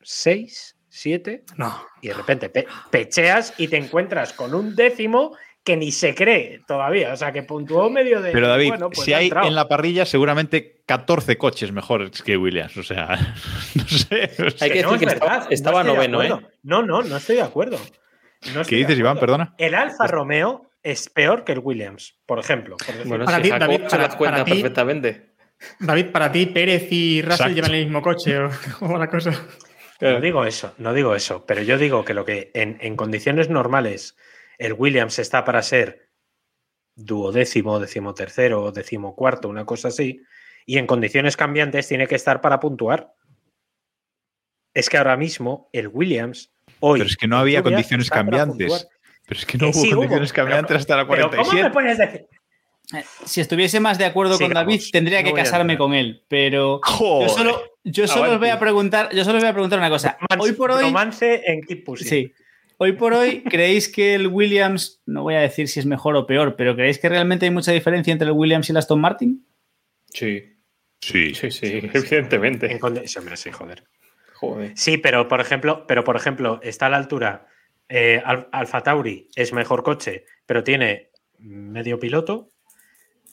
6, 0.00 0.78
7, 0.88 1.44
No. 1.58 1.84
y 2.00 2.08
de 2.08 2.14
repente 2.14 2.48
pe- 2.48 2.66
pecheas 2.90 3.52
y 3.58 3.68
te 3.68 3.76
encuentras 3.76 4.32
con 4.32 4.54
un 4.54 4.74
décimo 4.74 5.36
que 5.62 5.76
ni 5.76 5.92
se 5.92 6.14
cree 6.14 6.62
todavía, 6.66 7.12
o 7.12 7.16
sea, 7.16 7.30
que 7.30 7.42
puntuó 7.42 7.90
medio 7.90 8.22
de... 8.22 8.32
Pero 8.32 8.48
David, 8.48 8.68
bueno, 8.68 8.88
pues 8.88 9.04
si 9.04 9.12
ha 9.12 9.18
hay 9.18 9.24
entrado. 9.26 9.48
en 9.48 9.54
la 9.54 9.68
parrilla 9.68 10.06
seguramente 10.06 10.80
14 10.86 11.36
coches 11.36 11.72
mejores 11.72 12.22
que 12.22 12.38
Williams. 12.38 12.74
O 12.78 12.82
sea, 12.82 13.18
no 13.74 13.84
sé. 13.86 14.30
o 14.46 14.50
sea, 14.50 14.64
Hay 14.64 14.70
que 14.70 14.82
no 14.82 14.92
decir 14.92 15.08
es 15.08 15.14
que 15.48 15.54
estaba- 15.54 15.84
noveno, 15.84 16.22
¿eh? 16.22 16.30
No, 16.62 16.82
no, 16.82 17.02
no 17.02 17.16
estoy 17.18 17.36
de 17.36 17.42
acuerdo. 17.42 17.76
No 18.54 18.62
¿Qué 18.64 18.76
dices, 18.76 18.98
Iván? 18.98 19.18
Perdona. 19.18 19.54
El 19.58 19.74
Alfa 19.74 20.06
Romeo 20.06 20.70
es 20.82 21.08
peor 21.10 21.44
que 21.44 21.52
el 21.52 21.58
Williams, 21.58 22.18
por 22.24 22.38
ejemplo. 22.38 22.76
por 22.76 22.86
decir. 22.94 23.06
Bueno, 23.08 23.24
Para 23.24 23.38
si 23.38 23.42
ti, 23.44 23.48
David, 23.50 23.80
se 23.82 23.88
para- 23.88 24.02
las 24.04 24.16
cuenta 24.16 24.36
para 24.38 24.44
perfectamente. 24.44 25.34
David, 25.80 26.12
para 26.12 26.30
ti, 26.30 26.46
Pérez 26.46 26.86
y 26.92 27.20
Russell 27.22 27.32
Exacto. 27.32 27.54
llevan 27.54 27.74
el 27.74 27.84
mismo 27.84 28.00
coche 28.02 28.38
o 28.38 28.48
la 28.98 29.08
cosa. 29.08 29.32
No 30.00 30.20
digo 30.20 30.44
eso, 30.44 30.72
no 30.78 30.94
digo 30.94 31.16
eso, 31.16 31.44
pero 31.44 31.62
yo 31.62 31.76
digo 31.76 32.04
que 32.04 32.14
lo 32.14 32.24
que 32.24 32.52
en, 32.54 32.78
en 32.80 32.94
condiciones 32.94 33.50
normales 33.50 34.16
el 34.58 34.72
Williams 34.74 35.18
está 35.18 35.44
para 35.44 35.60
ser 35.62 36.08
duodécimo, 36.94 37.80
decimotercero, 37.80 38.70
decimocuarto, 38.70 39.48
una 39.48 39.64
cosa 39.64 39.88
así, 39.88 40.22
y 40.66 40.78
en 40.78 40.86
condiciones 40.86 41.36
cambiantes 41.36 41.88
tiene 41.88 42.06
que 42.06 42.14
estar 42.14 42.40
para 42.40 42.60
puntuar. 42.60 43.14
Es 44.74 44.88
que 44.88 44.98
ahora 44.98 45.16
mismo 45.16 45.68
el 45.72 45.88
Williams 45.88 46.52
hoy. 46.80 47.00
Pero 47.00 47.10
es 47.10 47.16
que 47.16 47.26
no 47.28 47.38
había 47.38 47.62
condiciones 47.62 48.10
cambiantes. 48.10 48.88
Pero 49.26 49.40
es 49.40 49.46
que 49.46 49.58
no 49.58 49.70
Que 49.70 49.76
hubo 49.78 49.82
sí 49.84 49.88
hubo, 49.88 49.96
condiciones 50.00 50.32
pero- 50.32 50.44
cambiantes 50.46 50.76
hasta 50.78 50.96
la 50.96 51.06
Pero 51.08 51.30
¿cómo 51.30 51.36
me 51.36 51.44
47. 51.44 51.70
puedes 51.72 51.98
decir? 51.98 52.26
Eh, 52.94 53.04
Si 53.26 53.40
estuviese 53.42 53.80
más 53.80 53.98
de 53.98 54.06
acuerdo 54.06 54.38
con. 54.38 54.52
David, 54.52 54.80
tendría 54.90 55.22
que 55.22 55.32
casarme 55.34 55.76
con 55.76 55.92
él. 55.94 56.24
Pero 56.28 56.80
yo 56.98 57.28
solo, 57.28 57.62
yo 57.84 58.06
solo 58.08 58.32
os 58.32 58.38
voy 58.38 58.48
a 58.48 58.58
preguntar, 58.58 59.10
yo 59.14 59.24
solo 59.24 59.36
os 59.36 59.42
voy 59.44 59.50
a 59.50 59.52
preguntar 59.52 59.78
una 59.78 59.90
cosa. 59.90 60.16
Hoy 60.38 60.52
por 60.52 60.70
hoy, 60.70 60.84
Romance 60.84 61.42
en 61.46 61.60
Keep 61.62 61.84
Pushing. 61.84 62.08
sí. 62.08 62.32
Hoy 62.80 62.92
por 62.92 63.12
hoy, 63.12 63.42
¿creéis 63.42 63.88
que 63.88 64.14
el 64.14 64.28
Williams, 64.28 65.02
no 65.04 65.24
voy 65.24 65.34
a 65.34 65.40
decir 65.40 65.66
si 65.66 65.80
es 65.80 65.84
mejor 65.86 66.14
o 66.14 66.26
peor, 66.26 66.54
pero 66.54 66.76
¿creéis 66.76 66.98
que 67.00 67.08
realmente 67.08 67.44
hay 67.44 67.50
mucha 67.50 67.72
diferencia 67.72 68.12
entre 68.12 68.28
el 68.28 68.32
Williams 68.34 68.68
y 68.68 68.72
el 68.72 68.76
Aston 68.76 69.00
Martin? 69.00 69.44
Sí, 70.14 70.44
Sí. 71.00 71.34
sí, 71.34 71.50
sí, 71.50 71.66
evidentemente. 71.92 72.70
En 72.72 72.78
sí, 73.08 73.18
hombre, 73.18 73.36
sí, 73.36 73.50
joder. 73.50 73.82
Joder. 74.40 74.72
Sí, 74.76 74.98
pero 74.98 75.26
por 75.28 75.40
ejemplo, 75.40 75.86
pero 75.86 76.04
por 76.04 76.16
ejemplo, 76.16 76.60
está 76.62 76.86
a 76.86 76.90
la 76.90 76.96
altura. 76.96 77.46
Eh, 77.88 78.22
Al- 78.24 78.48
Alfa 78.52 78.82
Tauri 78.82 79.28
es 79.34 79.52
mejor 79.52 79.82
coche, 79.82 80.24
pero 80.46 80.62
tiene 80.62 81.10
medio 81.38 81.98
piloto. 81.98 82.48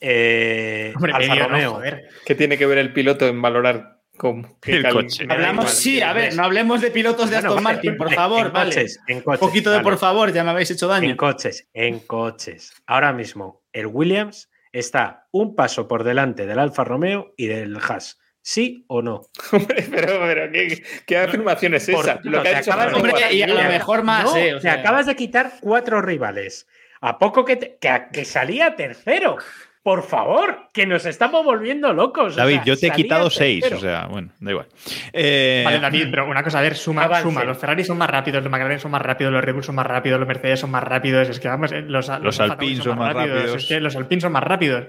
Eh, 0.02 0.92
Hombre, 0.96 1.14
Alfa 1.14 1.28
medio 1.30 1.44
no, 1.44 1.50
Romeo. 1.50 1.72
joder. 1.74 2.10
¿Qué 2.26 2.36
tiene 2.36 2.58
que 2.58 2.66
ver 2.66 2.78
el 2.78 2.94
piloto 2.94 3.28
en 3.28 3.42
valorar 3.42 4.00
con 4.18 4.56
El 4.66 4.82
cal- 4.82 4.94
coche. 4.94 5.26
Hablamos, 5.30 5.72
sí, 5.72 6.02
a 6.02 6.14
ver, 6.14 6.34
no 6.36 6.44
hablemos 6.44 6.82
de 6.82 6.90
pilotos 6.92 7.30
de 7.30 7.36
Bueno, 7.38 7.50
Aston 7.50 7.64
vale, 7.64 7.76
Martin, 7.76 7.98
por 7.98 8.08
vale, 8.08 8.16
favor, 8.16 8.46
en 8.48 8.54
vale. 8.54 8.70
coches, 8.72 9.00
en 9.08 9.18
Un 9.26 9.38
poquito 9.38 9.70
de 9.72 9.78
vale. 9.78 9.84
por 9.84 9.98
favor, 9.98 10.32
ya 10.32 10.44
me 10.44 10.52
habéis 10.52 10.72
hecho 10.72 10.88
daño. 10.88 11.10
En 11.10 11.18
coches, 11.18 11.68
en 11.74 12.00
coches. 12.00 12.74
Ahora 12.88 13.12
mismo, 13.14 13.64
el 13.74 13.88
Williams 13.88 14.50
está 14.72 15.28
un 15.32 15.56
paso 15.56 15.88
por 15.88 16.04
delante 16.04 16.46
del 16.46 16.60
Alfa 16.60 16.84
Romeo 16.86 17.34
y 17.38 17.48
del 17.48 17.76
Haas. 17.78 18.20
¿Sí 18.48 18.86
o 18.90 19.02
no? 19.02 19.24
Hombre, 19.54 19.88
pero, 19.90 20.20
pero 20.20 20.52
¿qué, 20.52 20.84
qué 21.08 21.18
afirmación 21.18 21.74
es 21.74 21.90
esa? 21.90 22.20
no, 22.24 22.30
Lo 22.30 22.44
que 22.44 22.50
te 22.50 22.56
ha 22.56 22.60
dicho 22.60 22.72
acabas 22.72 22.86
de- 22.94 22.94
Fernando 23.02 23.14
Hombre, 23.24 23.34
y 23.36 23.42
a 23.42 23.48
lo 23.48 23.56
mejor 23.56 24.04
más, 24.04 24.24
No, 24.26 24.38
eh, 24.38 24.54
o 24.54 24.58
te 24.58 24.62
sea- 24.62 24.74
acabas 24.74 25.08
de 25.08 25.16
quitar 25.16 25.54
cuatro 25.62 26.00
rivales. 26.00 26.68
¿A 27.02 27.18
poco 27.18 27.44
que, 27.44 27.56
te- 27.56 27.78
que, 27.82 28.04
que 28.14 28.24
salía 28.24 28.76
tercero? 28.76 29.38
Por 29.82 30.04
favor, 30.04 30.70
que 30.74 30.86
nos 30.86 31.08
estamos 31.08 31.44
volviendo 31.44 31.92
locos. 31.94 32.34
o 32.34 32.36
David, 32.38 32.56
sea, 32.58 32.64
yo 32.66 32.78
te 32.78 32.88
he 32.88 32.92
quitado 32.92 33.32
seis, 33.32 33.62
tercero. 33.64 33.78
o 33.80 33.82
sea, 33.82 34.06
bueno, 34.08 34.32
da 34.40 34.52
igual. 34.52 34.68
Eh, 35.12 35.64
Vale, 35.66 35.80
David, 35.80 36.08
pero 36.12 36.28
una 36.30 36.44
cosa, 36.44 36.60
a 36.60 36.62
ver, 36.62 36.76
suma, 36.76 37.06
Avance. 37.06 37.24
suma. 37.24 37.44
Los 37.46 37.58
Ferrari 37.58 37.84
son 37.84 37.98
más 37.98 38.10
rápidos, 38.12 38.44
los 38.44 38.52
McLaren 38.52 38.80
son 38.80 38.92
más 38.92 39.02
rápidos, 39.02 39.34
los 39.34 39.44
Red 39.44 39.54
Bull 39.56 39.64
son 39.64 39.74
más 39.76 39.88
rápidos, 39.88 40.20
los 40.20 40.28
Mercedes 40.28 40.60
son 40.60 40.70
más 40.70 40.84
rápidos. 40.84 41.30
Es 41.30 41.40
que 41.40 41.48
vamos, 41.48 41.72
eh, 41.72 41.82
los, 41.82 42.08
Los 42.22 42.40
Alpine 42.40 42.84
son 42.84 42.98
más 43.00 43.12
rápidos. 43.12 43.56
Es 43.64 43.66
que 43.68 43.80
los 43.80 43.96
Alpine 43.96 44.22
son 44.22 44.32
más 44.34 44.44
rápidos. 44.44 44.86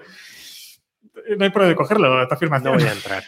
No 1.38 1.44
hay 1.44 1.50
por 1.50 1.62
dónde 1.62 1.74
cogerlo, 1.74 2.22
esta 2.22 2.34
No 2.34 2.36
afirmación. 2.36 2.74
voy 2.76 2.84
a 2.86 2.92
entrar. 2.92 3.24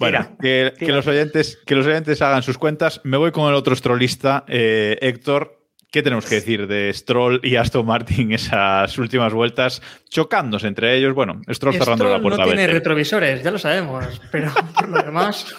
Bueno, 0.00 0.36
Tira, 0.40 0.72
que, 0.72 0.92
los 0.92 1.06
oyentes, 1.06 1.58
que 1.66 1.74
los 1.74 1.86
oyentes 1.86 2.22
hagan 2.22 2.42
sus 2.42 2.56
cuentas. 2.56 3.02
Me 3.04 3.18
voy 3.18 3.32
con 3.32 3.48
el 3.48 3.54
otro 3.54 3.76
strollista, 3.76 4.44
eh, 4.48 4.96
Héctor. 5.02 5.58
¿Qué 5.92 6.02
tenemos 6.02 6.24
que 6.24 6.36
decir 6.36 6.66
de 6.66 6.90
Stroll 6.94 7.40
y 7.42 7.56
Aston 7.56 7.84
Martin 7.84 8.32
esas 8.32 8.96
últimas 8.96 9.32
vueltas 9.34 9.82
chocándose 10.08 10.68
entre 10.68 10.96
ellos? 10.96 11.14
Bueno, 11.14 11.42
Stroll 11.50 11.74
cerrando 11.74 12.04
Stroll 12.04 12.12
la 12.12 12.22
puerta. 12.22 12.38
no 12.38 12.46
tiene 12.46 12.66
retrovisores, 12.66 13.42
ya 13.42 13.50
lo 13.50 13.58
sabemos, 13.58 14.20
pero 14.32 14.50
por 14.74 14.88
lo 14.88 15.02
demás. 15.02 15.54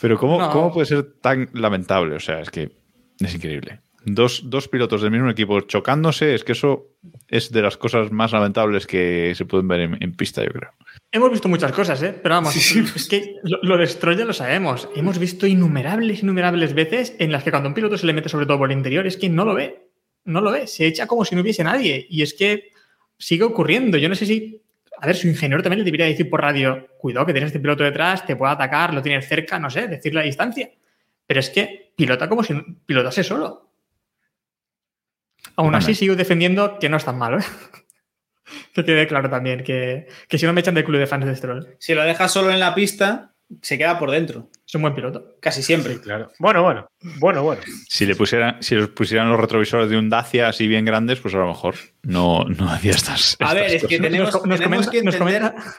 Pero 0.00 0.18
¿cómo, 0.18 0.38
No. 0.38 0.50
¿cómo 0.50 0.72
puede 0.72 0.86
ser 0.86 1.04
tan 1.20 1.50
lamentable? 1.52 2.14
O 2.16 2.20
sea, 2.20 2.40
es 2.40 2.50
que 2.50 2.70
es 3.20 3.34
increíble. 3.34 3.80
Dos, 4.06 4.50
dos 4.50 4.68
pilotos 4.68 5.00
del 5.02 5.10
mismo 5.10 5.30
equipo 5.30 5.60
chocándose, 5.62 6.34
es 6.34 6.44
que 6.44 6.52
eso 6.52 6.88
es 7.28 7.50
de 7.50 7.62
las 7.62 7.76
cosas 7.76 8.12
más 8.12 8.32
lamentables 8.32 8.86
que 8.86 9.32
se 9.34 9.46
pueden 9.46 9.66
ver 9.66 9.80
en, 9.80 10.02
en 10.02 10.12
pista, 10.14 10.44
yo 10.44 10.50
creo. 10.50 10.70
Hemos 11.10 11.30
visto 11.30 11.48
muchas 11.48 11.72
cosas, 11.72 12.02
¿eh? 12.02 12.14
Pero 12.22 12.34
vamos, 12.34 12.54
es 12.56 13.08
que 13.08 13.36
lo, 13.44 13.58
lo 13.62 13.78
de 13.78 13.86
Stroll 13.86 14.16
ya 14.16 14.24
lo 14.24 14.32
sabemos. 14.32 14.88
Hemos 14.94 15.18
visto 15.18 15.46
innumerables, 15.46 16.22
innumerables 16.22 16.74
veces 16.74 17.16
en 17.18 17.32
las 17.32 17.44
que 17.44 17.50
cuando 17.50 17.68
a 17.68 17.70
un 17.70 17.74
piloto 17.74 17.96
se 17.96 18.06
le 18.06 18.12
mete 18.12 18.28
sobre 18.28 18.46
todo 18.46 18.58
por 18.58 18.70
el 18.70 18.76
interior 18.76 19.06
es 19.06 19.16
que 19.16 19.28
no 19.28 19.44
lo 19.44 19.54
ve. 19.54 19.88
No 20.24 20.40
lo 20.40 20.50
ve. 20.52 20.66
Se 20.66 20.86
echa 20.86 21.06
como 21.06 21.24
si 21.24 21.34
no 21.34 21.42
hubiese 21.42 21.64
nadie. 21.64 22.06
Y 22.10 22.22
es 22.22 22.34
que 22.34 22.72
sigue 23.18 23.44
ocurriendo. 23.44 23.96
Yo 23.96 24.08
no 24.08 24.14
sé 24.14 24.26
si. 24.26 24.60
A 25.00 25.06
ver, 25.06 25.16
su 25.16 25.28
ingeniero 25.28 25.62
también 25.62 25.80
le 25.80 25.84
debería 25.84 26.06
decir 26.06 26.28
por 26.28 26.40
radio: 26.40 26.88
cuidado 26.98 27.26
que 27.26 27.32
tienes 27.32 27.48
este 27.48 27.60
piloto 27.60 27.84
detrás, 27.84 28.26
te 28.26 28.36
puede 28.36 28.52
atacar, 28.52 28.92
lo 28.92 29.02
tienes 29.02 29.28
cerca, 29.28 29.58
no 29.58 29.70
sé, 29.70 29.88
decirle 29.88 30.20
a 30.20 30.24
distancia. 30.24 30.70
Pero 31.26 31.40
es 31.40 31.50
que 31.50 31.92
pilota 31.96 32.28
como 32.28 32.42
si 32.42 32.54
pilotase 32.86 33.24
solo. 33.24 33.70
Aún 35.56 35.74
así, 35.74 35.94
sigo 35.94 36.14
defendiendo 36.16 36.78
que 36.78 36.88
no 36.88 36.96
es 36.96 37.04
tan 37.04 37.18
malo, 37.18 37.38
¿eh? 37.38 37.44
Que 38.74 38.84
quede 38.84 39.06
claro 39.06 39.30
también 39.30 39.64
que, 39.64 40.06
que 40.28 40.36
si 40.38 40.44
no 40.46 40.52
me 40.52 40.60
echan 40.60 40.74
del 40.74 40.84
club 40.84 40.98
de 40.98 41.06
fans 41.06 41.24
de 41.24 41.34
Stroll. 41.34 41.76
Si 41.78 41.94
lo 41.94 42.02
dejas 42.04 42.30
solo 42.30 42.50
en 42.50 42.60
la 42.60 42.74
pista, 42.74 43.32
se 43.62 43.78
queda 43.78 43.98
por 43.98 44.10
dentro. 44.10 44.50
Es 44.66 44.74
un 44.74 44.82
buen 44.82 44.94
piloto. 44.94 45.36
Casi 45.40 45.62
siempre. 45.62 45.94
Sí, 45.94 46.00
claro. 46.00 46.30
Bueno, 46.38 46.62
bueno, 46.62 46.86
bueno, 47.18 47.42
bueno. 47.42 47.62
Si 47.88 48.04
le 48.04 48.14
pusieran, 48.14 48.62
si 48.62 48.74
les 48.74 48.88
pusieran 48.88 49.30
los 49.30 49.40
retrovisores 49.40 49.88
de 49.88 49.96
un 49.96 50.10
Dacia 50.10 50.48
así 50.48 50.68
bien 50.68 50.84
grandes, 50.84 51.20
pues 51.20 51.34
a 51.34 51.38
lo 51.38 51.46
mejor 51.48 51.76
no, 52.02 52.44
no 52.44 52.68
hacía 52.70 52.92
estas. 52.92 53.36
A 53.40 53.54
ver, 53.54 53.70
es 53.74 53.86
que 53.86 53.98
tenemos, 53.98 54.32
Nos- 54.34 54.44
nos 54.46 54.58
tenemos 54.60 54.86
comenta- 54.86 54.90
que 54.90 55.02
nos 55.02 55.14
entender... 55.14 55.42
comenta- 55.42 55.74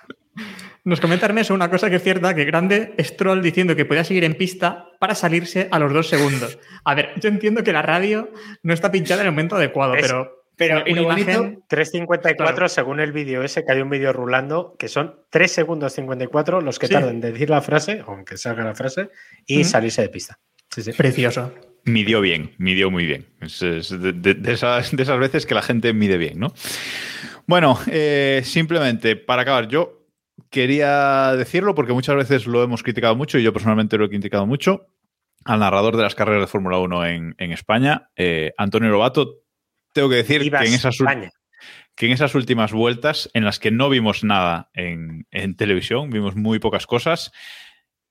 Nos 0.86 1.01
comenta 1.01 1.25
Ernesto 1.25 1.53
una 1.53 1.69
cosa 1.69 1.89
que 1.89 1.95
es 1.97 2.03
cierta, 2.03 2.36
que 2.36 2.45
grande 2.45 2.93
Stroll 2.99 3.41
diciendo 3.41 3.75
que 3.75 3.86
podía 3.86 4.03
seguir 4.03 4.23
en 4.23 4.36
pista 4.36 4.86
para 4.99 5.15
salirse 5.15 5.67
a 5.71 5.79
los 5.79 5.91
dos 5.91 6.07
segundos. 6.07 6.59
A 6.83 6.93
ver, 6.93 7.09
yo 7.19 7.27
entiendo 7.27 7.63
que 7.63 7.73
la 7.73 7.81
radio 7.81 8.31
no 8.61 8.71
está 8.73 8.91
pinchada 8.91 9.21
en 9.21 9.27
el 9.27 9.31
momento 9.33 9.55
adecuado, 9.55 9.95
Es- 9.95 10.03
pero, 10.03 10.43
pero, 10.55 10.83
una 10.88 11.01
bonito- 11.01 11.31
imagen- 11.31 11.63
3.54 11.67 12.36
Claro. 12.53 12.69
según 12.69 12.99
el 12.99 13.11
vídeo 13.13 13.41
ese, 13.41 13.65
que 13.65 13.71
hay 13.71 13.81
un 13.81 13.89
vídeo 13.89 14.13
rulando, 14.13 14.75
que 14.77 14.88
son 14.88 15.15
3 15.31 15.51
segundos 15.51 15.91
54 15.93 16.61
los 16.61 16.77
que 16.77 16.86
Sí. 16.88 16.93
tardan 16.93 17.15
en 17.15 17.21
decir 17.21 17.49
la 17.49 17.61
frase, 17.63 18.03
aunque 18.05 18.38
salga 18.38 18.63
la 18.63 18.75
frase, 18.75 19.09
y 19.47 19.63
salirse 19.63 20.03
de 20.03 20.09
pista. 20.09 20.38
Sí, 20.69 20.83
sí. 20.83 20.91
precioso. 20.91 21.51
Midió 21.86 22.19
bien, 22.21 22.51
midió 22.57 22.91
muy 22.91 23.05
bien. 23.05 23.25
Es, 23.41 23.61
es 23.61 23.89
de, 23.89 24.11
de- 24.13 24.33
de 24.33 24.53
esas, 24.53 24.95
de 24.95 25.01
esas 25.03 25.17
veces 25.19 25.45
que 25.45 25.55
la 25.55 25.61
gente 25.61 25.93
mide 25.93 26.17
bien, 26.17 26.39
¿no? 26.39 26.53
Bueno, 27.47 27.79
eh, 27.91 28.41
simplemente 28.43 29.15
para 29.15 29.43
acabar, 29.43 29.67
yo 29.67 29.95
quería 30.56 31.34
decirlo 31.36 31.76
porque 31.76 31.91
muchas 31.91 32.16
veces 32.16 32.47
lo 32.47 32.64
hemos 32.64 32.82
criticado 32.82 33.14
mucho 33.14 33.38
y 33.38 33.43
yo 33.43 33.51
personalmente 33.51 33.97
lo 33.97 34.06
he 34.06 34.10
criticado 34.10 34.45
mucho 34.45 34.88
al 35.43 35.60
narrador 35.60 35.97
de 35.97 36.03
las 36.03 36.16
carreras 36.16 36.41
de 36.43 36.47
Fórmula 36.47 36.78
1 36.78 37.06
en, 37.08 37.36
en 37.38 37.51
España, 37.51 38.10
eh, 38.16 38.53
Antonio 38.58 38.89
Lobato. 38.89 39.41
Tengo 39.93 40.08
que 40.10 40.16
decir 40.16 40.49
que 40.49 40.58
en, 40.58 40.74
esas, 40.74 40.95
ul- 40.99 41.10
España. 41.10 41.30
que 41.95 42.06
en 42.06 42.14
esas 42.14 42.34
últimas 42.36 42.72
vueltas 42.72 43.30
en 43.34 43.43
las 43.43 43.60
que 43.60 43.70
no 43.70 43.89
vimos 43.89 44.24
nada 44.24 44.70
en, 44.74 45.28
en 45.32 45.58
televisión, 45.58 46.10
vimos 46.10 46.38
muy 46.38 46.60
pocas 46.60 46.88
cosas, 46.88 47.34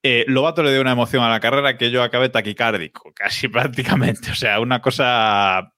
eh, 0.03 0.27
Lobato 0.29 0.63
le 0.63 0.71
dio 0.71 0.83
una 0.83 0.93
emoción 0.93 1.23
a 1.25 1.31
la 1.31 1.41
carrera 1.41 1.79
que 1.79 1.91
yo 1.91 2.03
acabé 2.03 2.29
taquicárdico, 2.29 3.13
casi 3.17 3.49
prácticamente. 3.49 4.31
O 4.31 4.35
sea, 4.35 4.61
una 4.61 4.83
cosa. 4.83 5.73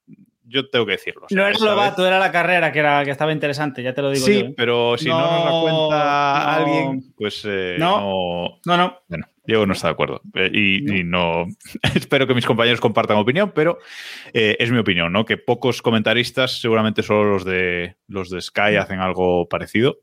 Yo 0.48 0.68
tengo 0.68 0.86
que 0.86 0.92
decirlo. 0.92 1.26
No 1.30 1.46
era 1.46 1.58
Lobato, 1.58 2.06
era 2.06 2.18
la 2.18 2.30
carrera 2.30 2.70
que, 2.72 2.78
era, 2.78 3.04
que 3.04 3.10
estaba 3.10 3.32
interesante, 3.32 3.82
ya 3.82 3.92
te 3.92 4.00
lo 4.02 4.10
digo 4.10 4.24
Sí, 4.24 4.40
yo. 4.40 4.46
¿eh? 4.46 4.54
pero 4.56 4.96
si 4.96 5.08
no, 5.08 5.18
nos 5.20 5.44
No, 5.44 5.60
cuenta 5.62 6.04
no. 6.04 6.50
alguien, 6.50 7.12
pues 7.16 7.42
eh, 7.48 7.76
No. 7.78 8.00
no. 8.00 8.60
No, 8.64 8.76
no. 8.76 8.98
Bueno, 9.08 9.26
Diego 9.44 9.66
no 9.66 9.72
está 9.72 9.88
de 9.88 9.92
acuerdo. 9.92 10.20
Eh, 10.34 10.50
y, 10.52 11.00
y 11.00 11.04
no. 11.04 11.46
Espero 11.94 12.26
que 12.26 12.34
mis 12.34 12.46
compañeros 12.46 12.80
compartan 12.80 13.16
opinión, 13.16 13.52
pero 13.54 13.78
eh, 14.32 14.56
es 14.60 14.70
mi 14.70 14.78
opinión, 14.78 15.12
¿no? 15.12 15.24
Que 15.24 15.36
pocos 15.36 15.82
comentaristas, 15.82 16.60
seguramente 16.60 17.02
solo 17.02 17.24
los 17.32 17.44
de 17.44 17.96
los 18.06 18.30
de 18.30 18.40
Sky, 18.40 18.76
hacen 18.76 19.00
algo 19.00 19.48
parecido, 19.48 19.98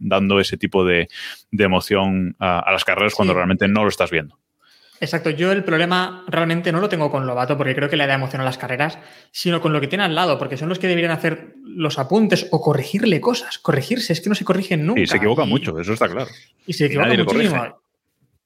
dando 0.00 0.40
ese 0.40 0.56
tipo 0.56 0.84
de, 0.84 1.08
de 1.50 1.64
emoción 1.64 2.36
a, 2.38 2.58
a 2.60 2.72
las 2.72 2.84
carreras 2.84 3.14
cuando 3.14 3.34
realmente 3.34 3.68
no 3.68 3.82
lo 3.82 3.88
estás 3.88 4.10
viendo. 4.10 4.38
Exacto, 5.00 5.30
yo 5.30 5.50
el 5.52 5.64
problema 5.64 6.24
realmente 6.28 6.70
no 6.72 6.80
lo 6.80 6.88
tengo 6.88 7.10
con 7.10 7.26
Lobato 7.26 7.56
porque 7.58 7.74
creo 7.74 7.88
que 7.90 7.96
le 7.96 8.06
da 8.06 8.14
emoción 8.14 8.40
a 8.40 8.44
las 8.44 8.58
carreras, 8.58 8.98
sino 9.32 9.60
con 9.60 9.72
lo 9.72 9.80
que 9.80 9.88
tiene 9.88 10.04
al 10.04 10.14
lado, 10.14 10.38
porque 10.38 10.56
son 10.56 10.68
los 10.68 10.78
que 10.78 10.86
deberían 10.86 11.10
hacer 11.12 11.54
los 11.64 11.98
apuntes 11.98 12.46
o 12.52 12.60
corregirle 12.60 13.20
cosas. 13.20 13.58
Corregirse, 13.58 14.12
es 14.12 14.20
que 14.20 14.28
no 14.28 14.34
se 14.34 14.44
corrigen 14.44 14.86
nunca. 14.86 15.00
Y 15.00 15.06
se 15.06 15.16
equivoca 15.16 15.44
Y- 15.44 15.48
mucho, 15.48 15.78
eso 15.78 15.92
está 15.92 16.08
claro. 16.08 16.30
Y 16.66 16.72
se 16.72 16.84
Y 16.84 16.86
equivoca 16.86 17.08
le 17.08 17.24
muchísimo. 17.24 17.80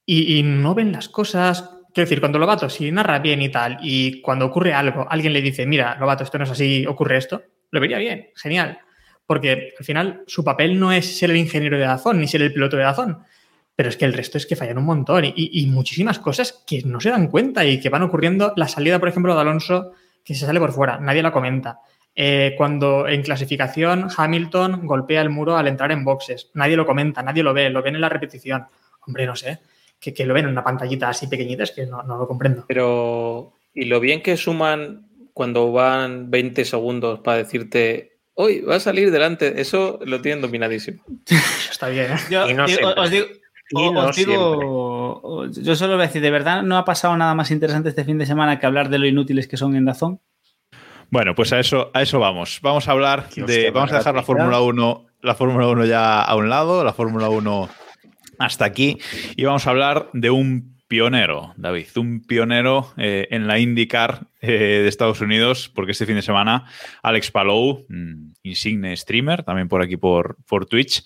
Y, 0.07 0.39
y 0.39 0.43
no 0.43 0.75
ven 0.75 0.91
las 0.91 1.09
cosas. 1.11 1.63
Quiero 1.93 2.07
decir, 2.07 2.21
cuando 2.21 2.39
Lobato, 2.39 2.69
si 2.71 2.91
narra 2.91 3.19
bien 3.19 3.43
y 3.43 3.51
tal, 3.51 3.79
y 3.83 4.21
cuando 4.23 4.47
ocurre 4.47 4.73
algo, 4.73 5.07
alguien 5.11 5.33
le 5.35 5.43
dice, 5.43 5.67
mira, 5.67 5.97
Lobato, 6.01 6.25
esto 6.25 6.39
no 6.39 6.45
es 6.45 6.51
así, 6.51 6.87
ocurre 6.87 7.19
esto, 7.19 7.43
lo 7.71 7.81
vería 7.81 7.99
bien, 7.99 8.31
genial. 8.35 8.79
Porque 9.27 9.75
al 9.79 9.85
final 9.85 10.23
su 10.27 10.43
papel 10.43 10.81
no 10.81 10.93
es 10.93 11.19
ser 11.19 11.31
el 11.31 11.37
ingeniero 11.37 11.77
de 11.77 11.85
Dazón 11.85 12.19
ni 12.21 12.27
ser 12.27 12.41
el 12.41 12.53
piloto 12.55 12.77
de 12.79 12.85
Dazón. 12.85 13.19
Pero 13.79 13.91
es 13.91 13.97
que 13.97 14.07
el 14.07 14.13
resto 14.13 14.39
es 14.39 14.45
que 14.47 14.57
fallan 14.57 14.79
un 14.79 14.87
montón 14.87 15.25
y, 15.25 15.33
y 15.37 15.67
muchísimas 15.67 16.19
cosas 16.19 16.65
que 16.67 16.83
no 16.83 16.99
se 17.01 17.11
dan 17.11 17.29
cuenta 17.29 17.65
y 17.65 17.79
que 17.79 17.91
van 17.91 18.03
ocurriendo. 18.03 18.53
La 18.57 18.67
salida, 18.67 18.99
por 18.99 19.09
ejemplo, 19.09 19.37
de 19.37 19.41
Alonso, 19.41 19.93
que 20.25 20.35
se 20.35 20.47
sale 20.47 20.59
por 20.59 20.73
fuera, 20.73 20.99
nadie 20.99 21.23
la 21.23 21.31
comenta. 21.31 21.79
Eh, 22.17 22.55
cuando 22.59 23.07
en 23.07 23.23
clasificación 23.23 24.09
Hamilton 24.17 24.85
golpea 24.85 25.23
el 25.23 25.31
muro 25.31 25.57
al 25.57 25.69
entrar 25.69 25.93
en 25.93 26.03
boxes, 26.05 26.51
nadie 26.55 26.77
lo 26.77 26.85
comenta, 26.87 27.23
nadie 27.23 27.45
lo 27.45 27.55
ve, 27.55 27.71
lo 27.71 27.81
ven 27.81 27.95
en 27.95 28.01
la 28.01 28.09
repetición. 28.09 28.65
Hombre, 29.07 29.27
no 29.27 29.37
sé, 29.37 29.61
que, 30.01 30.13
que 30.13 30.27
lo 30.27 30.35
ven 30.35 30.47
en 30.47 30.51
una 30.51 30.65
pantallita 30.65 31.09
así 31.11 31.29
pequeñita, 31.29 31.63
es 31.63 31.71
que 31.71 31.87
no, 31.87 32.03
no 32.03 32.19
lo 32.19 32.27
comprendo. 32.27 32.65
Pero, 32.67 33.53
y 33.73 33.85
lo 33.85 34.01
bien 34.01 34.23
que 34.23 34.37
suman 34.37 35.07
cuando 35.33 35.71
van 35.71 36.33
20 36.33 36.65
segundos 36.65 37.21
para 37.21 37.39
decirte, 37.39 38.19
hoy 38.35 38.61
va 38.63 38.75
a 38.75 38.81
salir 38.81 39.13
delante, 39.13 39.61
eso 39.61 40.01
lo 40.05 40.21
tienen 40.21 40.41
dominadísimo. 40.43 41.05
Eso 41.29 41.71
está 41.71 41.89
bien, 41.91 42.11
¿eh? 42.11 42.17
Yo 42.29 42.53
no 42.55 42.67
digo- 42.67 42.95
os 42.97 43.11
digo, 43.11 43.27
Y 43.71 43.89
os 43.95 44.17
yo 44.17 45.77
solo 45.77 45.95
voy 45.95 46.05
a 46.05 46.07
decir, 46.07 46.23
¿de 46.23 46.31
verdad 46.31 46.63
no 46.63 46.77
ha 46.77 46.85
pasado 46.85 47.17
nada 47.17 47.35
más 47.35 47.51
interesante 47.51 47.91
este 47.91 48.05
fin 48.05 48.19
de 48.19 48.27
semana 48.27 48.59
que 48.59 48.67
hablar 48.67 48.89
de 48.89 48.99
lo 48.99 49.07
inútiles 49.07 49.47
que 49.47 49.57
son 49.57 49.77
en 49.77 49.85
Dazón? 49.85 50.21
Bueno, 51.11 51.35
pues 51.35 51.53
a 51.53 51.61
eso, 51.61 51.91
a 51.95 52.03
eso 52.03 52.19
vamos. 52.19 52.61
Vamos 52.63 52.89
a 52.89 52.93
hablar 52.93 53.29
Dios, 53.35 53.47
de. 53.47 53.71
Vamos 53.71 53.93
a 53.93 53.99
dejar 53.99 54.15
la. 54.15 54.23
Fórmula 54.23 54.61
1, 54.61 55.07
la 55.23 55.35
Fórmula 55.35 55.69
1 55.69 55.87
ya 55.87 56.23
a 56.23 56.35
un 56.37 56.49
lado, 56.49 56.85
la 56.85 56.93
Fórmula 56.93 57.29
1 57.29 57.69
hasta 58.39 58.65
aquí. 58.65 58.99
Y 59.37 59.45
vamos 59.45 59.67
a 59.67 59.71
hablar 59.71 60.11
de 60.13 60.31
un 60.31 60.79
pionero, 60.89 61.53
David, 61.57 61.87
un 61.97 62.23
pionero 62.27 62.93
eh, 62.97 63.29
en 63.31 63.47
la 63.47 63.59
IndyCar 63.59 64.27
eh, 64.41 64.81
de 64.83 64.89
Estados 64.89 65.21
Unidos, 65.21 65.71
porque 65.75 65.93
este 65.93 66.07
fin 66.07 66.17
de 66.17 66.23
semana 66.23 66.65
Alex 67.03 67.31
Palou, 67.31 67.85
mm, 67.89 68.33
insigne 68.43 68.97
streamer, 68.97 69.43
también 69.43 69.69
por 69.69 69.83
aquí 69.83 69.99
por, 69.99 70.37
por 70.47 70.65
Twitch, 70.65 71.05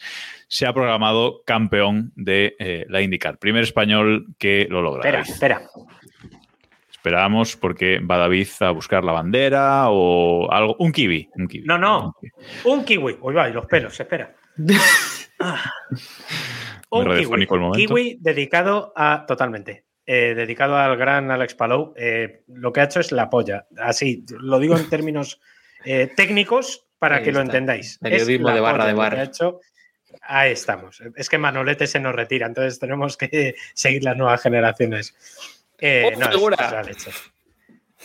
se 0.52 0.66
ha 0.66 0.74
programado 0.74 1.42
campeón 1.46 2.12
de 2.14 2.54
eh, 2.58 2.84
la 2.90 3.00
IndyCar. 3.00 3.38
Primer 3.38 3.62
español 3.62 4.26
que 4.38 4.66
lo 4.68 4.82
logra. 4.82 5.00
Espera, 5.00 5.18
David. 5.20 5.32
espera. 5.32 5.62
Esperamos 6.90 7.56
porque 7.56 8.00
va 8.00 8.18
David 8.18 8.48
a 8.60 8.70
buscar 8.70 9.02
la 9.02 9.12
bandera 9.12 9.86
o 9.88 10.52
algo. 10.52 10.76
Un 10.78 10.92
kiwi. 10.92 11.30
Un 11.36 11.48
kiwi. 11.48 11.64
No, 11.66 11.78
no. 11.78 12.14
Un 12.64 12.84
kiwi. 12.84 13.16
Uy, 13.22 13.32
va, 13.34 13.48
y 13.48 13.52
los 13.54 13.64
pelos, 13.66 13.98
espera. 13.98 14.34
Ah. 15.44 15.72
Un 16.90 17.16
kiwi. 17.16 17.46
el. 17.50 17.72
Kiwi 17.72 18.18
dedicado 18.20 18.92
a. 18.94 19.24
Totalmente. 19.26 19.86
eh, 20.06 20.34
dedicado 20.36 20.76
al 20.76 20.96
gran 20.98 21.30
Alex 21.30 21.54
Palou. 21.54 21.94
eh, 21.96 22.42
lo 22.48 22.72
que 22.72 22.80
ha 22.80 22.84
hecho 22.84 23.00
es 23.00 23.10
la 23.10 23.30
polla. 23.30 23.66
Así, 23.78 24.24
lo 24.38 24.58
digo 24.60 24.76
en 24.76 24.88
términos 24.90 25.40
eh, 25.86 26.12
técnicos 26.14 26.86
para 26.98 27.16
Ahí 27.16 27.24
que 27.24 27.32
lo 27.32 27.40
entendáis. 27.40 27.92
Es 27.92 27.98
Periodismo 27.98 28.48
la 28.48 28.54
de 28.54 28.60
barra 28.60 28.84
de 28.86 28.92
lo 28.92 28.98
bar. 28.98 29.14
que 29.14 29.20
ha 29.20 29.24
hecho 29.24 29.60
Ahí 30.20 30.52
estamos. 30.52 31.02
Es 31.16 31.28
que 31.28 31.38
Manolete 31.38 31.86
se 31.86 32.00
nos 32.00 32.14
retira, 32.14 32.46
entonces 32.46 32.78
tenemos 32.78 33.16
que 33.16 33.54
seguir 33.74 34.04
las 34.04 34.16
nuevas 34.16 34.42
generaciones. 34.42 35.14
Eh, 35.78 36.14
no, 36.16 36.28
es, 36.28 36.36
es 36.36 36.72
la 36.72 36.82
leche. 36.82 37.10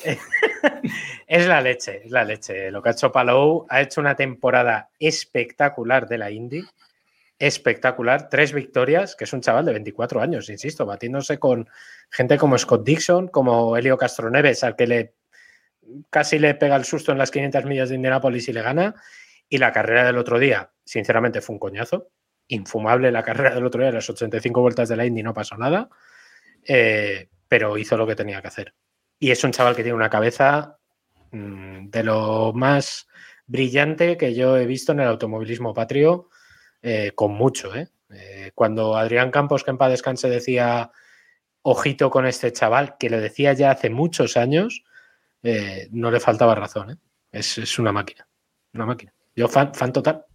es 1.28 1.48
la 1.48 1.62
leche, 1.62 2.02
es 2.06 2.12
la 2.12 2.24
leche. 2.24 2.72
Lo 2.72 2.82
que 2.82 2.90
ha 2.90 2.92
hecho 2.94 3.12
Palou 3.12 3.66
ha 3.70 3.82
hecho 3.82 4.02
una 4.02 4.16
temporada 4.16 4.90
espectacular 5.00 6.08
de 6.08 6.18
la 6.18 6.32
Indy. 6.32 6.64
Espectacular. 7.40 8.30
Tres 8.30 8.52
victorias, 8.52 9.16
que 9.16 9.26
es 9.26 9.34
un 9.34 9.42
chaval 9.42 9.66
de 9.66 9.74
24 9.74 10.22
años, 10.22 10.50
insisto, 10.50 10.86
batiéndose 10.86 11.38
con 11.38 11.70
gente 12.10 12.38
como 12.38 12.58
Scott 12.58 12.84
Dixon, 12.84 13.28
como 13.28 13.78
Helio 13.78 13.98
Castroneves, 13.98 14.64
al 14.64 14.76
que 14.76 14.88
le 14.88 15.14
casi 16.10 16.40
le 16.40 16.56
pega 16.56 16.76
el 16.76 16.86
susto 16.86 17.12
en 17.12 17.18
las 17.18 17.32
500 17.32 17.66
millas 17.66 17.90
de 17.90 17.96
Indianapolis 17.96 18.48
y 18.50 18.54
le 18.54 18.62
gana. 18.62 18.96
Y 19.50 19.58
la 19.58 19.72
carrera 19.72 20.06
del 20.06 20.18
otro 20.18 20.40
día, 20.40 20.72
sinceramente, 20.84 21.42
fue 21.42 21.54
un 21.54 21.60
coñazo. 21.60 22.10
Infumable 22.48 23.12
la 23.12 23.24
carrera 23.24 23.56
del 23.56 23.66
otro 23.66 23.82
día, 23.82 23.92
las 23.92 24.10
85 24.10 24.62
vueltas 24.62 24.90
de 24.90 24.96
la 24.98 25.06
Indy 25.06 25.24
no 25.24 25.34
pasó 25.34 25.58
nada. 25.58 25.90
Eh, 26.66 27.30
pero 27.48 27.78
hizo 27.78 27.98
lo 27.98 28.08
que 28.08 28.16
tenía 28.16 28.42
que 28.42 28.48
hacer. 28.48 28.74
Y 29.20 29.32
es 29.32 29.44
un 29.44 29.52
chaval 29.52 29.76
que 29.76 29.84
tiene 29.84 29.96
una 29.96 30.10
cabeza 30.10 30.78
mmm, 31.32 31.90
de 31.90 32.04
lo 32.04 32.54
más 32.54 33.08
brillante 33.46 34.18
que 34.18 34.34
yo 34.34 34.58
he 34.58 34.66
visto 34.66 34.92
en 34.92 35.00
el 35.00 35.08
automovilismo 35.08 35.74
patrio, 35.74 36.30
eh, 36.82 37.12
con 37.16 37.32
mucho. 37.32 37.74
¿eh? 37.76 37.88
Eh, 38.10 38.52
cuando 38.54 38.96
Adrián 38.96 39.32
Campos, 39.32 39.64
que 39.64 39.72
en 39.72 39.78
paz 39.78 39.92
descanse, 39.92 40.30
decía 40.30 40.92
ojito 41.62 42.10
con 42.10 42.26
este 42.26 42.52
chaval, 42.54 42.98
que 42.98 43.10
lo 43.10 43.20
decía 43.20 43.54
ya 43.54 43.72
hace 43.72 43.90
muchos 43.90 44.38
años, 44.38 44.84
no 45.92 46.12
le 46.12 46.20
faltaba 46.20 46.56
razón. 46.56 47.00
Es, 47.32 47.58
es, 47.58 47.80
una 47.80 47.92
máquina. 47.92 48.28
Una 48.74 48.86
máquina. 48.86 49.14
Yo 49.38 49.48
fan, 49.48 49.74
fan 49.74 49.94
total. 49.94 50.26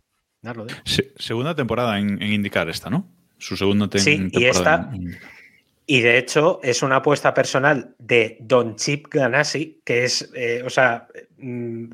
Se, 0.84 1.12
segunda 1.16 1.54
temporada 1.54 1.98
en, 1.98 2.22
en, 2.22 2.32
indicar 2.32 2.68
esta, 2.68 2.88
¿no? 2.88 3.12
Su 3.36 3.56
segunda 3.56 3.88
te 3.88 3.98
sí, 3.98 4.16
temporada. 4.16 4.40
Y 4.40 4.46
esta, 4.46 4.90
en... 4.92 5.18
y 5.86 6.00
de 6.00 6.18
hecho, 6.18 6.60
es 6.62 6.82
una 6.82 6.96
apuesta 6.96 7.34
personal 7.34 7.96
de 7.98 8.38
Don 8.40 8.76
Chip 8.76 9.08
Ganassi, 9.10 9.82
que 9.84 10.04
es, 10.04 10.30
eh, 10.34 10.62
o 10.64 10.70
sea, 10.70 11.08
mmm, 11.38 11.86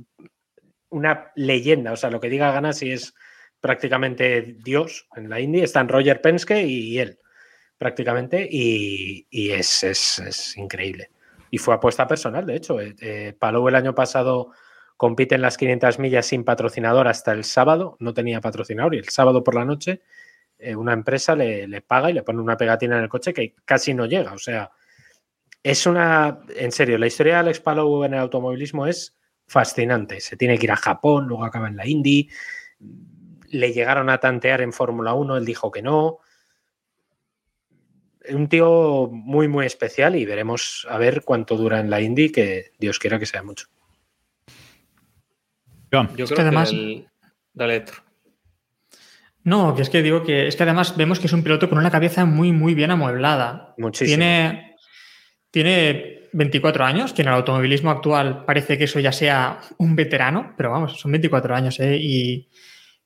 una 0.90 1.32
leyenda. 1.34 1.92
O 1.92 1.96
sea, 1.96 2.10
lo 2.10 2.20
que 2.20 2.28
diga 2.28 2.52
Ganassi 2.52 2.92
es 2.92 3.14
prácticamente 3.60 4.56
Dios 4.62 5.08
en 5.16 5.30
la 5.30 5.40
Indy. 5.40 5.62
Están 5.62 5.88
Roger 5.88 6.20
Penske 6.20 6.62
y, 6.62 6.90
y 6.90 6.98
él, 6.98 7.18
prácticamente, 7.78 8.46
y, 8.50 9.26
y 9.30 9.50
es, 9.50 9.82
es, 9.82 10.18
es, 10.18 10.56
increíble. 10.58 11.10
Y 11.50 11.56
fue 11.56 11.74
apuesta 11.74 12.06
personal, 12.06 12.44
de 12.44 12.56
hecho. 12.56 12.78
Eh, 12.80 12.94
eh, 13.00 13.34
Palou 13.38 13.66
el 13.68 13.74
año 13.74 13.94
pasado 13.94 14.52
compite 14.98 15.36
en 15.36 15.42
las 15.42 15.56
500 15.56 15.98
millas 16.00 16.26
sin 16.26 16.44
patrocinador 16.44 17.08
hasta 17.08 17.32
el 17.32 17.44
sábado, 17.44 17.96
no 18.00 18.12
tenía 18.12 18.42
patrocinador, 18.42 18.94
y 18.94 18.98
el 18.98 19.08
sábado 19.08 19.42
por 19.42 19.54
la 19.54 19.64
noche 19.64 20.02
eh, 20.58 20.74
una 20.74 20.92
empresa 20.92 21.36
le, 21.36 21.68
le, 21.68 21.80
paga 21.80 22.10
y 22.10 22.12
le 22.12 22.24
pone 22.24 22.40
una 22.42 22.56
pegatina 22.56 22.96
en 22.96 23.04
el 23.04 23.08
coche 23.08 23.32
que 23.32 23.54
casi 23.64 23.94
no 23.94 24.06
llega. 24.06 24.32
O 24.32 24.38
sea, 24.38 24.72
es 25.62 25.86
una. 25.86 26.40
En 26.56 26.72
serio, 26.72 26.98
la 26.98 27.06
historia 27.06 27.34
de 27.34 27.38
Alex 27.40 27.60
Palou 27.60 28.02
en 28.04 28.14
el 28.14 28.20
automovilismo 28.20 28.86
es 28.86 29.16
fascinante. 29.46 30.20
Se 30.20 30.36
tiene 30.36 30.58
que 30.58 30.66
ir 30.66 30.72
a 30.72 30.76
Japón, 30.76 31.28
luego 31.28 31.44
acaba 31.44 31.68
en 31.68 31.76
la 31.76 31.86
Indy. 31.86 32.28
Le 33.50 33.72
llegaron 33.72 34.10
a 34.10 34.18
tantear 34.18 34.60
en 34.60 34.72
Fórmula 34.72 35.14
1, 35.14 35.36
él 35.36 35.44
dijo 35.44 35.70
que 35.70 35.80
no. 35.80 36.18
Un 38.28 38.48
tío 38.48 39.08
muy, 39.10 39.46
muy 39.46 39.64
especial 39.64 40.16
y 40.16 40.26
veremos 40.26 40.86
a 40.90 40.98
ver 40.98 41.22
cuánto 41.24 41.56
dura 41.56 41.78
en 41.80 41.88
la 41.88 42.00
Indy, 42.00 42.30
que 42.30 42.72
Dios 42.78 42.98
quiera 42.98 43.18
que 43.18 43.26
sea 43.26 43.42
mucho. 43.42 43.68
Yo 45.90 46.06
creo 46.14 46.24
es 46.24 46.32
que 46.32 46.40
además. 46.40 46.70
Que 46.70 46.76
el... 46.76 47.06
Dale, 47.52 47.84
no, 49.48 49.74
que 49.74 49.80
es 49.80 49.88
que 49.88 50.02
digo 50.02 50.24
que 50.24 50.46
es 50.46 50.56
que 50.56 50.62
además 50.64 50.94
vemos 50.96 51.20
que 51.20 51.26
es 51.26 51.32
un 51.32 51.42
piloto 51.42 51.70
con 51.70 51.78
una 51.78 51.90
cabeza 51.90 52.26
muy, 52.26 52.52
muy 52.52 52.74
bien 52.74 52.90
amueblada. 52.90 53.74
Muchísimo. 53.78 54.18
Tiene, 54.18 54.76
tiene 55.50 56.28
24 56.32 56.84
años, 56.84 57.12
que 57.14 57.22
en 57.22 57.28
el 57.28 57.34
automovilismo 57.34 57.90
actual 57.90 58.44
parece 58.44 58.76
que 58.76 58.84
eso 58.84 59.00
ya 59.00 59.12
sea 59.12 59.60
un 59.78 59.96
veterano, 59.96 60.52
pero 60.56 60.70
vamos, 60.70 61.00
son 61.00 61.12
24 61.12 61.54
años, 61.54 61.80
¿eh? 61.80 61.96
Y, 61.96 62.48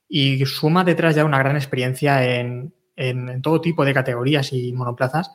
y 0.08 0.44
suma 0.44 0.82
detrás 0.82 1.14
ya 1.14 1.24
una 1.24 1.38
gran 1.38 1.54
experiencia 1.54 2.24
en, 2.24 2.74
en, 2.96 3.28
en 3.28 3.40
todo 3.40 3.60
tipo 3.60 3.84
de 3.84 3.94
categorías 3.94 4.52
y 4.52 4.72
monoplazas. 4.72 5.30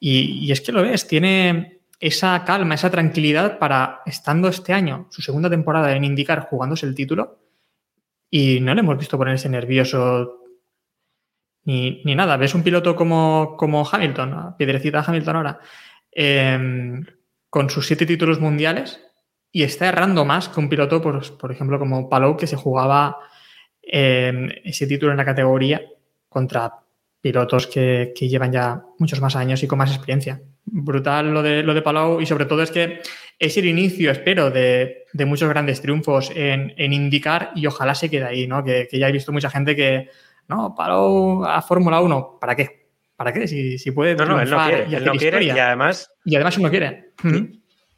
Y, 0.00 0.46
y, 0.46 0.52
es 0.52 0.62
que 0.62 0.72
lo 0.72 0.82
ves, 0.82 1.06
tiene 1.06 1.80
esa 1.98 2.44
calma, 2.44 2.74
esa 2.74 2.90
tranquilidad 2.90 3.58
para, 3.58 4.00
estando 4.06 4.48
este 4.48 4.72
año, 4.72 5.08
su 5.10 5.22
segunda 5.22 5.50
temporada 5.50 5.94
en 5.94 6.04
indicar, 6.04 6.48
jugándose 6.48 6.86
el 6.86 6.94
título, 6.94 7.38
y 8.30 8.60
no 8.60 8.74
le 8.74 8.80
hemos 8.80 8.98
visto 8.98 9.16
ponerse 9.16 9.48
nervioso 9.48 10.40
ni, 11.64 12.02
ni 12.04 12.14
nada. 12.14 12.36
Ves 12.36 12.54
un 12.54 12.62
piloto 12.62 12.96
como, 12.96 13.56
como 13.56 13.86
Hamilton, 13.86 14.56
piedrecita 14.56 15.04
Hamilton 15.06 15.36
ahora, 15.36 15.60
eh, 16.12 17.00
con 17.50 17.70
sus 17.70 17.86
siete 17.86 18.06
títulos 18.06 18.40
mundiales 18.40 19.00
y 19.52 19.62
está 19.62 19.88
errando 19.88 20.24
más 20.24 20.48
que 20.48 20.60
un 20.60 20.68
piloto, 20.68 21.00
por, 21.00 21.38
por 21.38 21.52
ejemplo, 21.52 21.78
como 21.78 22.08
Palou, 22.10 22.36
que 22.36 22.46
se 22.46 22.56
jugaba 22.56 23.16
eh, 23.82 24.60
ese 24.64 24.86
título 24.86 25.12
en 25.12 25.18
la 25.18 25.24
categoría 25.24 25.80
contra 26.28 26.74
pilotos 27.20 27.66
que, 27.66 28.12
que, 28.14 28.28
llevan 28.28 28.52
ya 28.52 28.84
muchos 28.98 29.20
más 29.20 29.36
años 29.36 29.62
y 29.62 29.66
con 29.66 29.78
más 29.78 29.90
experiencia. 29.90 30.42
Brutal 30.68 31.32
lo 31.32 31.42
de, 31.42 31.62
lo 31.62 31.74
de 31.74 31.82
Palau 31.82 32.20
y 32.20 32.26
sobre 32.26 32.44
todo 32.44 32.62
es 32.62 32.70
que 32.70 33.00
es 33.38 33.56
el 33.56 33.66
inicio, 33.66 34.10
espero, 34.10 34.50
de, 34.50 35.04
de 35.12 35.24
muchos 35.24 35.48
grandes 35.48 35.80
triunfos 35.80 36.32
en, 36.34 36.74
en, 36.76 36.92
indicar 36.92 37.52
y 37.54 37.66
ojalá 37.66 37.94
se 37.94 38.10
quede 38.10 38.24
ahí, 38.24 38.46
¿no? 38.46 38.64
Que, 38.64 38.88
que, 38.90 38.98
ya 38.98 39.08
he 39.08 39.12
visto 39.12 39.32
mucha 39.32 39.50
gente 39.50 39.76
que, 39.76 40.10
no, 40.48 40.74
Palau 40.74 41.44
a 41.44 41.62
Fórmula 41.62 42.00
1, 42.00 42.38
¿para 42.40 42.56
qué? 42.56 42.88
¿Para 43.14 43.32
qué? 43.32 43.46
Si, 43.46 43.78
si 43.78 43.90
puede 43.92 44.14
no, 44.16 44.26
no, 44.26 44.40
él 44.40 44.50
no 44.50 44.64
quiere, 44.64 44.86
y, 44.90 44.94
él 44.94 45.04
no 45.04 45.12
quiere 45.12 45.44
y 45.44 45.50
además... 45.50 46.10
Y 46.24 46.34
además 46.34 46.56
él 46.56 46.62
no 46.64 46.70
quiere. 46.70 47.12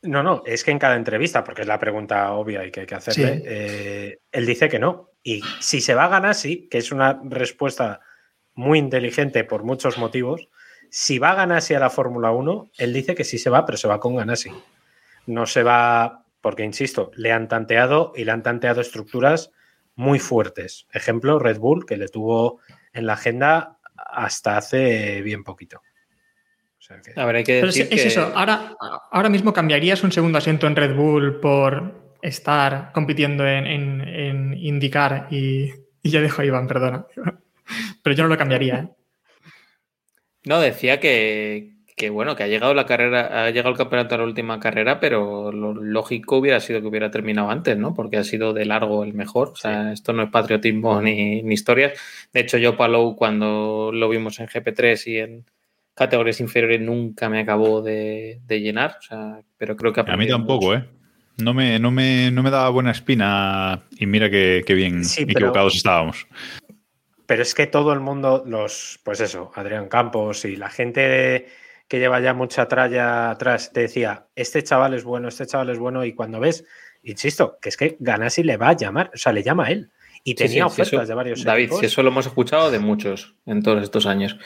No, 0.02 0.22
no, 0.22 0.42
es 0.46 0.62
que 0.62 0.70
en 0.70 0.78
cada 0.78 0.94
entrevista, 0.94 1.42
porque 1.42 1.62
es 1.62 1.68
la 1.68 1.78
pregunta 1.78 2.32
obvia 2.32 2.64
y 2.64 2.70
que 2.70 2.80
hay 2.80 2.86
que 2.86 2.94
hacerle, 2.94 3.36
sí. 3.38 3.42
eh, 3.46 4.18
él 4.30 4.46
dice 4.46 4.68
que 4.68 4.78
no. 4.78 5.10
Y 5.22 5.42
si 5.60 5.80
se 5.80 5.94
va 5.94 6.04
a 6.04 6.08
ganar, 6.08 6.34
sí, 6.34 6.68
que 6.70 6.78
es 6.78 6.92
una 6.92 7.20
respuesta 7.24 8.00
muy 8.54 8.78
inteligente 8.78 9.42
por 9.44 9.64
muchos 9.64 9.98
motivos. 9.98 10.48
Si 10.90 11.18
va 11.18 11.32
a 11.32 11.34
Ganassi 11.34 11.74
a 11.74 11.80
la 11.80 11.90
Fórmula 11.90 12.30
1, 12.30 12.70
él 12.78 12.92
dice 12.92 13.14
que 13.14 13.24
sí 13.24 13.38
se 13.38 13.50
va, 13.50 13.64
pero 13.66 13.78
se 13.78 13.88
va 13.88 14.00
con 14.00 14.16
Ganassi. 14.16 14.50
No 15.26 15.46
se 15.46 15.62
va, 15.62 16.24
porque 16.40 16.64
insisto, 16.64 17.10
le 17.16 17.32
han 17.32 17.48
tanteado 17.48 18.12
y 18.16 18.24
le 18.24 18.32
han 18.32 18.42
tanteado 18.42 18.80
estructuras 18.80 19.50
muy 19.94 20.18
fuertes. 20.18 20.86
Ejemplo, 20.92 21.38
Red 21.38 21.58
Bull, 21.58 21.84
que 21.84 21.96
le 21.96 22.08
tuvo 22.08 22.60
en 22.92 23.06
la 23.06 23.14
agenda 23.14 23.78
hasta 23.96 24.56
hace 24.56 25.22
bien 25.22 25.44
poquito. 25.44 25.82
O 26.78 26.80
sea 26.80 27.00
que... 27.00 27.18
A 27.20 27.24
ver, 27.26 27.36
hay 27.36 27.44
que 27.44 27.62
decir 27.62 27.82
es, 27.82 27.88
que... 27.88 27.94
es 27.96 28.06
eso, 28.06 28.32
ahora, 28.34 28.76
ahora 29.10 29.28
mismo 29.28 29.52
cambiarías 29.52 30.02
un 30.04 30.12
segundo 30.12 30.38
asiento 30.38 30.66
en 30.66 30.76
Red 30.76 30.94
Bull 30.94 31.40
por 31.40 32.16
estar 32.22 32.92
compitiendo 32.92 33.46
en, 33.46 33.66
en, 33.66 34.00
en 34.00 34.54
indicar 34.54 35.26
y, 35.30 35.72
y, 36.02 36.10
ya 36.10 36.20
dejo 36.20 36.42
a 36.42 36.44
Iván, 36.44 36.66
perdona. 36.66 37.06
Pero 38.02 38.16
yo 38.16 38.22
no 38.22 38.28
lo 38.28 38.38
cambiaría. 38.38 38.78
¿eh? 38.78 38.88
No, 40.48 40.60
decía 40.60 40.98
que, 40.98 41.74
que, 41.94 42.08
bueno, 42.08 42.34
que 42.34 42.42
ha 42.42 42.46
llegado 42.46 42.72
la 42.72 42.86
carrera, 42.86 43.44
ha 43.44 43.50
llegado 43.50 43.68
el 43.68 43.76
campeonato 43.76 44.14
a 44.14 44.18
la 44.18 44.24
última 44.24 44.58
carrera, 44.58 44.98
pero 44.98 45.52
lo 45.52 45.74
lógico 45.74 46.38
hubiera 46.38 46.58
sido 46.58 46.80
que 46.80 46.86
hubiera 46.86 47.10
terminado 47.10 47.50
antes, 47.50 47.76
¿no? 47.76 47.92
Porque 47.92 48.16
ha 48.16 48.24
sido 48.24 48.54
de 48.54 48.64
largo 48.64 49.04
el 49.04 49.12
mejor. 49.12 49.48
O 49.48 49.56
sea, 49.56 49.88
sí. 49.88 49.92
esto 49.92 50.14
no 50.14 50.22
es 50.22 50.30
patriotismo 50.30 51.02
ni, 51.02 51.42
ni, 51.42 51.52
historias. 51.52 52.00
De 52.32 52.40
hecho, 52.40 52.56
yo 52.56 52.78
Palou, 52.78 53.14
cuando 53.14 53.90
lo 53.92 54.08
vimos 54.08 54.40
en 54.40 54.46
GP3 54.46 55.06
y 55.06 55.18
en 55.18 55.44
categorías 55.94 56.40
inferiores, 56.40 56.80
nunca 56.80 57.28
me 57.28 57.40
acabó 57.40 57.82
de, 57.82 58.40
de 58.46 58.60
llenar. 58.62 58.96
O 59.00 59.02
sea, 59.02 59.40
pero 59.58 59.76
creo 59.76 59.92
que 59.92 60.00
a 60.00 60.16
mí 60.16 60.26
tampoco, 60.26 60.68
mucho. 60.68 60.78
¿eh? 60.78 60.88
No 61.36 61.52
me, 61.52 61.78
no, 61.78 61.90
me, 61.90 62.30
no 62.30 62.42
me 62.42 62.50
daba 62.50 62.70
buena 62.70 62.92
espina 62.92 63.82
y 63.98 64.06
mira 64.06 64.30
que, 64.30 64.64
que 64.66 64.72
bien 64.72 65.04
sí, 65.04 65.24
equivocados 65.24 65.74
pero... 65.74 65.76
estábamos 65.76 66.26
pero 67.28 67.42
es 67.42 67.54
que 67.54 67.66
todo 67.66 67.92
el 67.92 68.00
mundo, 68.00 68.42
los, 68.46 69.00
pues 69.04 69.20
eso, 69.20 69.52
Adrián 69.54 69.88
Campos 69.88 70.46
y 70.46 70.56
la 70.56 70.70
gente 70.70 71.46
que 71.86 71.98
lleva 71.98 72.20
ya 72.20 72.32
mucha 72.32 72.68
tralla 72.68 73.28
atrás, 73.28 73.70
te 73.70 73.80
decía, 73.80 74.28
este 74.34 74.62
chaval 74.64 74.94
es 74.94 75.04
bueno, 75.04 75.28
este 75.28 75.44
chaval 75.44 75.68
es 75.68 75.78
bueno, 75.78 76.06
y 76.06 76.14
cuando 76.14 76.40
ves, 76.40 76.64
insisto, 77.02 77.58
que 77.60 77.68
es 77.68 77.76
que 77.76 77.98
Ganassi 78.00 78.42
le 78.44 78.56
va 78.56 78.70
a 78.70 78.76
llamar, 78.76 79.10
o 79.12 79.18
sea, 79.18 79.34
le 79.34 79.42
llama 79.42 79.66
a 79.66 79.70
él. 79.72 79.90
Y 80.30 80.34
tenía 80.34 80.68
sí, 80.68 80.76
sí, 80.76 80.82
ofertas 80.82 80.92
eso, 81.02 81.06
de 81.06 81.14
varios 81.14 81.44
David, 81.44 81.64
equipos. 81.64 81.80
si 81.80 81.86
eso 81.86 82.02
lo 82.02 82.10
hemos 82.10 82.26
escuchado 82.26 82.70
de 82.70 82.78
muchos 82.78 83.34
en 83.46 83.62
todos 83.62 83.82
estos 83.82 84.06
años. 84.06 84.36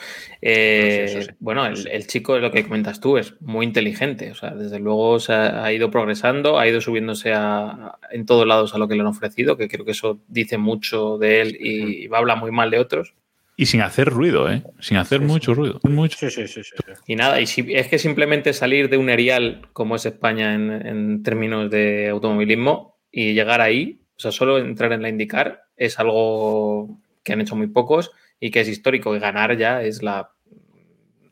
Eh, 0.41 1.07
sí, 1.09 1.22
sí, 1.22 1.30
bueno, 1.41 1.66
el, 1.66 1.89
el, 1.89 2.07
chico, 2.07 2.39
lo 2.39 2.51
que 2.51 2.62
comentas 2.62 3.01
tú, 3.01 3.18
es 3.18 3.35
muy 3.41 3.66
inteligente. 3.66 4.30
O 4.30 4.35
sea, 4.35 4.51
desde 4.51 4.78
luego 4.78 5.18
se 5.18 5.33
ha, 5.33 5.64
ha 5.64 5.72
ido 5.72 5.91
progresando, 5.91 6.59
ha 6.59 6.68
ido 6.68 6.80
subiéndose 6.80 7.33
a, 7.33 7.64
a, 7.70 7.99
en 8.11 8.26
todos 8.26 8.47
lados 8.47 8.74
a 8.74 8.78
lo 8.78 8.89
que 8.89 8.95
le 8.95 9.01
han 9.01 9.09
ofrecido, 9.09 9.57
que 9.57 9.68
creo 9.68 9.85
que 9.85 9.93
eso 9.93 10.20
dice 10.28 10.59
mucho 10.59 11.18
de 11.18 11.41
él 11.41 11.57
y, 11.59 12.07
y 12.07 12.09
habla 12.12 12.37
muy 12.37 12.51
mal 12.51 12.70
de 12.70 12.78
otros. 12.78 13.14
Y 13.57 13.66
sin 13.66 13.83
hacer 13.83 14.09
ruido, 14.09 14.51
¿eh? 14.51 14.62
Sin 14.80 14.97
hacer 14.97 15.20
sí, 15.20 15.26
mucho 15.26 15.53
sí. 15.53 15.61
ruido. 15.61 15.80
Mucho. 15.85 16.16
Sí, 16.18 16.30
sí, 16.30 16.49
sí, 16.49 16.62
sí, 16.64 16.74
Y 17.07 17.16
nada, 17.16 17.41
y 17.41 17.47
si, 17.47 17.66
es 17.68 17.89
que 17.89 17.99
simplemente 17.99 18.53
salir 18.53 18.89
de 18.89 18.97
un 18.97 19.11
erial 19.11 19.68
como 19.72 19.97
es 19.97 20.07
España 20.07 20.55
en, 20.55 20.70
en, 20.70 21.22
términos 21.22 21.70
de 21.70 22.09
automovilismo 22.09 22.99
y 23.11 23.35
llegar 23.35 23.61
ahí, 23.61 24.01
o 24.16 24.20
sea, 24.20 24.33
solo 24.33 24.59
entrar 24.59 24.93
en 24.93 25.03
la 25.03 25.11
indicar 25.11 25.64
es 25.77 25.99
algo 25.99 26.99
que 27.23 27.33
han 27.33 27.41
hecho 27.41 27.57
muy 27.57 27.68
pocos 27.68 28.12
y 28.41 28.51
que 28.51 28.61
es 28.61 28.68
histórico, 28.68 29.14
y 29.14 29.20
ganar 29.20 29.57
ya 29.57 29.83
es 29.83 30.03
la 30.03 30.33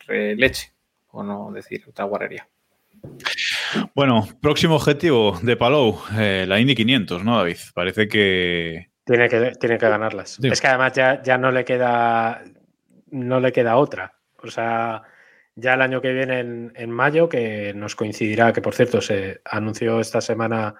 leche, 0.08 0.72
o 1.10 1.22
no 1.22 1.50
decir 1.52 1.84
otra 1.88 2.04
guarrería. 2.04 2.48
Bueno, 3.94 4.28
próximo 4.40 4.76
objetivo 4.76 5.38
de 5.42 5.56
Palou, 5.56 6.00
eh, 6.18 6.44
la 6.46 6.60
Indy 6.60 6.74
500, 6.74 7.24
¿no, 7.24 7.38
David? 7.38 7.56
Parece 7.74 8.08
que... 8.08 8.90
Tiene 9.04 9.28
que, 9.28 9.52
tiene 9.58 9.78
que 9.78 9.88
ganarlas. 9.88 10.38
Es 10.42 10.60
que 10.60 10.66
además 10.66 10.92
ya, 10.92 11.22
ya 11.22 11.38
no 11.38 11.50
le 11.50 11.64
queda 11.64 12.44
no 13.10 13.40
le 13.40 13.52
queda 13.52 13.76
otra. 13.76 14.14
O 14.42 14.48
sea, 14.48 15.02
ya 15.54 15.74
el 15.74 15.82
año 15.82 16.00
que 16.00 16.12
viene 16.12 16.40
en, 16.40 16.90
mayo, 16.90 17.28
que 17.28 17.72
nos 17.74 17.96
coincidirá, 17.96 18.52
que 18.52 18.62
por 18.62 18.74
cierto 18.74 19.00
se 19.00 19.40
anunció 19.44 20.00
esta 20.00 20.20
semana 20.20 20.74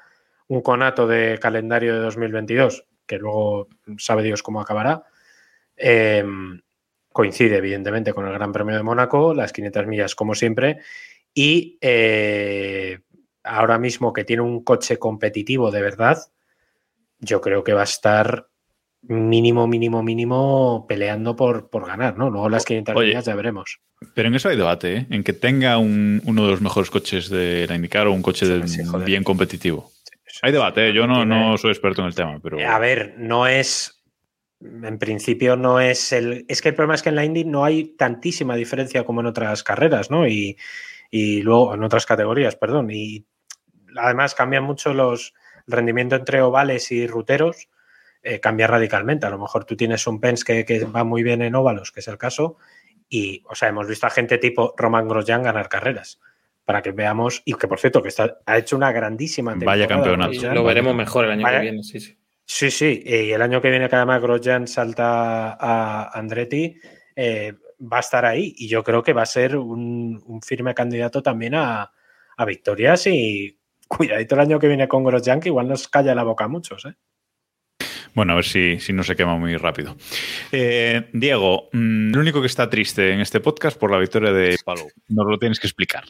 un 0.49 0.63
conato 0.63 1.07
de 1.07 1.39
calendario 1.41 1.95
de 1.95 2.01
2022, 2.01 2.87
que 3.11 3.19
luego 3.19 3.67
sabe 3.99 4.23
Dios 4.23 4.41
cómo 4.41 4.61
acabará. 4.61 5.03
Em, 5.77 6.61
coincide 7.13 7.57
evidentemente 7.57 8.13
con 8.13 8.25
el 8.25 8.33
Gran 8.33 8.53
Premio 8.53 8.77
de 8.77 8.85
Mónaco, 8.85 9.35
las 9.35 9.53
500 9.53 9.89
millas 9.89 10.15
como 10.15 10.37
siempre, 10.37 10.79
y 11.35 11.77
eh, 11.81 13.01
ahora 13.43 13.81
mismo 13.81 14.13
que 14.13 14.23
tiene 14.23 14.43
un 14.43 14.63
coche 14.63 14.97
competitivo 14.97 15.73
de 15.73 15.83
verdad, 15.83 16.19
yo 17.19 17.41
creo 17.41 17.65
que 17.65 17.73
va 17.73 17.81
a 17.81 17.85
estar 17.85 18.47
mínimo, 19.03 19.67
mínimo, 19.67 20.05
mínimo 20.05 20.87
peleando 20.89 21.35
por, 21.35 21.69
por 21.69 21.87
ganar, 21.87 22.17
¿no? 22.17 22.31
Luego 22.31 22.49
las 22.49 22.65
500 22.65 22.95
millas 22.95 23.25
ya 23.25 23.35
veremos. 23.35 23.81
Pero 24.15 24.29
en 24.29 24.37
eso 24.37 24.49
hay 24.49 24.57
debate, 24.57 24.97
¿eh? 24.97 25.07
En 25.11 25.25
que 25.25 25.33
tenga 25.33 25.79
uno 25.79 26.45
de 26.45 26.51
los 26.51 26.61
mejores 26.61 26.91
coches 26.91 27.29
de 27.29 27.67
la 27.69 27.75
IndyCar 27.75 28.07
o 28.07 28.13
un 28.13 28.23
coche 28.23 28.47
bien 29.05 29.25
competitivo. 29.25 29.91
Hay 30.43 30.53
debate, 30.53 30.89
¿eh? 30.89 30.93
yo 30.93 31.07
no, 31.07 31.25
no 31.25 31.57
soy 31.59 31.71
experto 31.71 32.03
en 32.03 32.09
el 32.09 32.15
tema, 32.15 32.39
pero... 32.43 32.59
A 32.61 32.79
ver, 32.79 33.15
no 33.19 33.47
es... 33.47 34.03
En 34.61 34.99
principio 34.99 35.57
no 35.57 35.81
es 35.81 36.13
el... 36.13 36.45
Es 36.49 36.61
que 36.61 36.71
el 36.71 36.75
problema 36.75 36.95
es 36.95 37.03
que 37.03 37.09
en 37.09 37.17
la 37.17 37.25
Indy 37.25 37.45
no 37.45 37.65
hay 37.65 37.97
tantísima 37.97 38.55
diferencia 38.57 39.05
como 39.05 39.21
en 39.21 39.27
otras 39.27 39.63
carreras, 39.63 40.11
¿no? 40.11 40.27
Y, 40.27 40.57
y 41.11 41.43
luego 41.43 41.75
en 41.75 41.83
otras 41.83 42.05
categorías, 42.05 42.57
perdón. 42.57 42.91
Y 42.91 43.27
además 43.97 44.35
cambian 44.35 44.65
mucho 44.65 44.93
los 44.93 45.35
el 45.67 45.77
rendimiento 45.77 46.17
entre 46.17 46.43
ovales 46.43 46.91
y 46.91 47.07
ruteros 47.07 47.69
eh, 48.23 48.41
cambia 48.41 48.67
radicalmente. 48.67 49.27
A 49.27 49.31
lo 49.31 49.39
mejor 49.39 49.65
tú 49.65 49.77
tienes 49.77 50.07
un 50.07 50.21
Pens 50.21 50.45
que, 50.45 50.85
va 50.95 51.05
muy 51.05 51.23
bien 51.23 51.43
en 51.43 51.55
óvalos, 51.55 51.93
que 51.93 52.01
es 52.01 52.09
el 52.09 52.19
caso, 52.19 52.57
y, 53.09 53.43
o 53.49 53.55
sea, 53.55 53.69
hemos 53.69 53.87
visto 53.89 54.07
a 54.07 54.11
gente 54.11 54.39
tipo 54.39 54.75
Roman 54.77 55.09
Grosjean 55.09 55.43
ganar 55.43 55.69
carreras. 55.69 56.21
Para 56.71 56.83
que 56.83 56.93
veamos, 56.93 57.43
y 57.45 57.55
que 57.55 57.67
por 57.67 57.81
cierto, 57.81 58.01
que 58.01 58.09
está, 58.09 58.39
ha 58.47 58.59
hecho 58.59 58.77
una 58.77 58.93
grandísima 58.93 59.53
temporada. 59.53 59.77
Vaya 59.77 59.89
campeonato. 59.89 60.55
lo 60.55 60.63
veremos 60.63 60.95
mejor 60.95 61.25
el 61.25 61.33
año 61.33 61.47
que 61.47 61.61
viene, 61.61 61.83
sí, 61.83 61.99
sí. 61.99 62.17
Sí, 62.53 62.71
sí, 62.71 63.03
y 63.05 63.31
el 63.31 63.43
año 63.43 63.61
que 63.61 63.71
viene 63.71 63.89
que 63.89 63.95
además 63.95 64.21
Grosjean 64.21 64.67
salta 64.67 65.53
a 65.53 66.11
Andretti, 66.19 66.77
eh, 67.15 67.55
va 67.81 67.99
a 67.99 68.01
estar 68.01 68.25
ahí. 68.25 68.55
Y 68.57 68.69
yo 68.69 68.83
creo 68.83 69.03
que 69.03 69.13
va 69.13 69.23
a 69.23 69.27
ser 69.27 69.57
un, 69.57 70.41
firme 70.45 70.75
candidato 70.75 71.23
también 71.23 71.55
a, 71.55 71.93
a, 72.37 72.45
victorias. 72.45 73.07
Y 73.07 73.57
cuidadito 73.89 74.35
el 74.35 74.41
año 74.41 74.59
que 74.59 74.69
viene 74.69 74.89
con 74.89 75.05
Grosjean, 75.05 75.39
que 75.39 75.49
igual 75.49 75.69
nos 75.69 75.89
calla 75.89 76.15
la 76.15 76.25
boca 76.25 76.45
a 76.45 76.49
muchos. 76.49 76.85
¿eh? 76.87 76.95
Bueno, 78.15 78.33
a 78.33 78.37
ver 78.37 78.45
si, 78.45 78.81
si 78.81 78.93
no 78.93 79.03
se 79.03 79.17
quema 79.17 79.37
muy 79.37 79.57
rápido. 79.57 79.97
Eh, 80.53 81.09
Diego, 81.13 81.69
mm, 81.73 82.13
lo 82.13 82.21
único 82.21 82.41
que 82.41 82.47
está 82.47 82.69
triste 82.69 83.13
en 83.13 83.21
este 83.21 83.41
podcast 83.41 83.79
por 83.79 83.91
la 83.91 83.99
victoria 83.99 84.33
de 84.33 84.59
Palou. 84.65 84.89
Nos 85.09 85.27
lo 85.27 85.39
tienes 85.39 85.61
que 85.61 85.67
explicar. 85.67 86.05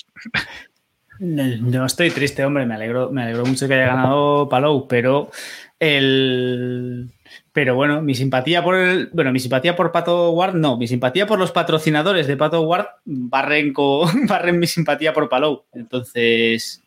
No, 1.20 1.84
estoy 1.84 2.10
triste, 2.10 2.44
hombre. 2.46 2.64
Me 2.64 2.74
alegro, 2.74 3.10
me 3.10 3.22
alegro 3.22 3.44
mucho 3.44 3.68
que 3.68 3.74
haya 3.74 3.88
ganado 3.88 4.48
Palou, 4.48 4.88
pero 4.88 5.30
el. 5.78 7.10
Pero 7.52 7.74
bueno, 7.74 8.00
mi 8.00 8.14
simpatía 8.14 8.64
por 8.64 8.74
el. 8.74 9.10
Bueno, 9.12 9.30
mi 9.30 9.38
simpatía 9.38 9.76
por 9.76 9.92
Pato 9.92 10.30
Ward, 10.30 10.54
no. 10.54 10.78
Mi 10.78 10.88
simpatía 10.88 11.26
por 11.26 11.38
los 11.38 11.52
patrocinadores 11.52 12.26
de 12.26 12.38
Pato 12.38 12.62
Ward 12.62 12.86
barren, 13.04 13.74
barren 14.28 14.58
mi 14.58 14.66
simpatía 14.66 15.12
por 15.12 15.28
Palou. 15.28 15.64
Entonces. 15.74 16.82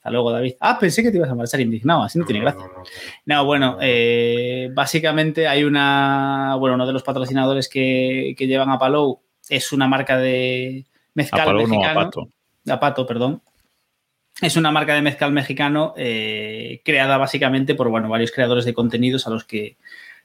Hasta 0.00 0.12
luego, 0.12 0.32
David. 0.32 0.54
Ah, 0.60 0.78
pensé 0.78 1.02
que 1.02 1.10
te 1.10 1.18
ibas 1.18 1.28
a 1.28 1.34
marchar 1.34 1.60
indignado, 1.60 2.02
así 2.02 2.18
no, 2.18 2.24
tiene 2.24 2.40
gracia. 2.40 2.70
No, 3.26 3.44
bueno, 3.44 3.76
eh, 3.82 4.70
básicamente 4.72 5.46
hay 5.46 5.62
una. 5.62 6.56
Bueno, 6.58 6.76
uno 6.76 6.86
de 6.86 6.94
los 6.94 7.02
patrocinadores 7.02 7.68
que, 7.68 8.34
llevan 8.38 8.70
a 8.70 8.78
Palou 8.78 9.20
es 9.50 9.72
una 9.72 9.86
marca 9.88 10.16
de 10.16 10.86
mezcal 11.12 11.40
a 11.40 11.44
Palou, 11.44 11.66
mexicano. 11.66 12.00
a 12.00 12.04
Pato. 12.04 12.28
A 12.66 12.80
Pato, 12.80 13.06
perdón. 13.06 13.42
Es 14.40 14.56
una 14.56 14.70
marca 14.70 14.94
de 14.94 15.02
mezcal 15.02 15.32
mexicano 15.32 15.92
eh, 15.98 16.80
creada 16.82 17.18
básicamente 17.18 17.74
por 17.74 17.90
bueno, 17.90 18.08
varios 18.08 18.32
creadores 18.32 18.64
de 18.64 18.72
contenidos 18.72 19.26
a 19.26 19.30
los 19.30 19.44
que 19.44 19.76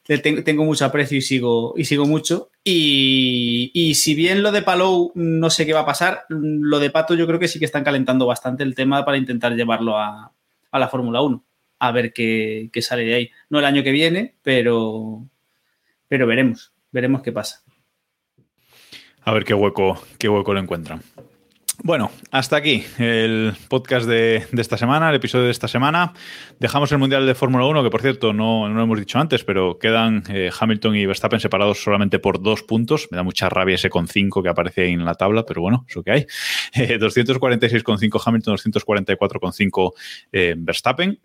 tengo, 0.06 0.64
mucho 0.64 0.86
aprecio 0.86 1.18
y 1.18 1.22
sigo, 1.22 1.74
y 1.76 1.86
sigo 1.86 2.06
mucho. 2.06 2.52
Y, 2.64 3.94
si 3.96 4.14
bien 4.14 4.44
lo 4.44 4.52
de 4.52 4.62
Palou 4.62 5.12
no 5.16 5.50
sé 5.50 5.66
qué 5.66 5.74
va 5.74 5.82
a 5.82 5.86
pasar, 5.86 6.26
lo 6.30 6.80
de 6.80 6.92
Pato 6.92 7.16
yo 7.16 7.26
creo 7.26 7.40
que 7.40 7.48
sí 7.48 7.58
que 7.58 7.66
están 7.66 7.84
calentando 7.84 8.28
bastante 8.28 8.64
el 8.64 8.76
tema 8.76 9.04
para 9.04 9.18
intentar 9.18 9.56
llevarlo 9.56 9.98
a, 9.98 10.32
la 10.72 10.88
Fórmula 10.90 11.22
1. 11.22 11.44
A 11.80 11.92
ver 11.92 12.14
qué, 12.14 12.70
sale 12.82 13.04
de 13.04 13.16
ahí. 13.16 13.32
No 13.50 13.60
el 13.60 13.66
año 13.66 13.84
que 13.84 13.92
viene, 13.92 14.36
pero, 14.44 15.26
pero 16.08 16.28
veremos. 16.28 16.72
Veremos 16.92 17.22
qué 17.24 17.32
pasa. 17.32 17.64
A 19.24 19.34
ver 19.34 19.44
qué 19.44 19.56
hueco, 19.56 20.00
qué 20.20 20.30
hueco 20.30 20.54
lo 20.54 20.60
encuentran. 20.60 21.02
Bueno, 21.84 22.12
hasta 22.32 22.56
aquí 22.56 22.84
el 22.98 23.54
podcast 23.68 24.08
de, 24.08 24.46
esta 24.58 24.78
semana, 24.78 25.10
el 25.10 25.16
episodio 25.16 25.46
de 25.46 25.52
esta 25.52 25.68
semana. 25.68 26.14
Dejamos 26.60 26.92
el 26.92 26.98
Mundial 26.98 27.26
de 27.26 27.36
Fórmula 27.36 27.66
1, 27.66 27.84
que 27.84 27.90
por 27.90 28.02
cierto 28.02 28.34
no, 28.34 28.68
lo 28.68 28.82
hemos 28.82 29.00
dicho 29.00 29.20
antes, 29.20 29.44
pero 29.44 29.78
quedan 29.78 30.24
eh, 30.30 30.50
Hamilton 30.58 30.96
y 30.96 31.06
Verstappen 31.06 31.40
separados 31.40 31.84
solamente 31.84 32.20
por 32.20 32.42
dos 32.42 32.64
puntos. 32.64 33.08
Me 33.12 33.18
da 33.18 33.24
mucha 33.24 33.50
rabia 33.50 33.76
ese 33.76 33.90
con 33.90 34.08
cinco 34.08 34.42
que 34.42 34.50
aparece 34.50 34.84
ahí 34.84 34.94
en 34.94 35.06
la 35.06 35.16
tabla, 35.16 35.46
pero 35.46 35.62
bueno, 35.62 35.86
eso 35.88 36.04
que 36.04 36.12
hay. 36.12 36.26
Eh, 36.78 37.00
246,5 37.00 38.22
Hamilton, 38.26 38.58
244,5 38.58 39.94
eh, 40.32 40.56
Verstappen. 40.58 41.20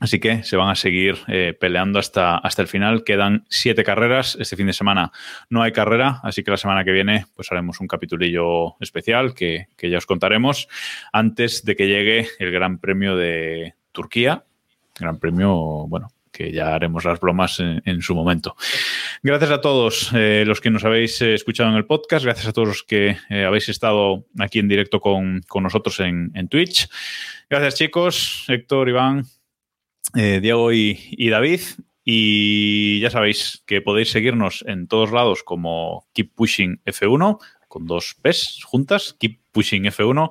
Así 0.00 0.18
que 0.18 0.42
se 0.44 0.56
van 0.56 0.70
a 0.70 0.74
seguir 0.74 1.18
eh, 1.28 1.54
peleando 1.58 1.98
hasta, 1.98 2.38
hasta 2.38 2.62
el 2.62 2.68
final. 2.68 3.04
Quedan 3.04 3.44
siete 3.50 3.84
carreras. 3.84 4.36
Este 4.40 4.56
fin 4.56 4.66
de 4.66 4.72
semana 4.72 5.12
no 5.50 5.62
hay 5.62 5.72
carrera, 5.72 6.20
así 6.22 6.42
que 6.42 6.50
la 6.50 6.56
semana 6.56 6.84
que 6.84 6.90
viene 6.90 7.26
pues 7.36 7.52
haremos 7.52 7.80
un 7.80 7.86
capitulillo 7.86 8.80
especial 8.80 9.34
que, 9.34 9.68
ya 9.78 9.98
os 9.98 10.06
contaremos 10.06 10.68
antes 11.12 11.64
de 11.64 11.76
que 11.76 11.86
llegue 11.86 12.28
el 12.38 12.50
Gran 12.50 12.78
Premio 12.78 13.14
de 13.14 13.74
Turquía. 13.92 14.44
Gran 14.98 15.18
Premio, 15.18 15.86
bueno, 15.86 16.08
que 16.32 16.50
ya 16.50 16.74
haremos 16.74 17.04
las 17.04 17.20
bromas 17.20 17.60
en, 17.60 18.00
su 18.00 18.14
momento. 18.14 18.56
Gracias 19.22 19.50
a 19.50 19.60
todos 19.60 20.12
eh, 20.14 20.44
los 20.46 20.62
que 20.62 20.70
nos 20.70 20.84
habéis 20.84 21.20
eh, 21.20 21.34
escuchado 21.34 21.68
en 21.68 21.76
el 21.76 21.84
podcast, 21.84 22.24
gracias 22.24 22.48
a 22.48 22.52
todos 22.54 22.68
los 22.68 22.82
que 22.84 23.18
habéis 23.30 23.68
estado 23.68 24.24
aquí 24.38 24.60
en 24.60 24.68
directo 24.68 25.00
con, 25.00 25.42
nosotros 25.60 26.00
en, 26.00 26.30
en 26.34 26.48
Twitch. 26.48 26.88
Gracias 27.50 27.74
chicos, 27.74 28.44
Héctor, 28.48 28.88
Iván, 28.88 29.26
eh, 30.16 30.40
Diego 30.40 30.72
y, 30.72 31.28
David. 31.30 31.60
Y 32.04 32.98
ya 33.00 33.10
sabéis 33.10 33.62
que 33.66 33.82
podéis 33.82 34.10
seguirnos 34.10 34.64
en 34.66 34.88
todos 34.88 35.12
lados 35.12 35.42
como 35.42 36.08
Keep 36.12 36.34
Pushing 36.34 36.80
F1, 36.84 37.38
con 37.68 37.86
dos 37.86 38.16
P's 38.20 38.64
juntas, 38.64 39.14
Keep 39.20 39.38
Pushing 39.52 39.84
F1, 39.84 40.30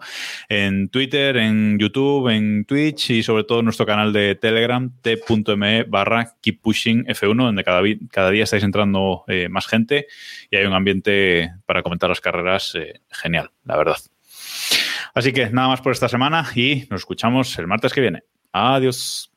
en 0.50 0.90
Twitter, 0.90 1.38
en 1.38 1.78
YouTube, 1.80 2.28
en 2.30 2.66
Twitch 2.66 3.12
y 3.12 3.24
sobre 3.24 3.44
todo 3.44 3.60
en 3.60 3.66
nuestro 3.66 3.86
canal 3.86 4.12
de 4.12 4.36
Telegram, 4.36 4.92
t.me 5.02 5.84
barra 5.84 6.36
Keep 6.42 6.62
Pushing 6.62 7.06
F1, 7.06 7.38
donde 7.38 7.64
cada, 7.64 8.32
día 8.32 8.44
estáis 8.44 8.64
entrando 8.64 9.24
eh, 9.28 9.48
más 9.48 9.68
gente 9.68 10.08
y 10.50 10.58
hay 10.58 10.66
un 10.66 10.74
ambiente 10.74 11.52
para 11.66 11.84
comentar 11.84 12.10
las 12.10 12.20
carreras 12.20 12.76
eh, 12.76 13.02
genial, 13.10 13.52
la 13.64 13.78
verdad. 13.78 13.98
Así 15.14 15.32
que 15.34 15.50
nada 15.50 15.70
más 15.70 15.82
por 15.82 15.92
esta 15.92 16.10
semana 16.10 16.46
y 16.56 16.88
nos 16.90 17.02
escuchamos 17.02 17.58
el 17.58 17.68
martes 17.68 17.94
que 17.94 18.02
viene. 18.02 18.24
Adiós. 18.52 19.32